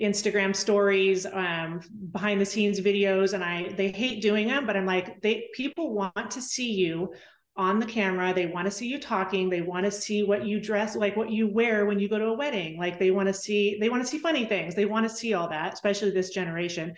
Instagram 0.00 0.54
stories, 0.54 1.26
um, 1.26 1.80
behind 2.12 2.40
the 2.40 2.46
scenes 2.46 2.78
videos, 2.80 3.32
and 3.32 3.42
I 3.42 3.72
they 3.76 3.90
hate 3.90 4.22
doing 4.22 4.46
them, 4.46 4.64
but 4.64 4.76
I'm 4.76 4.86
like 4.86 5.20
they 5.22 5.48
people 5.54 5.92
want 5.92 6.30
to 6.30 6.40
see 6.40 6.70
you 6.70 7.12
on 7.56 7.80
the 7.80 7.86
camera. 7.86 8.32
They 8.32 8.46
want 8.46 8.66
to 8.66 8.70
see 8.70 8.86
you 8.86 9.00
talking. 9.00 9.50
They 9.50 9.62
want 9.62 9.84
to 9.86 9.90
see 9.90 10.22
what 10.22 10.46
you 10.46 10.60
dress 10.60 10.94
like 10.94 11.16
what 11.16 11.32
you 11.32 11.48
wear 11.48 11.84
when 11.84 11.98
you 11.98 12.08
go 12.08 12.18
to 12.20 12.26
a 12.26 12.32
wedding. 12.32 12.78
Like 12.78 13.00
they 13.00 13.10
want 13.10 13.26
to 13.26 13.34
see 13.34 13.76
they 13.80 13.88
want 13.88 14.04
to 14.04 14.08
see 14.08 14.18
funny 14.18 14.44
things. 14.44 14.76
They 14.76 14.84
want 14.84 15.08
to 15.08 15.12
see 15.12 15.34
all 15.34 15.48
that 15.48 15.72
especially 15.72 16.12
this 16.12 16.30
generation 16.30 16.94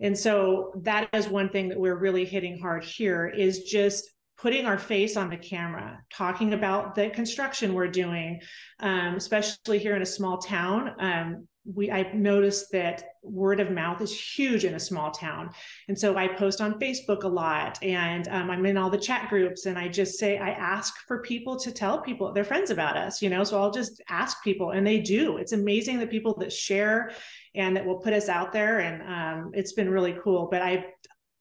and 0.00 0.18
so 0.18 0.72
that 0.82 1.08
is 1.12 1.28
one 1.28 1.48
thing 1.48 1.68
that 1.68 1.78
we're 1.78 1.98
really 1.98 2.24
hitting 2.24 2.58
hard 2.58 2.84
here 2.84 3.28
is 3.28 3.64
just 3.64 4.10
putting 4.38 4.64
our 4.64 4.78
face 4.78 5.16
on 5.16 5.28
the 5.28 5.36
camera, 5.36 6.00
talking 6.12 6.54
about 6.54 6.94
the 6.94 7.10
construction 7.10 7.74
we're 7.74 7.88
doing, 7.88 8.40
um, 8.80 9.14
especially 9.16 9.78
here 9.78 9.94
in 9.94 10.02
a 10.02 10.06
small 10.06 10.38
town. 10.38 10.94
Um, 10.98 11.48
we 11.64 11.90
I've 11.90 12.14
noticed 12.14 12.72
that 12.72 13.04
word 13.22 13.60
of 13.60 13.70
mouth 13.70 14.00
is 14.00 14.18
huge 14.18 14.64
in 14.64 14.74
a 14.74 14.80
small 14.80 15.10
town, 15.10 15.50
and 15.88 15.98
so 15.98 16.16
I 16.16 16.28
post 16.28 16.60
on 16.60 16.78
Facebook 16.80 17.24
a 17.24 17.28
lot, 17.28 17.82
and 17.82 18.26
um, 18.28 18.50
I'm 18.50 18.64
in 18.64 18.78
all 18.78 18.90
the 18.90 18.98
chat 18.98 19.28
groups, 19.28 19.66
and 19.66 19.78
I 19.78 19.88
just 19.88 20.18
say 20.18 20.38
I 20.38 20.50
ask 20.50 20.94
for 21.06 21.20
people 21.22 21.58
to 21.60 21.70
tell 21.70 22.00
people 22.00 22.32
their 22.32 22.44
friends 22.44 22.70
about 22.70 22.96
us, 22.96 23.20
you 23.20 23.28
know. 23.28 23.44
So 23.44 23.60
I'll 23.60 23.70
just 23.70 24.00
ask 24.08 24.42
people, 24.42 24.70
and 24.70 24.86
they 24.86 25.00
do. 25.00 25.36
It's 25.36 25.52
amazing 25.52 25.98
the 25.98 26.06
people 26.06 26.34
that 26.38 26.52
share 26.52 27.12
and 27.54 27.76
that 27.76 27.84
will 27.84 27.98
put 27.98 28.14
us 28.14 28.28
out 28.28 28.52
there, 28.52 28.78
and 28.78 29.02
um, 29.02 29.50
it's 29.52 29.72
been 29.72 29.90
really 29.90 30.16
cool. 30.24 30.48
But 30.50 30.62
I, 30.62 30.86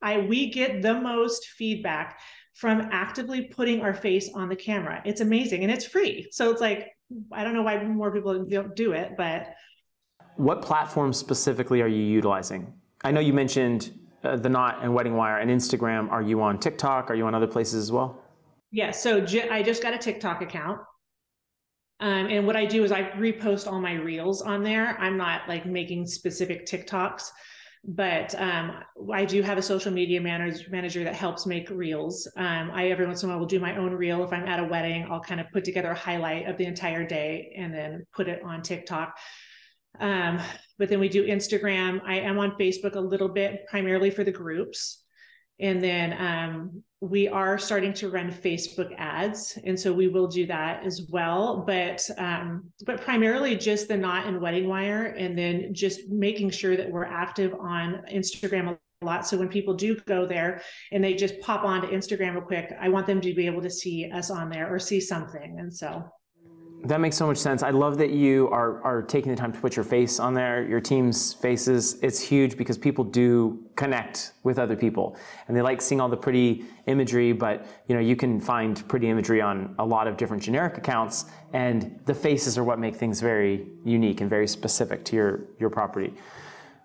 I 0.01 0.19
we 0.19 0.51
get 0.51 0.81
the 0.81 0.99
most 0.99 1.47
feedback 1.47 2.19
from 2.55 2.89
actively 2.91 3.43
putting 3.43 3.79
our 3.81 3.93
face 3.93 4.29
on 4.33 4.49
the 4.49 4.55
camera. 4.55 5.01
It's 5.05 5.21
amazing, 5.21 5.63
and 5.63 5.71
it's 5.71 5.85
free. 5.85 6.27
So 6.31 6.51
it's 6.51 6.61
like 6.61 6.89
I 7.31 7.43
don't 7.43 7.53
know 7.53 7.63
why 7.63 7.81
more 7.83 8.11
people 8.11 8.45
don't 8.45 8.75
do 8.75 8.91
it, 8.91 9.13
but 9.17 9.47
what 10.39 10.61
platforms 10.61 11.17
specifically 11.17 11.81
are 11.81 11.87
you 11.87 12.01
utilizing? 12.01 12.73
I 13.03 13.11
know 13.11 13.19
you 13.19 13.33
mentioned 13.33 13.91
uh, 14.23 14.37
the 14.37 14.47
Knot 14.47 14.79
and 14.81 14.93
Wedding 14.93 15.17
Wire 15.17 15.39
and 15.39 15.51
Instagram. 15.51 16.09
Are 16.09 16.21
you 16.21 16.41
on 16.41 16.57
TikTok? 16.57 17.11
Are 17.11 17.15
you 17.15 17.25
on 17.25 17.35
other 17.35 17.45
places 17.45 17.83
as 17.83 17.91
well? 17.91 18.23
Yeah, 18.71 18.91
so 18.91 19.19
j- 19.19 19.49
I 19.49 19.61
just 19.61 19.83
got 19.83 19.93
a 19.93 19.97
TikTok 19.97 20.41
account. 20.41 20.79
Um, 21.99 22.27
and 22.27 22.47
what 22.47 22.55
I 22.55 22.65
do 22.65 22.85
is 22.85 22.93
I 22.93 23.09
repost 23.17 23.69
all 23.69 23.81
my 23.81 23.95
reels 23.95 24.41
on 24.41 24.63
there. 24.63 24.97
I'm 24.97 25.17
not 25.17 25.41
like 25.49 25.65
making 25.65 26.07
specific 26.07 26.65
TikToks, 26.65 27.31
but 27.83 28.33
um, 28.35 28.81
I 29.11 29.25
do 29.25 29.41
have 29.41 29.57
a 29.57 29.61
social 29.61 29.91
media 29.91 30.21
manager, 30.21 30.63
manager 30.69 31.03
that 31.03 31.15
helps 31.15 31.45
make 31.47 31.69
reels. 31.69 32.25
Um, 32.37 32.71
I 32.73 32.87
every 32.91 33.05
once 33.05 33.23
in 33.23 33.29
a 33.29 33.33
while 33.33 33.39
will 33.39 33.45
do 33.45 33.59
my 33.59 33.75
own 33.75 33.93
reel. 33.93 34.23
If 34.23 34.31
I'm 34.31 34.47
at 34.47 34.61
a 34.61 34.63
wedding, 34.63 35.05
I'll 35.11 35.19
kind 35.19 35.41
of 35.41 35.47
put 35.51 35.65
together 35.65 35.91
a 35.91 35.95
highlight 35.95 36.47
of 36.47 36.57
the 36.57 36.65
entire 36.65 37.05
day 37.05 37.53
and 37.57 37.73
then 37.73 38.05
put 38.13 38.29
it 38.29 38.41
on 38.45 38.61
TikTok. 38.61 39.17
Um, 39.99 40.39
but 40.77 40.89
then 40.89 40.99
we 40.99 41.09
do 41.09 41.25
Instagram. 41.25 42.01
I 42.05 42.19
am 42.19 42.39
on 42.39 42.51
Facebook 42.51 42.95
a 42.95 42.99
little 42.99 43.29
bit, 43.29 43.65
primarily 43.67 44.09
for 44.09 44.23
the 44.23 44.31
groups. 44.31 45.03
And 45.59 45.83
then 45.83 46.15
um, 46.17 46.83
we 47.01 47.27
are 47.27 47.57
starting 47.57 47.93
to 47.95 48.09
run 48.09 48.31
Facebook 48.31 48.93
ads, 48.97 49.57
and 49.65 49.77
so 49.77 49.91
we 49.91 50.07
will 50.07 50.27
do 50.27 50.45
that 50.47 50.85
as 50.85 51.07
well. 51.09 51.65
But 51.67 52.09
um, 52.17 52.71
but 52.85 53.01
primarily 53.01 53.57
just 53.57 53.89
the 53.89 53.97
knot 53.97 54.25
and 54.25 54.39
wedding 54.39 54.69
wire, 54.69 55.07
and 55.07 55.37
then 55.37 55.73
just 55.73 56.07
making 56.09 56.51
sure 56.51 56.77
that 56.77 56.89
we're 56.89 57.05
active 57.05 57.53
on 57.59 58.03
Instagram 58.09 58.77
a 59.01 59.05
lot. 59.05 59.27
So 59.27 59.37
when 59.37 59.49
people 59.49 59.73
do 59.73 59.97
go 60.07 60.25
there 60.25 60.61
and 60.91 61.03
they 61.03 61.13
just 61.13 61.39
pop 61.41 61.63
onto 61.63 61.87
Instagram 61.89 62.33
real 62.33 62.41
quick, 62.41 62.73
I 62.79 62.87
want 62.89 63.07
them 63.07 63.19
to 63.21 63.33
be 63.33 63.45
able 63.45 63.61
to 63.61 63.69
see 63.69 64.09
us 64.11 64.29
on 64.29 64.49
there 64.49 64.73
or 64.73 64.79
see 64.79 65.01
something. 65.01 65.57
And 65.59 65.73
so 65.73 66.03
that 66.83 67.01
makes 67.01 67.17
so 67.17 67.27
much 67.27 67.37
sense. 67.37 67.61
I 67.61 67.71
love 67.71 67.97
that 67.97 68.11
you 68.11 68.47
are, 68.49 68.81
are 68.83 69.01
taking 69.01 69.31
the 69.31 69.37
time 69.37 69.51
to 69.51 69.59
put 69.59 69.75
your 69.75 69.83
face 69.83 70.19
on 70.19 70.33
there, 70.33 70.65
your 70.65 70.79
team's 70.79 71.33
faces. 71.33 71.99
It's 72.01 72.19
huge 72.19 72.57
because 72.57 72.77
people 72.77 73.03
do 73.03 73.59
connect 73.75 74.33
with 74.43 74.57
other 74.57 74.75
people 74.75 75.17
and 75.47 75.57
they 75.57 75.61
like 75.61 75.81
seeing 75.81 75.99
all 75.99 76.07
the 76.07 76.17
pretty 76.17 76.65
imagery, 76.85 77.33
but 77.33 77.65
you 77.87 77.95
know, 77.95 78.01
you 78.01 78.15
can 78.15 78.39
find 78.39 78.87
pretty 78.87 79.09
imagery 79.09 79.41
on 79.41 79.75
a 79.79 79.85
lot 79.85 80.07
of 80.07 80.15
different 80.15 80.41
generic 80.41 80.77
accounts 80.77 81.25
and 81.51 81.99
the 82.05 82.13
faces 82.13 82.57
are 82.57 82.63
what 82.63 82.79
make 82.79 82.95
things 82.95 83.19
very 83.19 83.67
unique 83.83 84.21
and 84.21 84.29
very 84.29 84.47
specific 84.47 85.03
to 85.05 85.15
your, 85.15 85.41
your 85.59 85.69
property. 85.69 86.13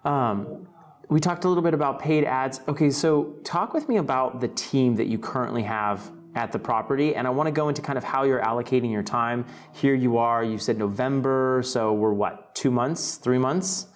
Um, 0.05 0.66
we 1.09 1.20
talked 1.20 1.45
a 1.45 1.49
little 1.49 1.62
bit 1.62 1.74
about 1.74 2.01
paid 2.01 2.24
ads. 2.24 2.61
Okay, 2.66 2.90
so 2.90 3.34
talk 3.45 3.74
with 3.74 3.88
me 3.88 3.99
about 3.99 4.40
the 4.40 4.49
team 4.49 4.97
that 4.97 5.07
you 5.07 5.18
currently 5.18 5.62
have 5.62 6.11
at 6.35 6.53
the 6.53 6.59
property. 6.59 7.14
And 7.14 7.26
I 7.26 7.30
want 7.30 7.47
to 7.47 7.53
go 7.53 7.68
into 7.68 7.82
kind 7.82 7.97
of 7.97 8.05
how 8.05 8.24
you're 8.24 8.41
allocating 8.43 8.91
your 8.91 9.03
time. 9.03 9.47
Here 9.72 9.95
you 9.95 10.18
are, 10.18 10.43
you 10.45 10.59
said 10.59 10.78
November, 10.78 11.62
so 11.64 11.93
we're 11.93 12.12
what, 12.12 12.55
two 12.55 12.70
months, 12.70 13.16
three 13.16 13.39
months 13.39 13.87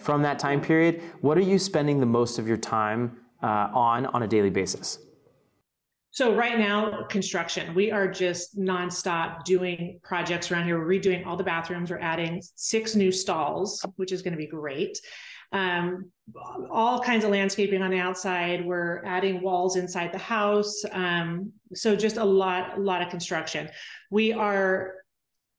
from 0.00 0.22
that 0.22 0.38
time 0.38 0.60
period? 0.60 1.02
What 1.20 1.38
are 1.38 1.42
you 1.42 1.58
spending 1.58 2.00
the 2.00 2.06
most 2.06 2.38
of 2.38 2.48
your 2.48 2.56
time 2.56 3.18
uh, 3.42 3.70
on 3.72 4.06
on 4.06 4.22
a 4.22 4.26
daily 4.26 4.50
basis? 4.50 4.98
So 6.12 6.34
right 6.34 6.58
now, 6.58 7.04
construction. 7.04 7.72
We 7.72 7.92
are 7.92 8.08
just 8.08 8.58
nonstop 8.58 9.44
doing 9.44 10.00
projects 10.02 10.50
around 10.50 10.64
here. 10.64 10.78
We're 10.78 10.98
redoing 10.98 11.24
all 11.24 11.36
the 11.36 11.44
bathrooms. 11.44 11.90
We're 11.90 12.00
adding 12.00 12.42
six 12.56 12.96
new 12.96 13.12
stalls, 13.12 13.84
which 13.94 14.10
is 14.10 14.20
going 14.20 14.32
to 14.32 14.38
be 14.38 14.48
great. 14.48 14.98
Um, 15.52 16.10
all 16.70 17.00
kinds 17.00 17.24
of 17.24 17.30
landscaping 17.30 17.80
on 17.80 17.90
the 17.90 17.98
outside. 17.98 18.64
We're 18.64 19.04
adding 19.04 19.40
walls 19.40 19.76
inside 19.76 20.12
the 20.12 20.18
house. 20.18 20.82
Um, 20.90 21.52
so 21.74 21.94
just 21.94 22.16
a 22.16 22.24
lot, 22.24 22.76
a 22.76 22.80
lot 22.80 23.02
of 23.02 23.08
construction. 23.08 23.68
We 24.10 24.32
are 24.32 24.94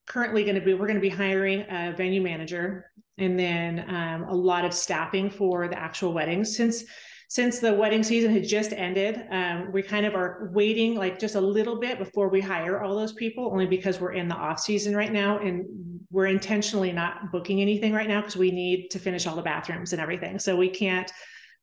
currently 0.07 0.43
going 0.43 0.55
to 0.55 0.61
be 0.61 0.73
we're 0.73 0.87
going 0.87 0.95
to 0.95 1.01
be 1.01 1.09
hiring 1.09 1.61
a 1.69 1.93
venue 1.95 2.21
manager 2.21 2.91
and 3.17 3.39
then 3.39 3.85
um, 3.87 4.23
a 4.23 4.33
lot 4.33 4.65
of 4.65 4.73
staffing 4.73 5.29
for 5.29 5.69
the 5.69 5.79
actual 5.79 6.11
weddings 6.11 6.57
since 6.57 6.83
since 7.31 7.59
the 7.59 7.73
wedding 7.73 8.03
season 8.03 8.29
had 8.29 8.45
just 8.45 8.73
ended, 8.73 9.25
um, 9.31 9.71
we 9.71 9.81
kind 9.81 10.05
of 10.05 10.15
are 10.15 10.49
waiting 10.51 10.95
like 10.95 11.17
just 11.17 11.35
a 11.35 11.39
little 11.39 11.79
bit 11.79 11.97
before 11.97 12.27
we 12.27 12.41
hire 12.41 12.83
all 12.83 12.93
those 12.93 13.13
people, 13.13 13.49
only 13.53 13.65
because 13.65 14.01
we're 14.01 14.11
in 14.11 14.27
the 14.27 14.35
off 14.35 14.59
season 14.59 14.93
right 14.93 15.13
now, 15.13 15.39
and 15.39 15.65
we're 16.09 16.25
intentionally 16.25 16.91
not 16.91 17.31
booking 17.31 17.61
anything 17.61 17.93
right 17.93 18.09
now 18.09 18.19
because 18.19 18.35
we 18.35 18.51
need 18.51 18.89
to 18.89 18.99
finish 18.99 19.27
all 19.27 19.37
the 19.37 19.41
bathrooms 19.41 19.93
and 19.93 20.01
everything. 20.01 20.39
So 20.39 20.57
we 20.57 20.67
can't 20.67 21.09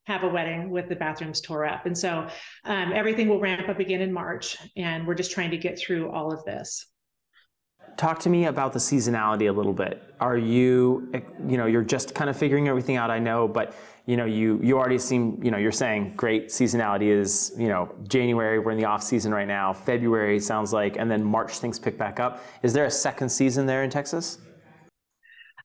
have 0.07 0.23
a 0.23 0.29
wedding 0.29 0.71
with 0.71 0.89
the 0.89 0.97
bathrooms 0.97 1.43
tore 1.43 1.67
up, 1.67 1.85
and 1.85 1.99
so 1.99 2.27
um, 2.65 2.95
everything 2.95 3.29
will 3.29 3.39
ramp 3.39 3.69
up 3.69 3.79
again 3.79 4.01
in 4.01 4.11
March, 4.11 4.57
and 4.79 5.07
we're 5.07 5.17
just 5.17 5.33
trying 5.33 5.51
to 5.51 5.59
get 5.59 5.79
through 5.79 6.11
all 6.11 6.33
of 6.33 6.43
this 6.47 6.87
talk 7.99 8.21
to 8.21 8.31
me 8.31 8.47
about 8.47 8.73
the 8.73 8.79
seasonality 8.79 9.49
a 9.49 9.53
little 9.53 9.73
bit. 9.73 10.15
Are 10.21 10.39
you, 10.39 11.11
you 11.47 11.57
know, 11.57 11.67
you're 11.67 11.83
just 11.83 12.15
kind 12.15 12.31
of 12.31 12.37
figuring 12.37 12.69
everything 12.69 12.97
out, 12.97 13.11
I 13.11 13.19
know, 13.19 13.49
but 13.49 13.75
you 14.09 14.17
know, 14.17 14.25
you 14.25 14.59
you 14.63 14.79
already 14.79 14.97
seem, 14.97 15.39
you 15.43 15.51
know, 15.51 15.59
you're 15.59 15.71
saying 15.71 16.15
great 16.17 16.49
seasonality 16.49 17.11
is, 17.11 17.53
you 17.59 17.69
know, 17.69 17.95
January, 18.09 18.59
we're 18.59 18.71
in 18.71 18.79
the 18.79 18.87
off 18.87 19.03
season 19.03 19.35
right 19.35 19.47
now. 19.47 19.71
February 19.71 20.41
sounds 20.41 20.73
like, 20.73 20.97
and 20.97 21.11
then 21.11 21.23
March 21.23 21.59
things 21.59 21.79
pick 21.79 21.99
back 21.99 22.19
up. 22.19 22.43
Is 22.63 22.73
there 22.73 22.87
a 22.87 22.91
second 22.91 23.29
season 23.29 23.67
there 23.67 23.85
in 23.85 23.91
Texas? 23.91 24.39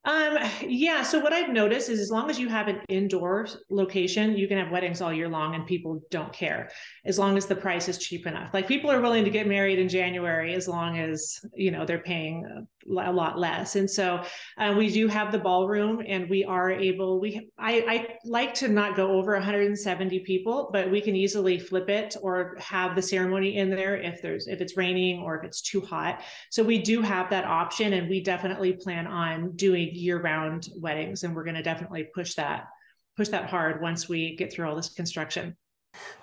Um, 0.06 0.38
yeah. 0.62 1.02
So 1.02 1.20
what 1.20 1.32
I've 1.32 1.50
noticed 1.50 1.88
is 1.88 2.00
as 2.00 2.12
long 2.12 2.30
as 2.30 2.38
you 2.38 2.50
have 2.50 2.68
an 2.68 2.82
indoor 2.90 3.48
location, 3.70 4.36
you 4.36 4.50
can 4.50 4.58
have 4.58 4.70
weddings 4.70 5.02
all 5.02 5.14
year 5.14 5.30
long 5.30 5.56
and 5.56 5.66
people 5.66 6.02
don't 6.12 6.34
care 6.34 6.70
as 7.06 7.18
long 7.18 7.38
as 7.38 7.46
the 7.46 7.56
price 7.56 7.88
is 7.88 7.98
cheap 7.98 8.28
enough. 8.28 8.54
Like 8.54 8.68
people 8.68 8.92
are 8.92 9.00
willing 9.00 9.24
to 9.24 9.30
get 9.30 9.48
married 9.48 9.80
in 9.80 9.88
January 9.88 10.54
as 10.56 10.68
long 10.68 11.00
as, 11.00 11.40
you 11.56 11.72
know, 11.72 11.86
they're 11.86 12.00
paying 12.00 12.66
a 12.90 13.12
lot 13.12 13.40
less. 13.40 13.78
And 13.78 13.90
so 13.90 14.22
uh, 14.58 14.74
we 14.78 14.92
do 14.92 15.08
have 15.08 15.32
the 15.32 15.40
ballroom 15.40 16.04
and 16.06 16.30
we 16.30 16.44
are 16.44 16.70
able, 16.70 17.22
we, 17.22 17.50
I, 17.58 17.86
I 17.88 18.08
like 18.26 18.54
to 18.56 18.68
not 18.68 18.98
go 18.98 19.12
over 19.12 19.34
170 19.34 20.20
people, 20.20 20.70
but 20.74 20.92
we 20.92 21.00
can 21.00 21.16
easily 21.16 21.60
flip 21.60 21.90
it 21.90 22.18
or 22.22 22.58
have 22.60 22.98
the 22.98 23.02
ceremony 23.02 23.56
in 23.58 23.70
there 23.70 23.96
if 23.96 24.22
there's, 24.22 24.48
if 24.48 24.60
it's 24.60 24.76
raining 24.76 25.22
or 25.22 25.38
if 25.38 25.46
it's 25.46 25.62
too 25.62 25.80
hot. 25.80 26.24
So 26.50 26.62
we 26.62 26.80
do 26.80 27.02
have 27.02 27.30
that 27.30 27.46
option 27.46 27.94
and 27.94 28.10
we 28.10 28.22
definitely 28.22 28.74
plan 28.74 29.08
on 29.08 29.56
doing 29.56 29.93
year-round 29.96 30.70
weddings, 30.76 31.24
and 31.24 31.36
we're 31.36 31.44
going 31.44 31.56
to 31.56 31.64
definitely 31.64 32.08
push 32.14 32.36
that 32.36 32.68
push 33.16 33.30
that 33.30 33.50
hard 33.50 33.82
once 33.82 34.10
we 34.10 34.36
get 34.36 34.52
through 34.52 34.68
all 34.68 34.76
this 34.76 34.90
construction. 34.90 35.56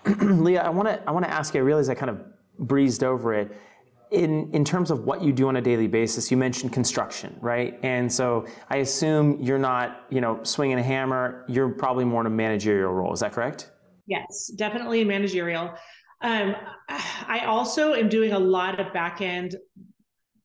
Leah, 0.21 0.63
I 0.63 0.69
want 0.69 0.89
to 0.89 1.03
I 1.09 1.13
want 1.13 1.25
to 1.25 1.31
ask 1.31 1.55
you. 1.55 1.61
I 1.61 1.65
realize 1.65 1.89
I 1.89 1.95
kind 1.95 2.11
of 2.11 2.21
breezed 2.59 3.05
over 3.05 3.35
it. 3.35 3.57
In 4.11 4.51
in 4.53 4.65
terms 4.65 4.91
of 4.91 5.05
what 5.05 5.23
you 5.23 5.33
do 5.33 5.49
on 5.49 5.57
a 5.57 5.61
daily 5.61 5.87
basis, 5.87 6.31
you 6.31 6.37
mentioned 6.37 6.73
construction, 6.73 7.37
right? 7.41 7.79
And 7.85 8.13
so 8.13 8.47
I 8.69 8.79
assume 8.79 9.41
you're 9.41 9.59
not, 9.59 10.07
you 10.11 10.21
know, 10.21 10.43
swinging 10.43 10.79
a 10.79 10.83
hammer. 10.83 11.45
You're 11.49 11.69
probably 11.69 12.05
more 12.05 12.21
in 12.21 12.27
a 12.27 12.31
managerial 12.31 12.93
role. 12.93 13.13
Is 13.13 13.21
that 13.21 13.33
correct? 13.33 13.71
Yes, 14.07 14.51
definitely 14.57 15.05
managerial. 15.05 15.73
Um, 16.23 16.57
I 16.89 17.45
also 17.47 17.95
am 17.95 18.09
doing 18.09 18.33
a 18.33 18.39
lot 18.39 18.81
of 18.81 18.93
back 18.93 19.23
end 19.23 19.55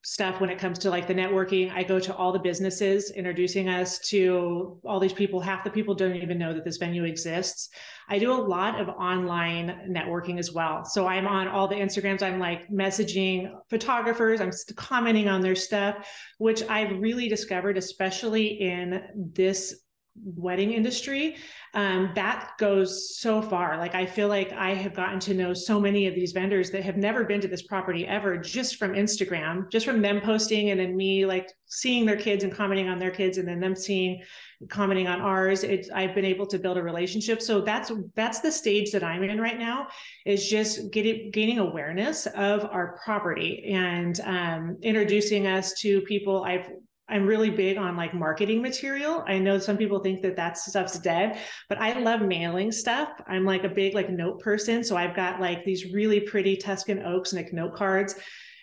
stuff 0.05 0.39
when 0.39 0.51
it 0.51 0.59
comes 0.59 0.77
to 0.77 0.89
like 0.91 1.07
the 1.07 1.13
networking. 1.13 1.73
I 1.73 1.81
go 1.81 1.99
to 1.99 2.15
all 2.15 2.31
the 2.31 2.39
businesses 2.39 3.09
introducing 3.09 3.69
us 3.69 3.97
to 4.09 4.79
all 4.85 4.99
these 4.99 5.13
people. 5.13 5.39
Half 5.39 5.63
the 5.63 5.71
people 5.71 5.95
don't 5.95 6.15
even 6.15 6.37
know 6.37 6.53
that 6.53 6.63
this 6.63 6.77
venue 6.77 7.05
exists. 7.05 7.69
I 8.07 8.19
do 8.19 8.31
a 8.31 8.37
lot 8.37 8.79
of 8.79 8.87
online 8.89 9.89
networking 9.89 10.37
as 10.37 10.51
well. 10.51 10.85
So 10.85 11.07
I'm 11.07 11.25
on 11.25 11.47
all 11.47 11.67
the 11.67 11.75
Instagrams. 11.75 12.21
I'm 12.21 12.39
like 12.39 12.69
messaging 12.69 13.51
photographers. 13.67 14.41
I'm 14.41 14.51
commenting 14.75 15.27
on 15.27 15.41
their 15.41 15.55
stuff, 15.55 16.07
which 16.37 16.61
I've 16.69 16.99
really 16.99 17.27
discovered, 17.27 17.75
especially 17.75 18.61
in 18.61 19.01
this 19.33 19.84
wedding 20.23 20.71
industry 20.71 21.35
um, 21.73 22.11
that 22.15 22.51
goes 22.57 23.17
so 23.17 23.41
far. 23.41 23.77
Like 23.77 23.95
i 23.95 24.05
feel 24.05 24.27
like 24.27 24.51
i 24.53 24.73
have 24.73 24.93
gotten 24.93 25.19
to 25.19 25.33
know 25.33 25.53
so 25.53 25.79
many 25.79 26.07
of 26.07 26.15
these 26.15 26.31
vendors 26.31 26.71
that 26.71 26.83
have 26.83 26.97
never 26.97 27.23
been 27.23 27.41
to 27.41 27.47
this 27.47 27.63
property 27.63 28.07
ever 28.07 28.37
just 28.37 28.77
from 28.77 28.93
instagram 28.93 29.69
just 29.69 29.85
from 29.85 30.01
them 30.01 30.21
posting 30.21 30.69
and 30.69 30.79
then 30.79 30.95
me 30.95 31.25
like 31.25 31.51
seeing 31.67 32.05
their 32.05 32.15
kids 32.15 32.43
and 32.43 32.53
commenting 32.53 32.87
on 32.87 32.99
their 32.99 33.11
kids 33.11 33.37
and 33.37 33.47
then 33.47 33.59
them 33.59 33.75
seeing 33.75 34.21
commenting 34.69 35.07
on 35.07 35.21
ours. 35.21 35.63
It's 35.63 35.89
i've 35.89 36.15
been 36.15 36.25
able 36.25 36.47
to 36.47 36.59
build 36.59 36.77
a 36.77 36.83
relationship. 36.83 37.41
So 37.41 37.61
that's 37.61 37.91
that's 38.15 38.39
the 38.39 38.51
stage 38.51 38.91
that 38.91 39.03
i'm 39.03 39.23
in 39.23 39.39
right 39.39 39.59
now 39.59 39.87
is 40.25 40.49
just 40.49 40.91
getting 40.91 41.31
gaining 41.31 41.59
awareness 41.59 42.25
of 42.27 42.65
our 42.65 42.99
property 43.03 43.65
and 43.73 44.19
um, 44.21 44.77
introducing 44.81 45.47
us 45.47 45.73
to 45.81 46.01
people. 46.01 46.43
I've 46.43 46.69
I'm 47.07 47.27
really 47.27 47.51
big 47.51 47.77
on 47.77 47.95
like 47.95 48.13
marketing 48.13 48.61
material. 48.61 49.23
I 49.27 49.37
know 49.37 49.59
some 49.59 49.77
people 49.77 49.99
think 49.99 50.21
that 50.23 50.35
that 50.37 50.57
stuff's 50.57 50.97
dead, 50.97 51.39
but 51.69 51.77
I 51.77 51.99
love 51.99 52.21
mailing 52.21 52.71
stuff. 52.71 53.09
I'm 53.27 53.45
like 53.45 53.63
a 53.63 53.69
big 53.69 53.93
like 53.93 54.09
note 54.09 54.41
person, 54.41 54.83
so 54.83 54.97
I've 54.97 55.15
got 55.15 55.39
like 55.39 55.63
these 55.63 55.93
really 55.93 56.21
pretty 56.21 56.57
Tuscan 56.57 57.03
oaks 57.03 57.31
like 57.33 57.53
note 57.53 57.75
cards 57.75 58.15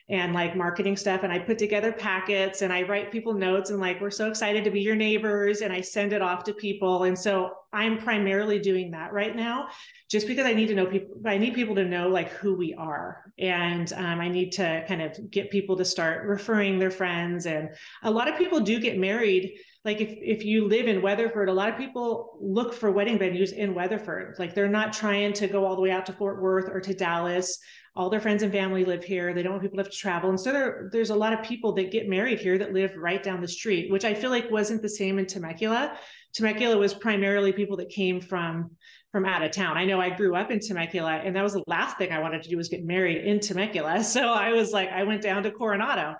and 0.09 0.33
like 0.33 0.57
marketing 0.57 0.97
stuff 0.97 1.23
and 1.23 1.33
I 1.33 1.39
put 1.39 1.59
together 1.59 1.93
packets 1.93 2.63
and 2.63 2.73
I 2.73 2.83
write 2.83 3.13
people 3.13 3.35
notes 3.35 3.71
and 3.71 3.81
like 3.81 4.01
we're 4.01 4.11
so 4.11 4.29
excited 4.29 4.65
to 4.65 4.71
be 4.71 4.81
your 4.81 4.97
neighbors 4.97 5.61
and 5.61 5.73
I 5.73 5.81
send 5.81 6.13
it 6.13 6.23
off 6.23 6.45
to 6.45 6.55
people 6.55 7.05
and 7.05 7.19
so 7.19 7.53
I'm 7.73 7.99
primarily 7.99 8.59
doing 8.59 8.91
that 8.91 9.13
right 9.13 9.35
now 9.35 9.69
just 10.11 10.27
because 10.27 10.45
I 10.45 10.53
need 10.53 10.69
to 10.69 10.75
know 10.75 10.87
people 10.87 11.15
I 11.25 11.39
need 11.39 11.55
people 11.55 11.75
to 11.77 11.85
know 11.85 12.09
like 12.09 12.31
who 12.31 12.55
we 12.55 12.75
are 12.75 13.33
and 13.39 13.93
um, 13.93 14.21
I 14.21 14.29
need 14.29 14.53
to 14.53 14.85
kind 14.89 15.03
of 15.03 15.31
get 15.31 15.51
people 15.51 15.77
to 15.77 15.85
start 15.85 16.27
referring 16.27 16.79
their 16.79 16.91
friends 16.91 17.47
and 17.47 17.71
a 18.03 18.11
lot 18.11 18.29
of 18.29 18.37
people 18.37 18.61
do 18.61 18.81
get 18.81 18.99
married 18.99 19.59
like 19.85 20.01
if, 20.01 20.17
if 20.21 20.45
you 20.45 20.69
live 20.69 20.87
in 20.87 21.03
Weatherford, 21.03 21.49
a 21.49 21.53
lot 21.53 21.69
of 21.69 21.77
people 21.77 22.39
look 22.41 22.73
for 22.73 22.93
wedding 22.93 23.19
venues 23.19 23.53
in 23.53 23.75
Weatherford. 23.75 24.37
Like 24.39 24.55
they're 24.55 24.69
not 24.69 24.93
trying 24.93 25.33
to 25.35 25.49
go 25.49 25.65
all 25.65 25.75
the 25.75 25.83
way 25.83 25.91
out 25.91 26.07
to 26.07 26.13
Fort 26.13 26.41
Worth 26.41 26.69
or 26.69 26.81
to 26.81 26.95
Dallas 26.95 27.59
all 27.95 28.09
their 28.09 28.21
friends 28.21 28.43
and 28.43 28.53
family 28.53 28.85
live 28.85 29.05
here. 29.05 29.35
They 29.35 29.43
don't 29.43 29.53
want 29.53 29.63
people 29.63 29.77
to 29.77 29.83
have 29.83 29.93
to 29.93 29.97
travel. 29.97 30.31
And 30.31 30.41
so 30.41 30.51
there, 30.51 30.89
there's 30.93 31.11
a 31.11 31.15
lot 31.15 31.35
of 31.35 31.43
people 31.43 31.73
that 31.75 31.91
get 31.91 32.09
married 32.09 32.39
here 32.39 32.57
that 32.57 32.73
live 32.73 32.97
right 32.97 33.23
down 33.23 33.43
the 33.43 33.49
street, 33.49 33.91
which 33.91 34.05
I 34.05 34.15
feel 34.15 34.31
like 34.31 34.51
wasn't 34.51 34.81
the 34.81 34.89
same 34.89 35.19
in 35.19 35.27
Temecula. 35.27 35.99
Temecula 36.33 36.79
was 36.79 36.95
primarily 36.95 37.53
people 37.53 37.77
that 37.77 37.91
came 37.91 38.21
from 38.21 38.71
from 39.11 39.27
out 39.27 39.43
of 39.43 39.51
town. 39.51 39.77
I 39.77 39.85
know 39.85 40.01
I 40.01 40.09
grew 40.09 40.35
up 40.35 40.51
in 40.51 40.59
Temecula, 40.59 41.21
and 41.23 41.37
that 41.37 41.43
was 41.43 41.53
the 41.53 41.63
last 41.67 41.99
thing 41.99 42.13
I 42.13 42.19
wanted 42.19 42.43
to 42.45 42.49
do 42.49 42.57
was 42.57 42.71
get 42.71 42.83
married 42.83 43.27
in 43.27 43.41
Temecula. 43.41 44.03
So 44.13 44.33
I 44.33 44.53
was 44.53 44.73
like, 44.73 44.89
I 44.89 45.03
went 45.03 45.21
down 45.21 45.43
to 45.43 45.51
Coronado, 45.51 46.15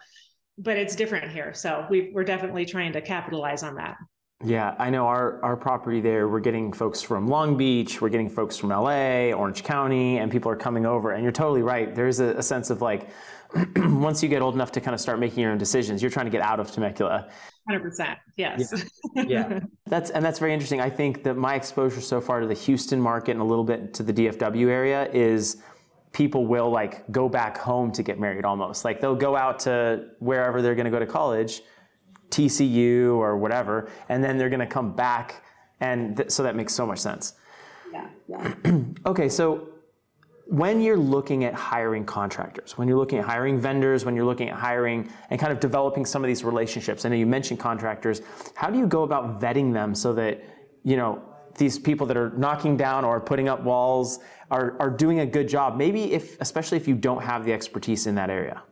but 0.59 0.77
it's 0.77 0.95
different 0.95 1.33
here. 1.33 1.55
So 1.55 1.87
we, 1.89 2.11
we're 2.13 2.25
definitely 2.25 2.67
trying 2.67 2.93
to 2.93 3.01
capitalize 3.01 3.63
on 3.63 3.77
that. 3.77 3.97
Yeah, 4.45 4.75
I 4.79 4.91
know 4.91 5.07
our, 5.07 5.41
our 5.45 5.57
property 5.57 6.01
there, 6.01 6.29
we're 6.29 6.41
getting 6.41 6.73
folks 6.73 7.01
from 7.01 7.29
Long 7.29 7.57
Beach, 7.57 8.01
we're 8.01 8.09
getting 8.09 8.29
folks 8.29 8.57
from 8.57 8.71
LA, 8.71 9.31
Orange 9.31 9.63
County, 9.63 10.19
and 10.19 10.33
people 10.33 10.51
are 10.51 10.57
coming 10.57 10.85
over. 10.85 11.13
And 11.13 11.23
you're 11.23 11.31
totally 11.31 11.63
right. 11.63 11.95
There's 11.95 12.19
a, 12.19 12.37
a 12.37 12.43
sense 12.43 12.69
of 12.71 12.83
like, 12.83 13.09
once 13.77 14.21
you 14.21 14.29
get 14.29 14.43
old 14.43 14.55
enough 14.55 14.73
to 14.73 14.81
kind 14.81 14.95
of 14.95 15.01
start 15.01 15.21
making 15.21 15.41
your 15.41 15.53
own 15.53 15.59
decisions, 15.59 16.03
you're 16.03 16.11
trying 16.11 16.27
to 16.27 16.31
get 16.31 16.43
out 16.43 16.59
of 16.59 16.73
Temecula. 16.73 17.29
100%. 17.71 18.17
Yes. 18.37 18.73
Yeah. 19.15 19.25
yeah. 19.29 19.61
That's, 19.87 20.11
and 20.11 20.25
that's 20.25 20.41
very 20.41 20.53
interesting. 20.53 20.81
I 20.81 20.91
think 20.91 21.23
that 21.23 21.37
my 21.37 21.55
exposure 21.55 22.01
so 22.01 22.21
far 22.21 22.41
to 22.41 22.47
the 22.49 22.55
Houston 22.55 23.01
market 23.01 23.33
and 23.33 23.41
a 23.41 23.45
little 23.45 23.65
bit 23.65 23.95
to 23.95 24.03
the 24.03 24.13
DFW 24.13 24.69
area 24.69 25.09
is 25.13 25.63
people 26.13 26.47
will 26.47 26.71
like 26.71 27.11
go 27.13 27.29
back 27.29 27.57
home 27.57 27.93
to 27.93 28.03
get 28.03 28.19
married 28.19 28.45
almost. 28.45 28.85
Like 28.85 29.01
they'll 29.01 29.15
go 29.15 29.37
out 29.37 29.61
to 29.61 30.09
wherever 30.19 30.61
they're 30.63 30.75
going 30.75 30.87
to 30.87 30.91
go 30.91 30.99
to 30.99 31.07
college 31.07 31.63
TCU 32.33 33.15
or 33.15 33.37
whatever, 33.37 33.91
and 34.09 34.25
then 34.25 34.37
they're 34.37 34.51
going 34.51 34.61
to 34.61 34.67
come 34.67 34.93
back, 34.93 35.45
and 35.81 36.17
th- 36.17 36.31
so 36.31 36.43
that 36.43 36.57
makes 36.57 36.75
so 36.75 36.87
much 36.87 36.99
sense. 36.99 37.35
Yeah. 37.93 38.09
yeah. 38.29 38.55
okay, 39.07 39.29
so 39.29 39.69
when 40.47 40.81
you're 40.81 40.97
looking 40.97 41.45
at 41.45 41.55
hiring 41.55 42.05
contractors, 42.05 42.77
when 42.77 42.89
you're 42.89 42.99
looking 42.99 43.19
at 43.19 43.25
hiring 43.25 43.59
vendors, 43.61 44.05
when 44.05 44.17
you're 44.17 44.25
looking 44.25 44.49
at 44.49 44.57
hiring 44.59 45.09
and 45.31 45.39
kind 45.39 45.53
of 45.53 45.61
developing 45.61 46.05
some 46.05 46.25
of 46.25 46.29
these 46.29 46.43
relationships, 46.43 47.05
I 47.05 47.11
know 47.11 47.17
you 47.17 47.27
mentioned 47.27 47.61
contractors. 47.61 48.23
How 48.55 48.69
do 48.71 48.79
you 48.79 48.87
go 48.87 49.03
about 49.03 49.41
vetting 49.41 49.73
them 49.73 49.95
so 49.95 50.13
that 50.15 50.43
you 50.83 50.97
know 50.97 51.23
these 51.59 51.79
people 51.79 52.07
that 52.07 52.17
are 52.17 52.31
knocking 52.31 52.77
down 52.77 53.05
or 53.05 53.21
putting 53.21 53.49
up 53.49 53.63
walls 53.63 54.19
are, 54.51 54.77
are 54.81 54.91
doing 54.91 55.21
a 55.21 55.27
good 55.27 55.49
job. 55.49 55.77
Maybe 55.77 56.13
if, 56.13 56.41
especially 56.41 56.77
if 56.77 56.89
you 56.89 56.95
don't 56.95 57.23
have 57.23 57.45
the 57.45 57.53
expertise 57.53 58.07
in 58.07 58.15
that 58.17 58.31
area. 58.31 58.63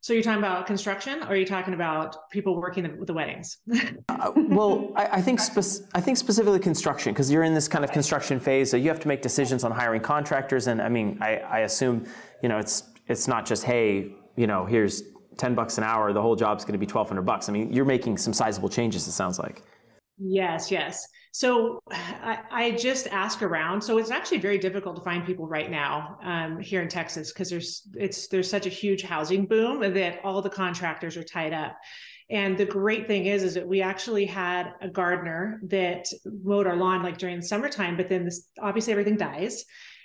So 0.00 0.12
you're 0.12 0.22
talking 0.22 0.38
about 0.38 0.66
construction, 0.66 1.22
or 1.24 1.28
are 1.28 1.36
you 1.36 1.44
talking 1.44 1.74
about 1.74 2.30
people 2.30 2.56
working 2.60 2.84
with 2.98 3.08
the 3.08 3.14
weddings? 3.14 3.58
uh, 4.08 4.30
well, 4.36 4.92
I, 4.94 5.06
I 5.06 5.22
think 5.22 5.40
spe- 5.40 5.88
I 5.92 6.00
think 6.00 6.16
specifically 6.16 6.60
construction 6.60 7.12
because 7.12 7.30
you're 7.30 7.42
in 7.42 7.52
this 7.52 7.66
kind 7.66 7.84
of 7.84 7.90
construction 7.90 8.38
phase, 8.38 8.70
so 8.70 8.76
you 8.76 8.88
have 8.88 9.00
to 9.00 9.08
make 9.08 9.22
decisions 9.22 9.64
on 9.64 9.72
hiring 9.72 10.00
contractors. 10.00 10.68
And 10.68 10.80
I 10.80 10.88
mean, 10.88 11.18
I, 11.20 11.38
I 11.38 11.58
assume 11.60 12.06
you 12.42 12.48
know 12.48 12.58
it's 12.58 12.84
it's 13.08 13.26
not 13.26 13.44
just 13.44 13.64
hey, 13.64 14.12
you 14.36 14.46
know, 14.46 14.64
here's 14.64 15.02
ten 15.36 15.56
bucks 15.56 15.78
an 15.78 15.84
hour. 15.84 16.12
The 16.12 16.22
whole 16.22 16.36
job's 16.36 16.64
going 16.64 16.74
to 16.74 16.78
be 16.78 16.86
twelve 16.86 17.08
hundred 17.08 17.22
bucks. 17.22 17.48
I 17.48 17.52
mean, 17.52 17.72
you're 17.72 17.84
making 17.84 18.18
some 18.18 18.32
sizable 18.32 18.68
changes. 18.68 19.08
It 19.08 19.12
sounds 19.12 19.40
like. 19.40 19.62
Yes, 20.16 20.70
yes. 20.70 21.08
So 21.32 21.82
I, 21.90 22.38
I, 22.50 22.70
just 22.72 23.06
ask 23.08 23.42
around. 23.42 23.82
So 23.82 23.98
it's 23.98 24.10
actually 24.10 24.38
very 24.38 24.58
difficult 24.58 24.96
to 24.96 25.02
find 25.02 25.24
people 25.24 25.46
right 25.46 25.70
now 25.70 26.18
um, 26.22 26.58
here 26.58 26.82
in 26.82 26.88
Texas 26.88 27.32
because 27.32 27.50
there's 27.50 27.88
it's 27.94 28.28
there's 28.28 28.50
such 28.50 28.66
a 28.66 28.70
huge 28.70 29.02
housing 29.02 29.46
boom 29.46 29.80
that 29.94 30.20
all 30.24 30.42
the 30.42 30.50
contractors 30.50 31.16
are 31.16 31.24
tied 31.24 31.52
up. 31.52 31.76
And 32.30 32.58
the 32.58 32.66
great 32.66 33.06
thing 33.06 33.26
is, 33.26 33.42
is 33.42 33.54
that 33.54 33.66
we 33.66 33.80
actually 33.80 34.26
had 34.26 34.72
a 34.82 34.88
gardener 34.88 35.60
that 35.64 36.06
mowed 36.44 36.66
our 36.66 36.76
lawn 36.76 37.02
like 37.02 37.16
during 37.16 37.36
the 37.36 37.46
summertime, 37.46 37.96
but 37.96 38.08
then 38.08 38.24
this 38.24 38.48
obviously 38.60 38.92
everything 38.92 39.16
dies. 39.16 39.64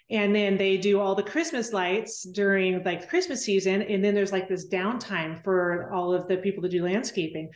And 0.10 0.36
then 0.36 0.58
they 0.58 0.78
do 0.78 1.00
all 1.00 1.16
the 1.16 1.24
Christmas 1.24 1.74
lights 1.74 2.24
during 2.24 2.84
like 2.84 3.10
Christmas 3.10 3.44
season. 3.44 3.82
And 3.82 4.04
then 4.04 4.14
there's 4.14 4.32
like 4.32 4.48
this 4.48 4.70
downtime 4.70 5.44
for 5.44 5.92
all 5.94 6.14
of 6.14 6.28
the 6.28 6.38
people 6.38 6.62
to 6.64 6.70
do 6.70 6.84
landscaping 6.84 7.50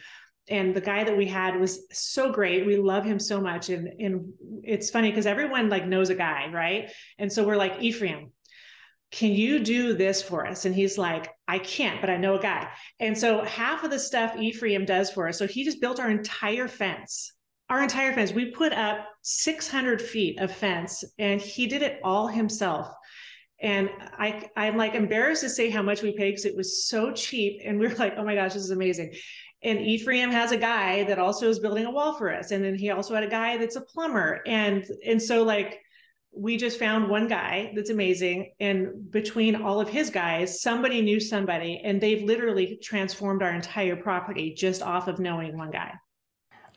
and 0.49 0.73
the 0.73 0.81
guy 0.81 1.03
that 1.03 1.17
we 1.17 1.25
had 1.25 1.59
was 1.59 1.81
so 1.91 2.31
great. 2.31 2.65
We 2.65 2.77
love 2.77 3.03
him 3.03 3.19
so 3.19 3.41
much. 3.41 3.69
And, 3.69 3.89
and 3.99 4.33
it's 4.63 4.89
funny 4.89 5.09
because 5.09 5.25
everyone 5.25 5.69
like 5.69 5.85
knows 5.85 6.09
a 6.09 6.15
guy, 6.15 6.49
right? 6.51 6.91
And 7.17 7.31
so 7.31 7.45
we're 7.45 7.57
like, 7.57 7.81
Ephraim, 7.81 8.31
can 9.11 9.31
you 9.31 9.59
do 9.59 9.93
this 9.93 10.21
for 10.21 10.45
us? 10.45 10.65
And 10.65 10.73
he's 10.73 10.97
like, 10.97 11.29
I 11.47 11.59
can't, 11.59 12.01
but 12.01 12.09
I 12.09 12.17
know 12.17 12.37
a 12.37 12.41
guy. 12.41 12.69
And 12.99 13.17
so 13.17 13.43
half 13.43 13.83
of 13.83 13.91
the 13.91 13.99
stuff 13.99 14.37
Ephraim 14.37 14.85
does 14.85 15.11
for 15.11 15.27
us. 15.27 15.37
So 15.37 15.47
he 15.47 15.63
just 15.63 15.81
built 15.81 15.99
our 15.99 16.09
entire 16.09 16.67
fence, 16.67 17.33
our 17.69 17.83
entire 17.83 18.13
fence. 18.13 18.31
We 18.31 18.51
put 18.51 18.73
up 18.73 19.05
600 19.23 20.01
feet 20.01 20.39
of 20.39 20.51
fence 20.51 21.03
and 21.19 21.41
he 21.41 21.67
did 21.67 21.81
it 21.81 21.99
all 22.03 22.27
himself. 22.27 22.93
And 23.59 23.89
I, 24.19 24.49
I'm 24.55 24.77
like 24.77 24.93
embarrassed 24.93 25.41
to 25.41 25.49
say 25.49 25.69
how 25.69 25.81
much 25.81 26.03
we 26.03 26.11
paid 26.11 26.31
because 26.31 26.45
it 26.45 26.55
was 26.55 26.85
so 26.85 27.11
cheap. 27.11 27.61
And 27.65 27.79
we 27.79 27.87
are 27.87 27.95
like, 27.95 28.13
oh 28.17 28.23
my 28.23 28.35
gosh, 28.35 28.53
this 28.53 28.63
is 28.63 28.71
amazing 28.71 29.13
and 29.67 29.81
Ephraim 29.81 30.31
has 30.31 30.53
a 30.53 30.57
guy 30.57 31.03
that 31.03 31.19
also 31.19 31.49
is 31.49 31.59
building 31.59 31.85
a 31.85 31.91
wall 31.91 32.13
for 32.13 32.33
us. 32.33 32.51
And 32.51 32.63
then 32.63 32.75
he 32.75 32.89
also 32.89 33.13
had 33.13 33.23
a 33.23 33.29
guy 33.29 33.57
that's 33.57 33.75
a 33.75 33.81
plumber. 33.81 34.41
And 34.47 34.85
and 35.05 35.21
so 35.21 35.43
like 35.43 35.81
we 36.31 36.55
just 36.55 36.79
found 36.79 37.09
one 37.09 37.27
guy 37.27 37.73
that's 37.75 37.89
amazing. 37.89 38.53
And 38.59 39.11
between 39.11 39.55
all 39.55 39.81
of 39.81 39.89
his 39.89 40.09
guys, 40.09 40.61
somebody 40.61 41.01
knew 41.01 41.19
somebody, 41.19 41.81
and 41.83 41.99
they've 41.99 42.23
literally 42.23 42.79
transformed 42.81 43.41
our 43.41 43.51
entire 43.51 43.95
property 43.95 44.53
just 44.53 44.81
off 44.81 45.07
of 45.07 45.19
knowing 45.19 45.57
one 45.57 45.71
guy. 45.71 45.93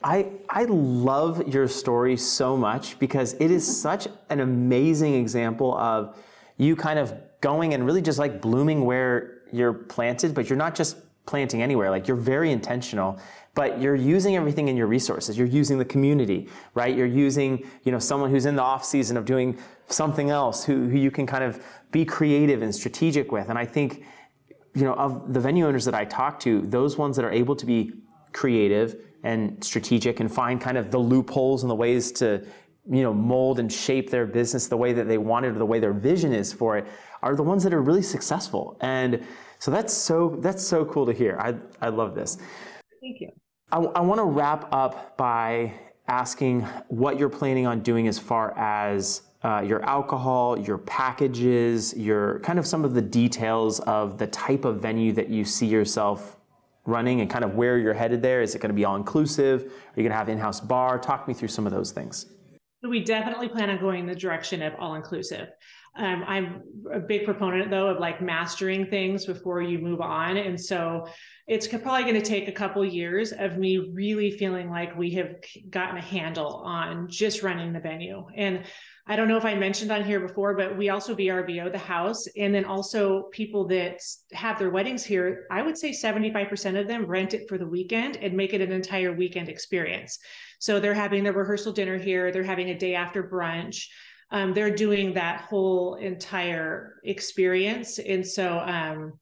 I 0.02 0.32
I 0.48 0.64
love 0.64 1.46
your 1.46 1.68
story 1.68 2.16
so 2.16 2.56
much 2.56 2.98
because 2.98 3.34
it 3.34 3.50
is 3.50 3.64
mm-hmm. 3.64 3.72
such 3.72 4.08
an 4.30 4.40
amazing 4.40 5.14
example 5.14 5.76
of 5.78 6.18
you 6.56 6.74
kind 6.74 6.98
of 6.98 7.14
going 7.40 7.72
and 7.74 7.86
really 7.86 8.02
just 8.02 8.18
like 8.18 8.40
blooming 8.40 8.84
where 8.84 9.42
you're 9.52 9.72
planted, 9.72 10.34
but 10.34 10.48
you're 10.48 10.56
not 10.56 10.74
just 10.74 10.96
planting 11.26 11.62
anywhere. 11.62 11.90
Like 11.90 12.08
you're 12.08 12.16
very 12.16 12.50
intentional, 12.50 13.18
but 13.54 13.80
you're 13.80 13.94
using 13.94 14.36
everything 14.36 14.68
in 14.68 14.76
your 14.76 14.86
resources. 14.86 15.36
You're 15.36 15.46
using 15.46 15.78
the 15.78 15.84
community, 15.84 16.48
right? 16.74 16.96
You're 16.96 17.06
using, 17.06 17.68
you 17.84 17.92
know, 17.92 17.98
someone 17.98 18.30
who's 18.30 18.46
in 18.46 18.56
the 18.56 18.62
off 18.62 18.84
season 18.84 19.16
of 19.16 19.24
doing 19.24 19.58
something 19.88 20.30
else 20.30 20.64
who, 20.64 20.88
who 20.88 20.98
you 20.98 21.10
can 21.10 21.26
kind 21.26 21.44
of 21.44 21.62
be 21.90 22.04
creative 22.04 22.62
and 22.62 22.74
strategic 22.74 23.32
with. 23.32 23.48
And 23.48 23.58
I 23.58 23.66
think, 23.66 24.04
you 24.74 24.84
know, 24.84 24.94
of 24.94 25.32
the 25.32 25.40
venue 25.40 25.66
owners 25.66 25.84
that 25.84 25.94
I 25.94 26.04
talk 26.04 26.38
to, 26.40 26.62
those 26.62 26.96
ones 26.96 27.16
that 27.16 27.24
are 27.24 27.32
able 27.32 27.56
to 27.56 27.66
be 27.66 27.92
creative 28.32 28.96
and 29.22 29.62
strategic 29.62 30.20
and 30.20 30.32
find 30.32 30.60
kind 30.60 30.78
of 30.78 30.90
the 30.90 30.98
loopholes 30.98 31.62
and 31.62 31.70
the 31.70 31.74
ways 31.74 32.12
to, 32.12 32.46
you 32.88 33.02
know, 33.02 33.12
mold 33.12 33.58
and 33.58 33.72
shape 33.72 34.10
their 34.10 34.26
business 34.26 34.68
the 34.68 34.76
way 34.76 34.92
that 34.92 35.08
they 35.08 35.18
want 35.18 35.44
it 35.44 35.50
or 35.50 35.58
the 35.58 35.66
way 35.66 35.80
their 35.80 35.92
vision 35.92 36.32
is 36.32 36.52
for 36.52 36.78
it 36.78 36.86
are 37.22 37.34
the 37.36 37.42
ones 37.42 37.62
that 37.64 37.74
are 37.74 37.82
really 37.82 38.02
successful. 38.02 38.78
And 38.80 39.26
so 39.60 39.70
that's 39.70 39.92
so 39.92 40.36
that's 40.40 40.66
so 40.66 40.84
cool 40.86 41.06
to 41.06 41.12
hear. 41.12 41.38
I 41.38 41.54
I 41.80 41.90
love 41.90 42.14
this. 42.14 42.38
Thank 43.00 43.20
you. 43.20 43.30
I, 43.70 43.78
I 43.78 44.00
want 44.00 44.18
to 44.18 44.24
wrap 44.24 44.72
up 44.72 45.16
by 45.16 45.72
asking 46.08 46.62
what 46.88 47.18
you're 47.18 47.28
planning 47.28 47.66
on 47.66 47.80
doing 47.80 48.08
as 48.08 48.18
far 48.18 48.56
as 48.58 49.22
uh, 49.42 49.62
your 49.64 49.82
alcohol, 49.84 50.58
your 50.58 50.78
packages, 50.78 51.94
your 51.96 52.40
kind 52.40 52.58
of 52.58 52.66
some 52.66 52.84
of 52.84 52.94
the 52.94 53.02
details 53.02 53.80
of 53.80 54.18
the 54.18 54.26
type 54.26 54.64
of 54.64 54.80
venue 54.80 55.12
that 55.12 55.28
you 55.28 55.44
see 55.44 55.66
yourself 55.66 56.36
running 56.86 57.20
and 57.20 57.30
kind 57.30 57.44
of 57.44 57.54
where 57.54 57.78
you're 57.78 57.94
headed 57.94 58.22
there. 58.22 58.42
Is 58.42 58.54
it 58.54 58.60
going 58.60 58.70
to 58.70 58.74
be 58.74 58.84
all 58.84 58.96
inclusive? 58.96 59.62
Are 59.62 60.00
you 60.00 60.02
going 60.02 60.10
to 60.10 60.16
have 60.16 60.28
in-house 60.28 60.60
bar? 60.60 60.98
Talk 60.98 61.28
me 61.28 61.34
through 61.34 61.48
some 61.48 61.66
of 61.66 61.72
those 61.72 61.92
things. 61.92 62.26
We 62.82 63.04
definitely 63.04 63.48
plan 63.48 63.70
on 63.70 63.78
going 63.78 64.06
the 64.06 64.14
direction 64.14 64.62
of 64.62 64.74
all 64.78 64.94
inclusive. 64.94 65.48
Um, 66.00 66.24
I'm 66.26 66.62
a 66.90 66.98
big 66.98 67.26
proponent 67.26 67.70
though 67.70 67.88
of 67.88 68.00
like 68.00 68.22
mastering 68.22 68.86
things 68.86 69.26
before 69.26 69.60
you 69.60 69.78
move 69.78 70.00
on. 70.00 70.38
And 70.38 70.58
so 70.58 71.06
it's 71.46 71.68
probably 71.68 72.02
going 72.02 72.14
to 72.14 72.22
take 72.22 72.48
a 72.48 72.52
couple 72.52 72.82
years 72.84 73.32
of 73.32 73.58
me 73.58 73.90
really 73.92 74.30
feeling 74.30 74.70
like 74.70 74.96
we 74.96 75.10
have 75.12 75.36
gotten 75.68 75.98
a 75.98 76.02
handle 76.02 76.62
on 76.64 77.06
just 77.06 77.42
running 77.42 77.74
the 77.74 77.80
venue. 77.80 78.26
And 78.34 78.64
I 79.06 79.16
don't 79.16 79.28
know 79.28 79.36
if 79.36 79.44
I 79.44 79.54
mentioned 79.54 79.90
on 79.90 80.04
here 80.04 80.20
before, 80.20 80.56
but 80.56 80.78
we 80.78 80.88
also 80.88 81.14
VRBO 81.14 81.70
the 81.70 81.78
house. 81.78 82.26
And 82.38 82.54
then 82.54 82.64
also 82.64 83.24
people 83.32 83.66
that 83.68 84.00
have 84.32 84.58
their 84.58 84.70
weddings 84.70 85.04
here, 85.04 85.46
I 85.50 85.60
would 85.60 85.76
say 85.76 85.90
75% 85.90 86.80
of 86.80 86.88
them 86.88 87.04
rent 87.04 87.34
it 87.34 87.48
for 87.48 87.58
the 87.58 87.66
weekend 87.66 88.16
and 88.16 88.34
make 88.34 88.54
it 88.54 88.62
an 88.62 88.72
entire 88.72 89.12
weekend 89.12 89.50
experience. 89.50 90.18
So 90.60 90.80
they're 90.80 90.94
having 90.94 91.24
their 91.24 91.32
rehearsal 91.32 91.72
dinner 91.72 91.98
here, 91.98 92.32
they're 92.32 92.42
having 92.42 92.70
a 92.70 92.78
day 92.78 92.94
after 92.94 93.22
brunch 93.22 93.86
um, 94.30 94.54
they're 94.54 94.74
doing 94.74 95.14
that 95.14 95.42
whole 95.42 95.96
entire 95.96 97.00
experience. 97.04 97.98
And 97.98 98.26
so 98.26 98.58
um, 98.60 99.18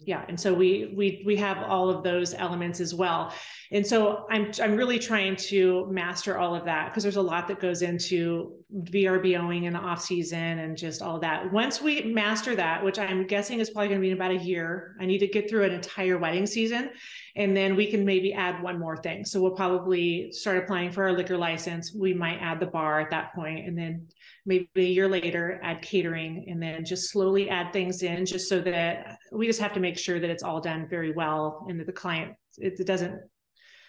yeah 0.00 0.24
and 0.28 0.38
so 0.38 0.52
we 0.52 0.92
we 0.96 1.22
we 1.24 1.36
have 1.36 1.58
all 1.58 1.88
of 1.88 2.02
those 2.02 2.34
elements 2.34 2.80
as 2.80 2.94
well. 2.94 3.32
And 3.70 3.86
so 3.86 4.26
i'm 4.30 4.50
i'm 4.62 4.76
really 4.76 4.98
trying 4.98 5.36
to 5.36 5.86
master 5.90 6.38
all 6.38 6.54
of 6.54 6.64
that 6.64 6.90
because 6.90 7.02
there's 7.02 7.16
a 7.16 7.22
lot 7.22 7.48
that 7.48 7.60
goes 7.60 7.82
into 7.82 8.56
vrboing 8.74 9.64
in 9.64 9.72
the 9.72 9.78
off 9.78 10.02
season 10.02 10.58
and 10.58 10.76
just 10.76 11.00
all 11.00 11.20
that. 11.20 11.52
Once 11.52 11.80
we 11.80 12.02
master 12.02 12.56
that 12.56 12.84
which 12.84 12.98
i'm 12.98 13.26
guessing 13.26 13.60
is 13.60 13.70
probably 13.70 13.88
going 13.88 14.00
to 14.00 14.02
be 14.02 14.10
in 14.10 14.16
about 14.16 14.30
a 14.30 14.36
year 14.36 14.96
i 15.00 15.06
need 15.06 15.18
to 15.18 15.26
get 15.26 15.48
through 15.48 15.64
an 15.64 15.72
entire 15.72 16.18
wedding 16.18 16.46
season 16.46 16.90
and 17.36 17.56
then 17.56 17.74
we 17.74 17.90
can 17.90 18.04
maybe 18.04 18.32
add 18.32 18.62
one 18.62 18.78
more 18.78 18.96
thing. 18.96 19.24
So 19.24 19.40
we'll 19.40 19.56
probably 19.56 20.30
start 20.30 20.58
applying 20.58 20.92
for 20.92 21.04
our 21.04 21.12
liquor 21.12 21.36
license. 21.36 21.92
We 21.92 22.14
might 22.14 22.38
add 22.38 22.60
the 22.60 22.66
bar 22.66 23.00
at 23.00 23.10
that 23.10 23.34
point 23.34 23.66
and 23.66 23.76
then 23.76 24.06
maybe 24.46 24.68
a 24.76 24.82
year 24.82 25.08
later 25.08 25.60
add 25.62 25.82
catering 25.82 26.44
and 26.48 26.62
then 26.62 26.84
just 26.84 27.10
slowly 27.10 27.50
add 27.50 27.72
things 27.72 28.02
in 28.02 28.24
just 28.24 28.48
so 28.48 28.60
that 28.60 29.18
we 29.32 29.46
just 29.46 29.60
have 29.60 29.72
to 29.72 29.80
make 29.80 29.98
sure 29.98 30.20
that 30.20 30.30
it's 30.30 30.44
all 30.44 30.60
done 30.60 30.86
very 30.88 31.12
well 31.12 31.66
and 31.68 31.80
that 31.80 31.86
the 31.86 31.92
client 31.92 32.34
it, 32.58 32.86
doesn't 32.86 33.20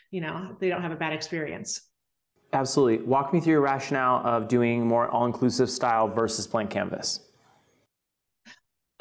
you 0.09 0.21
know 0.21 0.55
they 0.59 0.69
don't 0.69 0.81
have 0.81 0.91
a 0.91 0.95
bad 0.95 1.13
experience 1.13 1.81
absolutely. 2.53 3.05
Walk 3.05 3.33
me 3.33 3.39
through 3.39 3.53
your 3.53 3.61
rationale 3.61 4.25
of 4.25 4.47
doing 4.47 4.87
more 4.87 5.09
all-inclusive 5.09 5.69
style 5.69 6.07
versus 6.07 6.47
blank 6.47 6.69
canvas. 6.69 7.21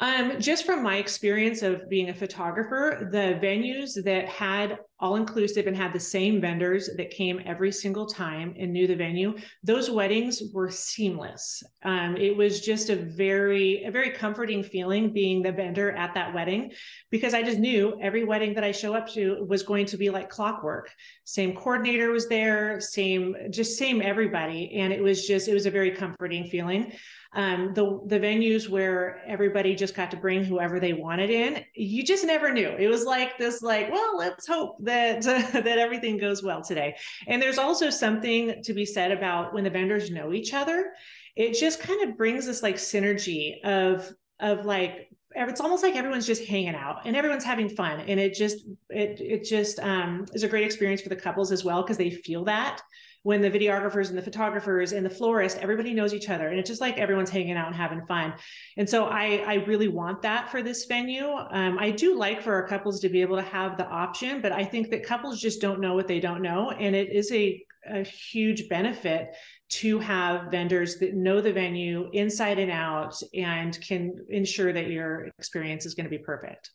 Um, 0.01 0.39
just 0.39 0.65
from 0.65 0.83
my 0.83 0.97
experience 0.97 1.61
of 1.61 1.89
being 1.89 2.09
a 2.09 2.13
photographer, 2.13 3.07
the 3.11 3.39
venues 3.41 4.03
that 4.03 4.27
had 4.27 4.79
all 4.99 5.17
inclusive 5.17 5.67
and 5.67 5.75
had 5.75 5.91
the 5.91 5.99
same 5.99 6.39
vendors 6.39 6.89
that 6.95 7.09
came 7.09 7.41
every 7.45 7.71
single 7.71 8.05
time 8.05 8.55
and 8.57 8.71
knew 8.71 8.87
the 8.87 8.95
venue, 8.95 9.35
those 9.63 9.89
weddings 9.89 10.41
were 10.53 10.71
seamless. 10.71 11.61
Um, 11.83 12.15
it 12.15 12.35
was 12.35 12.61
just 12.61 12.89
a 12.89 12.95
very, 12.95 13.83
a 13.83 13.91
very 13.91 14.11
comforting 14.11 14.63
feeling 14.63 15.11
being 15.11 15.41
the 15.41 15.51
vendor 15.51 15.91
at 15.91 16.13
that 16.13 16.33
wedding 16.33 16.71
because 17.11 17.33
I 17.33 17.43
just 17.43 17.59
knew 17.59 17.97
every 18.01 18.23
wedding 18.23 18.53
that 18.53 18.63
I 18.63 18.71
show 18.71 18.93
up 18.93 19.11
to 19.13 19.45
was 19.47 19.63
going 19.63 19.85
to 19.87 19.97
be 19.97 20.09
like 20.09 20.29
clockwork. 20.29 20.89
Same 21.25 21.53
coordinator 21.53 22.11
was 22.11 22.29
there, 22.29 22.79
same, 22.79 23.35
just 23.49 23.77
same 23.77 24.01
everybody. 24.01 24.75
And 24.75 24.93
it 24.93 25.03
was 25.03 25.27
just, 25.27 25.49
it 25.49 25.53
was 25.53 25.65
a 25.65 25.71
very 25.71 25.91
comforting 25.91 26.47
feeling 26.47 26.93
um, 27.35 27.73
the 27.73 27.99
the 28.07 28.19
venues 28.19 28.69
where 28.69 29.21
everybody 29.27 29.75
just 29.75 29.93
got 29.93 30.09
to 30.11 30.17
bring 30.17 30.43
whoever 30.43 30.79
they 30.79 30.93
wanted 30.93 31.29
in 31.29 31.63
you 31.73 32.03
just 32.03 32.23
never 32.23 32.51
knew 32.51 32.69
it 32.69 32.87
was 32.87 33.03
like 33.03 33.37
this 33.37 33.61
like 33.61 33.91
well 33.91 34.17
let's 34.17 34.47
hope 34.47 34.77
that 34.85 35.21
that 35.23 35.77
everything 35.77 36.17
goes 36.17 36.43
well 36.43 36.61
today. 36.61 36.95
And 37.27 37.41
there's 37.41 37.57
also 37.57 37.89
something 37.89 38.61
to 38.63 38.73
be 38.73 38.85
said 38.85 39.11
about 39.11 39.53
when 39.53 39.63
the 39.63 39.69
vendors 39.69 40.09
know 40.09 40.33
each 40.33 40.53
other 40.53 40.91
it 41.35 41.53
just 41.53 41.79
kind 41.79 42.07
of 42.07 42.17
brings 42.17 42.45
this 42.45 42.63
like 42.63 42.75
synergy 42.75 43.61
of 43.63 44.09
of 44.39 44.65
like 44.65 45.09
it's 45.35 45.59
almost 45.59 45.83
like 45.83 45.95
everyone's 45.95 46.25
just 46.25 46.45
hanging 46.45 46.75
out 46.75 47.05
and 47.05 47.15
everyone's 47.15 47.43
having 47.43 47.67
fun. 47.67 47.99
And 48.01 48.19
it 48.19 48.33
just 48.33 48.65
it 48.89 49.19
it 49.19 49.43
just 49.43 49.79
um, 49.79 50.25
is 50.33 50.43
a 50.43 50.47
great 50.47 50.65
experience 50.65 51.01
for 51.01 51.09
the 51.09 51.15
couples 51.15 51.51
as 51.51 51.65
well 51.65 51.81
because 51.81 51.97
they 51.97 52.09
feel 52.09 52.45
that 52.45 52.81
when 53.25 53.41
the 53.41 53.49
videographers 53.49 54.09
and 54.09 54.17
the 54.19 54.21
photographers 54.21 54.91
and 54.91 55.03
the 55.03 55.09
florist, 55.09 55.57
everybody 55.57 55.95
knows 55.95 56.13
each 56.13 56.29
other. 56.29 56.49
And 56.49 56.59
it's 56.59 56.69
just 56.69 56.79
like 56.79 56.99
everyone's 56.99 57.31
hanging 57.31 57.57
out 57.57 57.65
and 57.65 57.75
having 57.75 58.05
fun. 58.05 58.35
And 58.77 58.87
so 58.87 59.05
I, 59.05 59.43
I 59.47 59.53
really 59.65 59.87
want 59.87 60.21
that 60.21 60.51
for 60.51 60.61
this 60.61 60.85
venue. 60.85 61.25
Um, 61.25 61.79
I 61.79 61.89
do 61.89 62.15
like 62.15 62.43
for 62.43 62.53
our 62.53 62.67
couples 62.67 62.99
to 62.99 63.09
be 63.09 63.23
able 63.23 63.37
to 63.37 63.41
have 63.41 63.77
the 63.77 63.87
option, 63.87 64.41
but 64.43 64.51
I 64.51 64.63
think 64.63 64.91
that 64.91 65.03
couples 65.03 65.41
just 65.41 65.59
don't 65.59 65.81
know 65.81 65.95
what 65.95 66.07
they 66.07 66.19
don't 66.19 66.43
know. 66.43 66.69
And 66.69 66.95
it 66.95 67.11
is 67.11 67.31
a, 67.31 67.65
a 67.89 68.03
huge 68.03 68.69
benefit 68.69 69.33
to 69.69 69.97
have 69.97 70.51
vendors 70.51 70.99
that 70.99 71.15
know 71.15 71.41
the 71.41 71.51
venue 71.51 72.11
inside 72.13 72.59
and 72.59 72.69
out 72.69 73.19
and 73.33 73.81
can 73.81 74.23
ensure 74.29 74.71
that 74.71 74.91
your 74.91 75.29
experience 75.39 75.87
is 75.87 75.95
going 75.95 76.03
to 76.03 76.11
be 76.11 76.19
perfect. 76.19 76.69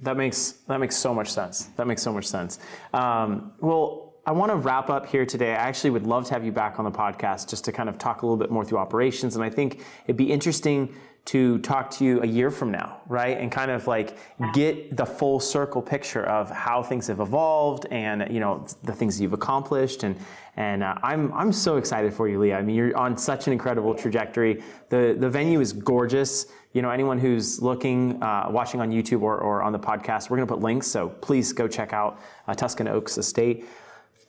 That 0.00 0.16
makes 0.16 0.52
that 0.68 0.80
makes 0.80 0.96
so 0.96 1.12
much 1.14 1.30
sense. 1.30 1.66
That 1.76 1.86
makes 1.86 2.00
so 2.00 2.14
much 2.14 2.26
sense. 2.26 2.60
Um, 2.94 3.52
well, 3.60 4.11
I 4.24 4.30
want 4.30 4.52
to 4.52 4.56
wrap 4.56 4.88
up 4.88 5.06
here 5.06 5.26
today. 5.26 5.50
I 5.50 5.56
actually 5.56 5.90
would 5.90 6.06
love 6.06 6.26
to 6.26 6.34
have 6.34 6.44
you 6.44 6.52
back 6.52 6.78
on 6.78 6.84
the 6.84 6.92
podcast 6.92 7.50
just 7.50 7.64
to 7.64 7.72
kind 7.72 7.88
of 7.88 7.98
talk 7.98 8.22
a 8.22 8.26
little 8.26 8.36
bit 8.36 8.52
more 8.52 8.64
through 8.64 8.78
operations, 8.78 9.34
and 9.34 9.44
I 9.44 9.50
think 9.50 9.84
it'd 10.04 10.16
be 10.16 10.30
interesting 10.30 10.94
to 11.24 11.58
talk 11.58 11.90
to 11.90 12.04
you 12.04 12.22
a 12.22 12.26
year 12.26 12.50
from 12.50 12.70
now, 12.70 13.00
right? 13.08 13.36
And 13.38 13.50
kind 13.50 13.70
of 13.70 13.86
like 13.88 14.16
get 14.54 14.96
the 14.96 15.06
full 15.06 15.40
circle 15.40 15.82
picture 15.82 16.24
of 16.24 16.50
how 16.50 16.82
things 16.82 17.06
have 17.08 17.20
evolved 17.20 17.86
and 17.90 18.32
you 18.32 18.40
know 18.40 18.66
the 18.82 18.92
things 18.92 19.20
you've 19.20 19.32
accomplished 19.32 20.02
and 20.02 20.16
and 20.56 20.82
uh, 20.82 20.96
I'm 21.02 21.32
I'm 21.32 21.52
so 21.52 21.76
excited 21.76 22.12
for 22.12 22.28
you, 22.28 22.38
Leah. 22.38 22.58
I 22.58 22.62
mean, 22.62 22.76
you're 22.76 22.96
on 22.96 23.16
such 23.16 23.46
an 23.46 23.52
incredible 23.52 23.94
trajectory. 23.94 24.62
The 24.88 25.16
the 25.18 25.30
venue 25.30 25.60
is 25.60 25.72
gorgeous. 25.72 26.46
You 26.74 26.82
know, 26.82 26.90
anyone 26.90 27.18
who's 27.18 27.60
looking, 27.60 28.22
uh, 28.22 28.46
watching 28.50 28.80
on 28.80 28.90
YouTube 28.90 29.22
or, 29.22 29.36
or 29.38 29.62
on 29.62 29.72
the 29.72 29.78
podcast, 29.78 30.30
we're 30.30 30.38
going 30.38 30.48
to 30.48 30.54
put 30.54 30.62
links. 30.62 30.86
So 30.86 31.08
please 31.08 31.52
go 31.52 31.68
check 31.68 31.92
out 31.92 32.18
uh, 32.48 32.54
Tuscan 32.54 32.88
Oaks 32.88 33.18
Estate. 33.18 33.66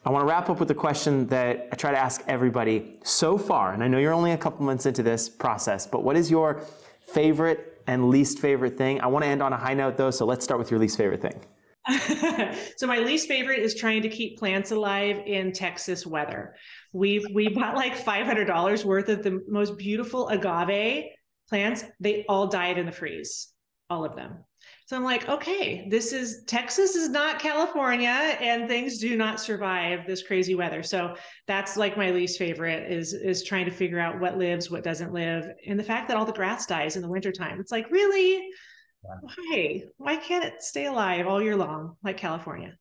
I 0.06 0.10
want 0.10 0.24
to 0.24 0.30
wrap 0.30 0.50
up 0.50 0.60
with 0.60 0.70
a 0.70 0.76
question 0.76 1.28
that 1.28 1.70
I 1.72 1.76
try 1.78 1.92
to 1.92 1.98
ask 1.98 2.24
everybody 2.28 3.00
so 3.04 3.38
far. 3.38 3.74
And 3.74 3.82
I 3.82 3.88
know 3.88 4.00
you're 4.00 4.14
only 4.14 4.32
a 4.32 4.38
couple 4.38 4.66
months 4.66 4.86
into 4.86 5.02
this 5.02 5.30
process, 5.30 5.88
but 5.88 6.04
what 6.04 6.18
is 6.18 6.30
your 6.30 6.62
favorite 7.00 7.82
and 7.88 8.10
least 8.10 8.40
favorite 8.40 8.78
thing? 8.78 9.00
I 9.00 9.08
want 9.08 9.24
to 9.24 9.30
end 9.30 9.42
on 9.42 9.54
a 9.54 9.58
high 9.58 9.74
note 9.74 9.96
though, 9.96 10.12
so 10.12 10.26
let's 10.26 10.44
start 10.44 10.60
with 10.60 10.72
your 10.72 10.80
least 10.80 10.98
favorite 10.98 11.22
thing. 11.22 11.40
so 12.78 12.86
my 12.86 13.00
least 13.00 13.30
favorite 13.30 13.60
is 13.60 13.76
trying 13.76 14.02
to 14.02 14.10
keep 14.10 14.38
plants 14.38 14.72
alive 14.72 15.22
in 15.26 15.54
Texas 15.54 16.06
weather. 16.06 16.56
We've 16.92 17.26
we 17.34 17.50
bought 17.50 17.76
like 17.76 17.96
five 17.96 18.26
hundred 18.26 18.46
dollars 18.46 18.86
worth 18.86 19.10
of 19.10 19.22
the 19.22 19.42
most 19.50 19.78
beautiful 19.78 20.30
agave 20.30 21.06
plants. 21.50 21.84
They 22.00 22.26
all 22.30 22.48
died 22.48 22.78
in 22.78 22.86
the 22.86 22.92
freeze, 22.92 23.50
all 23.90 24.06
of 24.06 24.16
them. 24.16 24.46
So 24.86 24.98
I'm 24.98 25.04
like, 25.04 25.30
okay, 25.30 25.88
this 25.90 26.12
is 26.12 26.44
Texas 26.46 26.96
is 26.96 27.10
not 27.10 27.40
California, 27.40 28.10
and 28.10 28.68
things 28.68 29.00
do 29.00 29.16
not 29.16 29.40
survive 29.40 30.06
this 30.06 30.22
crazy 30.22 30.56
weather. 30.56 30.84
So 30.84 31.16
that's 31.48 31.78
like 31.78 31.98
my 31.98 32.12
least 32.12 32.38
favorite 32.38 32.92
is 32.92 33.14
is 33.14 33.44
trying 33.44 33.66
to 33.66 33.72
figure 33.72 34.00
out 34.00 34.20
what 34.20 34.38
lives, 34.38 34.70
what 34.70 34.84
doesn't 34.84 35.14
live, 35.14 35.46
and 35.66 35.80
the 35.80 35.84
fact 35.84 36.10
that 36.10 36.18
all 36.18 36.26
the 36.26 36.34
grass 36.34 36.66
dies 36.66 36.96
in 36.98 37.02
the 37.02 37.10
wintertime. 37.10 37.60
It's 37.60 37.72
like 37.72 37.90
really 37.92 38.50
why? 39.04 39.84
Why 39.98 40.16
can't 40.16 40.44
it 40.44 40.64
stay 40.64 40.86
alive 40.86 41.28
all 41.28 41.42
year 41.42 41.56
long 41.56 41.96
like 42.04 42.18
California? 42.18 42.78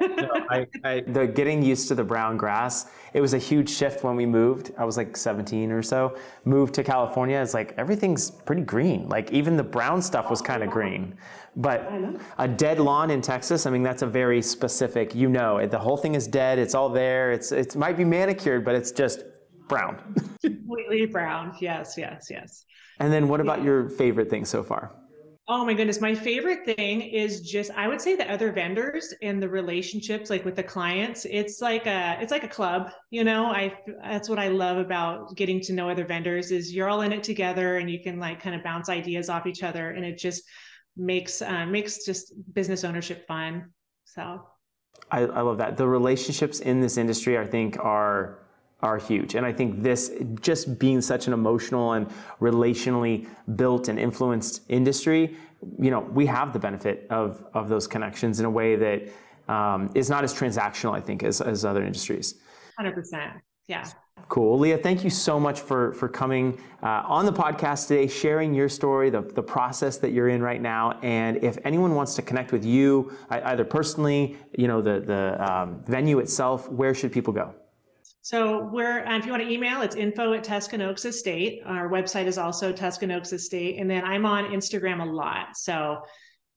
no, 0.00 0.28
I, 0.50 0.66
I, 0.84 1.00
the 1.06 1.26
getting 1.26 1.62
used 1.62 1.88
to 1.88 1.94
the 1.94 2.04
brown 2.04 2.36
grass, 2.36 2.90
it 3.12 3.20
was 3.20 3.34
a 3.34 3.38
huge 3.38 3.68
shift 3.68 4.02
when 4.02 4.16
we 4.16 4.26
moved. 4.26 4.72
I 4.78 4.84
was 4.84 4.96
like 4.96 5.16
17 5.16 5.70
or 5.70 5.82
so. 5.82 6.16
Moved 6.44 6.74
to 6.74 6.84
California, 6.84 7.38
it's 7.38 7.54
like 7.54 7.74
everything's 7.76 8.30
pretty 8.30 8.62
green. 8.62 9.08
Like 9.08 9.30
even 9.32 9.56
the 9.56 9.64
brown 9.64 10.00
stuff 10.00 10.30
was 10.30 10.40
kind 10.40 10.62
of 10.62 10.70
oh, 10.70 10.72
green. 10.72 11.16
But 11.56 11.90
a 12.38 12.48
dead 12.48 12.78
lawn 12.78 13.10
in 13.10 13.20
Texas, 13.20 13.66
I 13.66 13.70
mean, 13.70 13.82
that's 13.82 14.02
a 14.02 14.06
very 14.06 14.42
specific, 14.42 15.14
you 15.14 15.28
know, 15.28 15.64
the 15.66 15.78
whole 15.78 15.96
thing 15.96 16.14
is 16.14 16.26
dead. 16.26 16.58
It's 16.58 16.74
all 16.74 16.88
there. 16.88 17.32
It's 17.32 17.52
It 17.52 17.76
might 17.76 17.96
be 17.96 18.04
manicured, 18.04 18.64
but 18.64 18.74
it's 18.74 18.92
just 18.92 19.24
brown. 19.68 20.14
Completely 20.42 21.06
brown. 21.06 21.54
Yes, 21.60 21.94
yes, 21.96 22.28
yes. 22.30 22.64
And 22.98 23.12
then 23.12 23.28
what 23.28 23.40
about 23.40 23.58
yeah. 23.58 23.64
your 23.64 23.88
favorite 23.90 24.30
thing 24.30 24.44
so 24.44 24.62
far? 24.62 24.94
Oh 25.48 25.64
my 25.64 25.74
goodness. 25.74 26.00
My 26.00 26.12
favorite 26.12 26.64
thing 26.64 27.02
is 27.02 27.40
just 27.42 27.70
I 27.70 27.86
would 27.86 28.00
say 28.00 28.16
the 28.16 28.28
other 28.30 28.50
vendors 28.50 29.14
and 29.22 29.40
the 29.40 29.48
relationships 29.48 30.28
like 30.28 30.44
with 30.44 30.56
the 30.56 30.62
clients. 30.62 31.24
It's 31.24 31.60
like 31.60 31.86
a 31.86 32.18
it's 32.20 32.32
like 32.32 32.42
a 32.42 32.48
club, 32.48 32.90
you 33.10 33.22
know. 33.22 33.46
I 33.46 33.78
that's 34.02 34.28
what 34.28 34.40
I 34.40 34.48
love 34.48 34.78
about 34.78 35.36
getting 35.36 35.60
to 35.62 35.72
know 35.72 35.88
other 35.88 36.04
vendors 36.04 36.50
is 36.50 36.74
you're 36.74 36.88
all 36.88 37.02
in 37.02 37.12
it 37.12 37.22
together 37.22 37.76
and 37.76 37.88
you 37.88 38.02
can 38.02 38.18
like 38.18 38.42
kind 38.42 38.56
of 38.56 38.64
bounce 38.64 38.88
ideas 38.88 39.28
off 39.28 39.46
each 39.46 39.62
other 39.62 39.90
and 39.90 40.04
it 40.04 40.18
just 40.18 40.42
makes 40.96 41.40
uh, 41.42 41.64
makes 41.64 42.04
just 42.04 42.32
business 42.52 42.82
ownership 42.82 43.24
fun. 43.28 43.70
So 44.04 44.42
I, 45.12 45.20
I 45.20 45.42
love 45.42 45.58
that. 45.58 45.76
The 45.76 45.86
relationships 45.86 46.58
in 46.58 46.80
this 46.80 46.96
industry 46.96 47.38
I 47.38 47.46
think 47.46 47.78
are 47.78 48.45
are 48.86 48.98
huge. 48.98 49.34
And 49.34 49.44
I 49.44 49.52
think 49.52 49.82
this, 49.82 50.12
just 50.40 50.78
being 50.78 51.00
such 51.00 51.26
an 51.26 51.32
emotional 51.32 51.92
and 51.92 52.06
relationally 52.40 53.26
built 53.56 53.88
and 53.88 53.98
influenced 53.98 54.62
industry, 54.68 55.36
you 55.78 55.90
know, 55.90 56.00
we 56.00 56.24
have 56.26 56.52
the 56.52 56.58
benefit 56.58 57.06
of, 57.10 57.44
of 57.52 57.68
those 57.68 57.86
connections 57.88 58.38
in 58.40 58.46
a 58.46 58.50
way 58.60 58.76
that 58.76 58.98
um, 59.52 59.90
is 59.94 60.08
not 60.08 60.22
as 60.22 60.32
transactional, 60.32 60.94
I 60.94 61.00
think, 61.00 61.24
as, 61.24 61.40
as 61.40 61.64
other 61.64 61.84
industries. 61.84 62.34
100%. 62.78 63.40
Yeah. 63.68 63.84
Cool. 64.28 64.58
Leah, 64.58 64.78
thank 64.78 65.02
you 65.02 65.10
so 65.10 65.40
much 65.40 65.60
for, 65.60 65.92
for 65.94 66.08
coming 66.08 66.60
uh, 66.82 67.02
on 67.06 67.26
the 67.26 67.32
podcast 67.32 67.88
today, 67.88 68.06
sharing 68.06 68.54
your 68.54 68.68
story, 68.68 69.10
the, 69.10 69.22
the 69.22 69.42
process 69.42 69.98
that 69.98 70.12
you're 70.12 70.28
in 70.28 70.42
right 70.42 70.62
now. 70.62 70.98
And 71.02 71.42
if 71.42 71.58
anyone 71.64 71.94
wants 71.94 72.14
to 72.16 72.22
connect 72.22 72.52
with 72.52 72.64
you, 72.64 73.12
either 73.30 73.64
personally, 73.64 74.36
you 74.56 74.68
know, 74.68 74.80
the, 74.80 75.00
the 75.00 75.52
um, 75.52 75.82
venue 75.86 76.18
itself, 76.20 76.68
where 76.70 76.94
should 76.94 77.12
people 77.12 77.32
go? 77.32 77.54
So 78.26 78.68
we're, 78.72 79.06
uh, 79.06 79.16
if 79.16 79.24
you 79.24 79.30
want 79.30 79.44
to 79.44 79.48
email, 79.48 79.82
it's 79.82 79.94
info 79.94 80.32
at 80.32 80.42
Tuscan 80.42 80.82
Oaks 80.82 81.04
Estate. 81.04 81.62
Our 81.64 81.88
website 81.88 82.26
is 82.26 82.38
also 82.38 82.72
Tuscan 82.72 83.12
Oaks 83.12 83.32
Estate. 83.32 83.78
And 83.78 83.88
then 83.88 84.02
I'm 84.02 84.26
on 84.26 84.46
Instagram 84.46 85.00
a 85.00 85.04
lot. 85.04 85.56
So, 85.56 85.98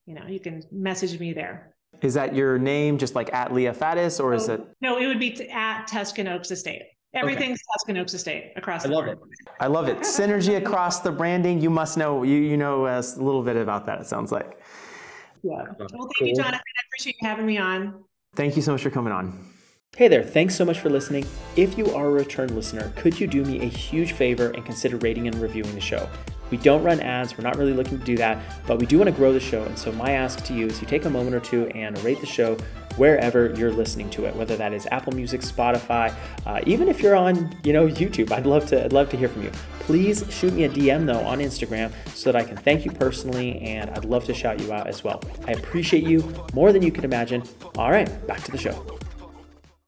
you 0.07 0.15
know, 0.15 0.26
you 0.28 0.39
can 0.39 0.63
message 0.72 1.20
me 1.20 1.32
there. 1.32 1.76
Is 2.01 2.15
that 2.15 2.34
your 2.34 2.57
name, 2.57 2.97
just 2.97 3.13
like 3.13 3.32
at 3.36 3.53
Leah 3.53 3.72
Faddis, 3.72 4.20
or 4.20 4.34
is 4.34 4.49
oh, 4.49 4.55
it? 4.55 4.61
No, 4.82 4.97
it 4.97 5.05
would 5.05 5.20
be 5.20 5.47
at 5.51 5.86
Tuscan 5.86 6.28
Oaks 6.28 6.49
Estate. 6.49 6.82
Everything's 7.13 7.59
okay. 7.59 7.74
Tuscan 7.74 7.97
Oaks 7.97 8.15
Estate 8.15 8.53
across. 8.55 8.84
I 8.84 8.89
love 8.89 9.05
board. 9.05 9.20
it. 9.20 9.49
I 9.59 9.67
love 9.67 9.88
it. 9.89 9.99
Synergy 9.99 10.57
across 10.57 11.01
the 11.01 11.11
branding. 11.11 11.61
You 11.61 11.70
must 11.70 11.99
know. 11.99 12.24
You 12.24 12.38
you 12.38 12.57
know 12.57 12.88
a 12.88 12.97
little 12.99 13.43
bit 13.43 13.57
about 13.57 13.86
that. 13.86 14.01
It 14.01 14.07
sounds 14.07 14.32
like. 14.32 14.59
Yeah. 15.43 15.51
Well, 15.53 15.76
thank 15.78 15.91
cool. 16.17 16.28
you, 16.30 16.36
Jonathan. 16.36 16.61
I 16.61 16.82
appreciate 16.88 17.15
you 17.22 17.28
having 17.28 17.45
me 17.45 17.59
on. 17.59 18.05
Thank 18.36 18.55
you 18.55 18.63
so 18.63 18.72
much 18.72 18.82
for 18.82 18.89
coming 18.89 19.13
on. 19.13 19.59
Hey 19.99 20.07
there, 20.07 20.23
thanks 20.23 20.55
so 20.55 20.63
much 20.63 20.79
for 20.79 20.89
listening. 20.89 21.25
If 21.57 21.77
you 21.77 21.93
are 21.93 22.07
a 22.07 22.11
return 22.11 22.55
listener, 22.55 22.93
could 22.95 23.19
you 23.19 23.27
do 23.27 23.43
me 23.43 23.59
a 23.59 23.65
huge 23.65 24.13
favor 24.13 24.49
and 24.51 24.63
consider 24.65 24.95
rating 24.95 25.27
and 25.27 25.35
reviewing 25.41 25.75
the 25.75 25.81
show? 25.81 26.07
We 26.51 26.57
don't 26.57 26.81
run 26.83 27.01
ads, 27.01 27.37
we're 27.37 27.43
not 27.43 27.57
really 27.57 27.73
looking 27.73 27.99
to 27.99 28.05
do 28.05 28.15
that, 28.15 28.65
but 28.65 28.79
we 28.79 28.85
do 28.85 28.97
want 28.97 29.09
to 29.09 29.15
grow 29.15 29.33
the 29.33 29.41
show. 29.41 29.61
And 29.63 29.77
so, 29.77 29.91
my 29.91 30.11
ask 30.11 30.41
to 30.45 30.53
you 30.53 30.67
is 30.67 30.79
you 30.79 30.87
take 30.87 31.03
a 31.03 31.09
moment 31.09 31.35
or 31.35 31.41
two 31.41 31.67
and 31.75 32.01
rate 32.01 32.21
the 32.21 32.25
show 32.25 32.55
wherever 32.95 33.53
you're 33.57 33.73
listening 33.73 34.09
to 34.11 34.23
it, 34.23 34.33
whether 34.37 34.55
that 34.55 34.71
is 34.71 34.87
Apple 34.89 35.11
Music, 35.11 35.41
Spotify, 35.41 36.15
uh, 36.45 36.61
even 36.65 36.87
if 36.87 37.01
you're 37.01 37.17
on, 37.17 37.53
you 37.65 37.73
know, 37.73 37.85
YouTube. 37.85 38.31
I'd 38.31 38.45
love 38.45 38.67
to, 38.67 38.85
I'd 38.85 38.93
love 38.93 39.09
to 39.09 39.17
hear 39.17 39.27
from 39.27 39.43
you. 39.43 39.51
Please 39.81 40.23
shoot 40.29 40.53
me 40.53 40.63
a 40.63 40.69
DM 40.69 41.07
though 41.07 41.25
on 41.25 41.39
Instagram 41.39 41.91
so 42.13 42.31
that 42.31 42.41
I 42.41 42.45
can 42.45 42.55
thank 42.55 42.85
you 42.85 42.91
personally, 42.91 43.59
and 43.59 43.89
I'd 43.89 44.05
love 44.05 44.23
to 44.27 44.33
shout 44.33 44.61
you 44.61 44.71
out 44.71 44.87
as 44.87 45.03
well. 45.03 45.21
I 45.45 45.51
appreciate 45.51 46.05
you 46.05 46.23
more 46.53 46.71
than 46.71 46.81
you 46.81 46.91
can 46.93 47.03
imagine. 47.03 47.43
All 47.77 47.91
right, 47.91 48.07
back 48.25 48.41
to 48.43 48.51
the 48.51 48.57
show. 48.57 48.97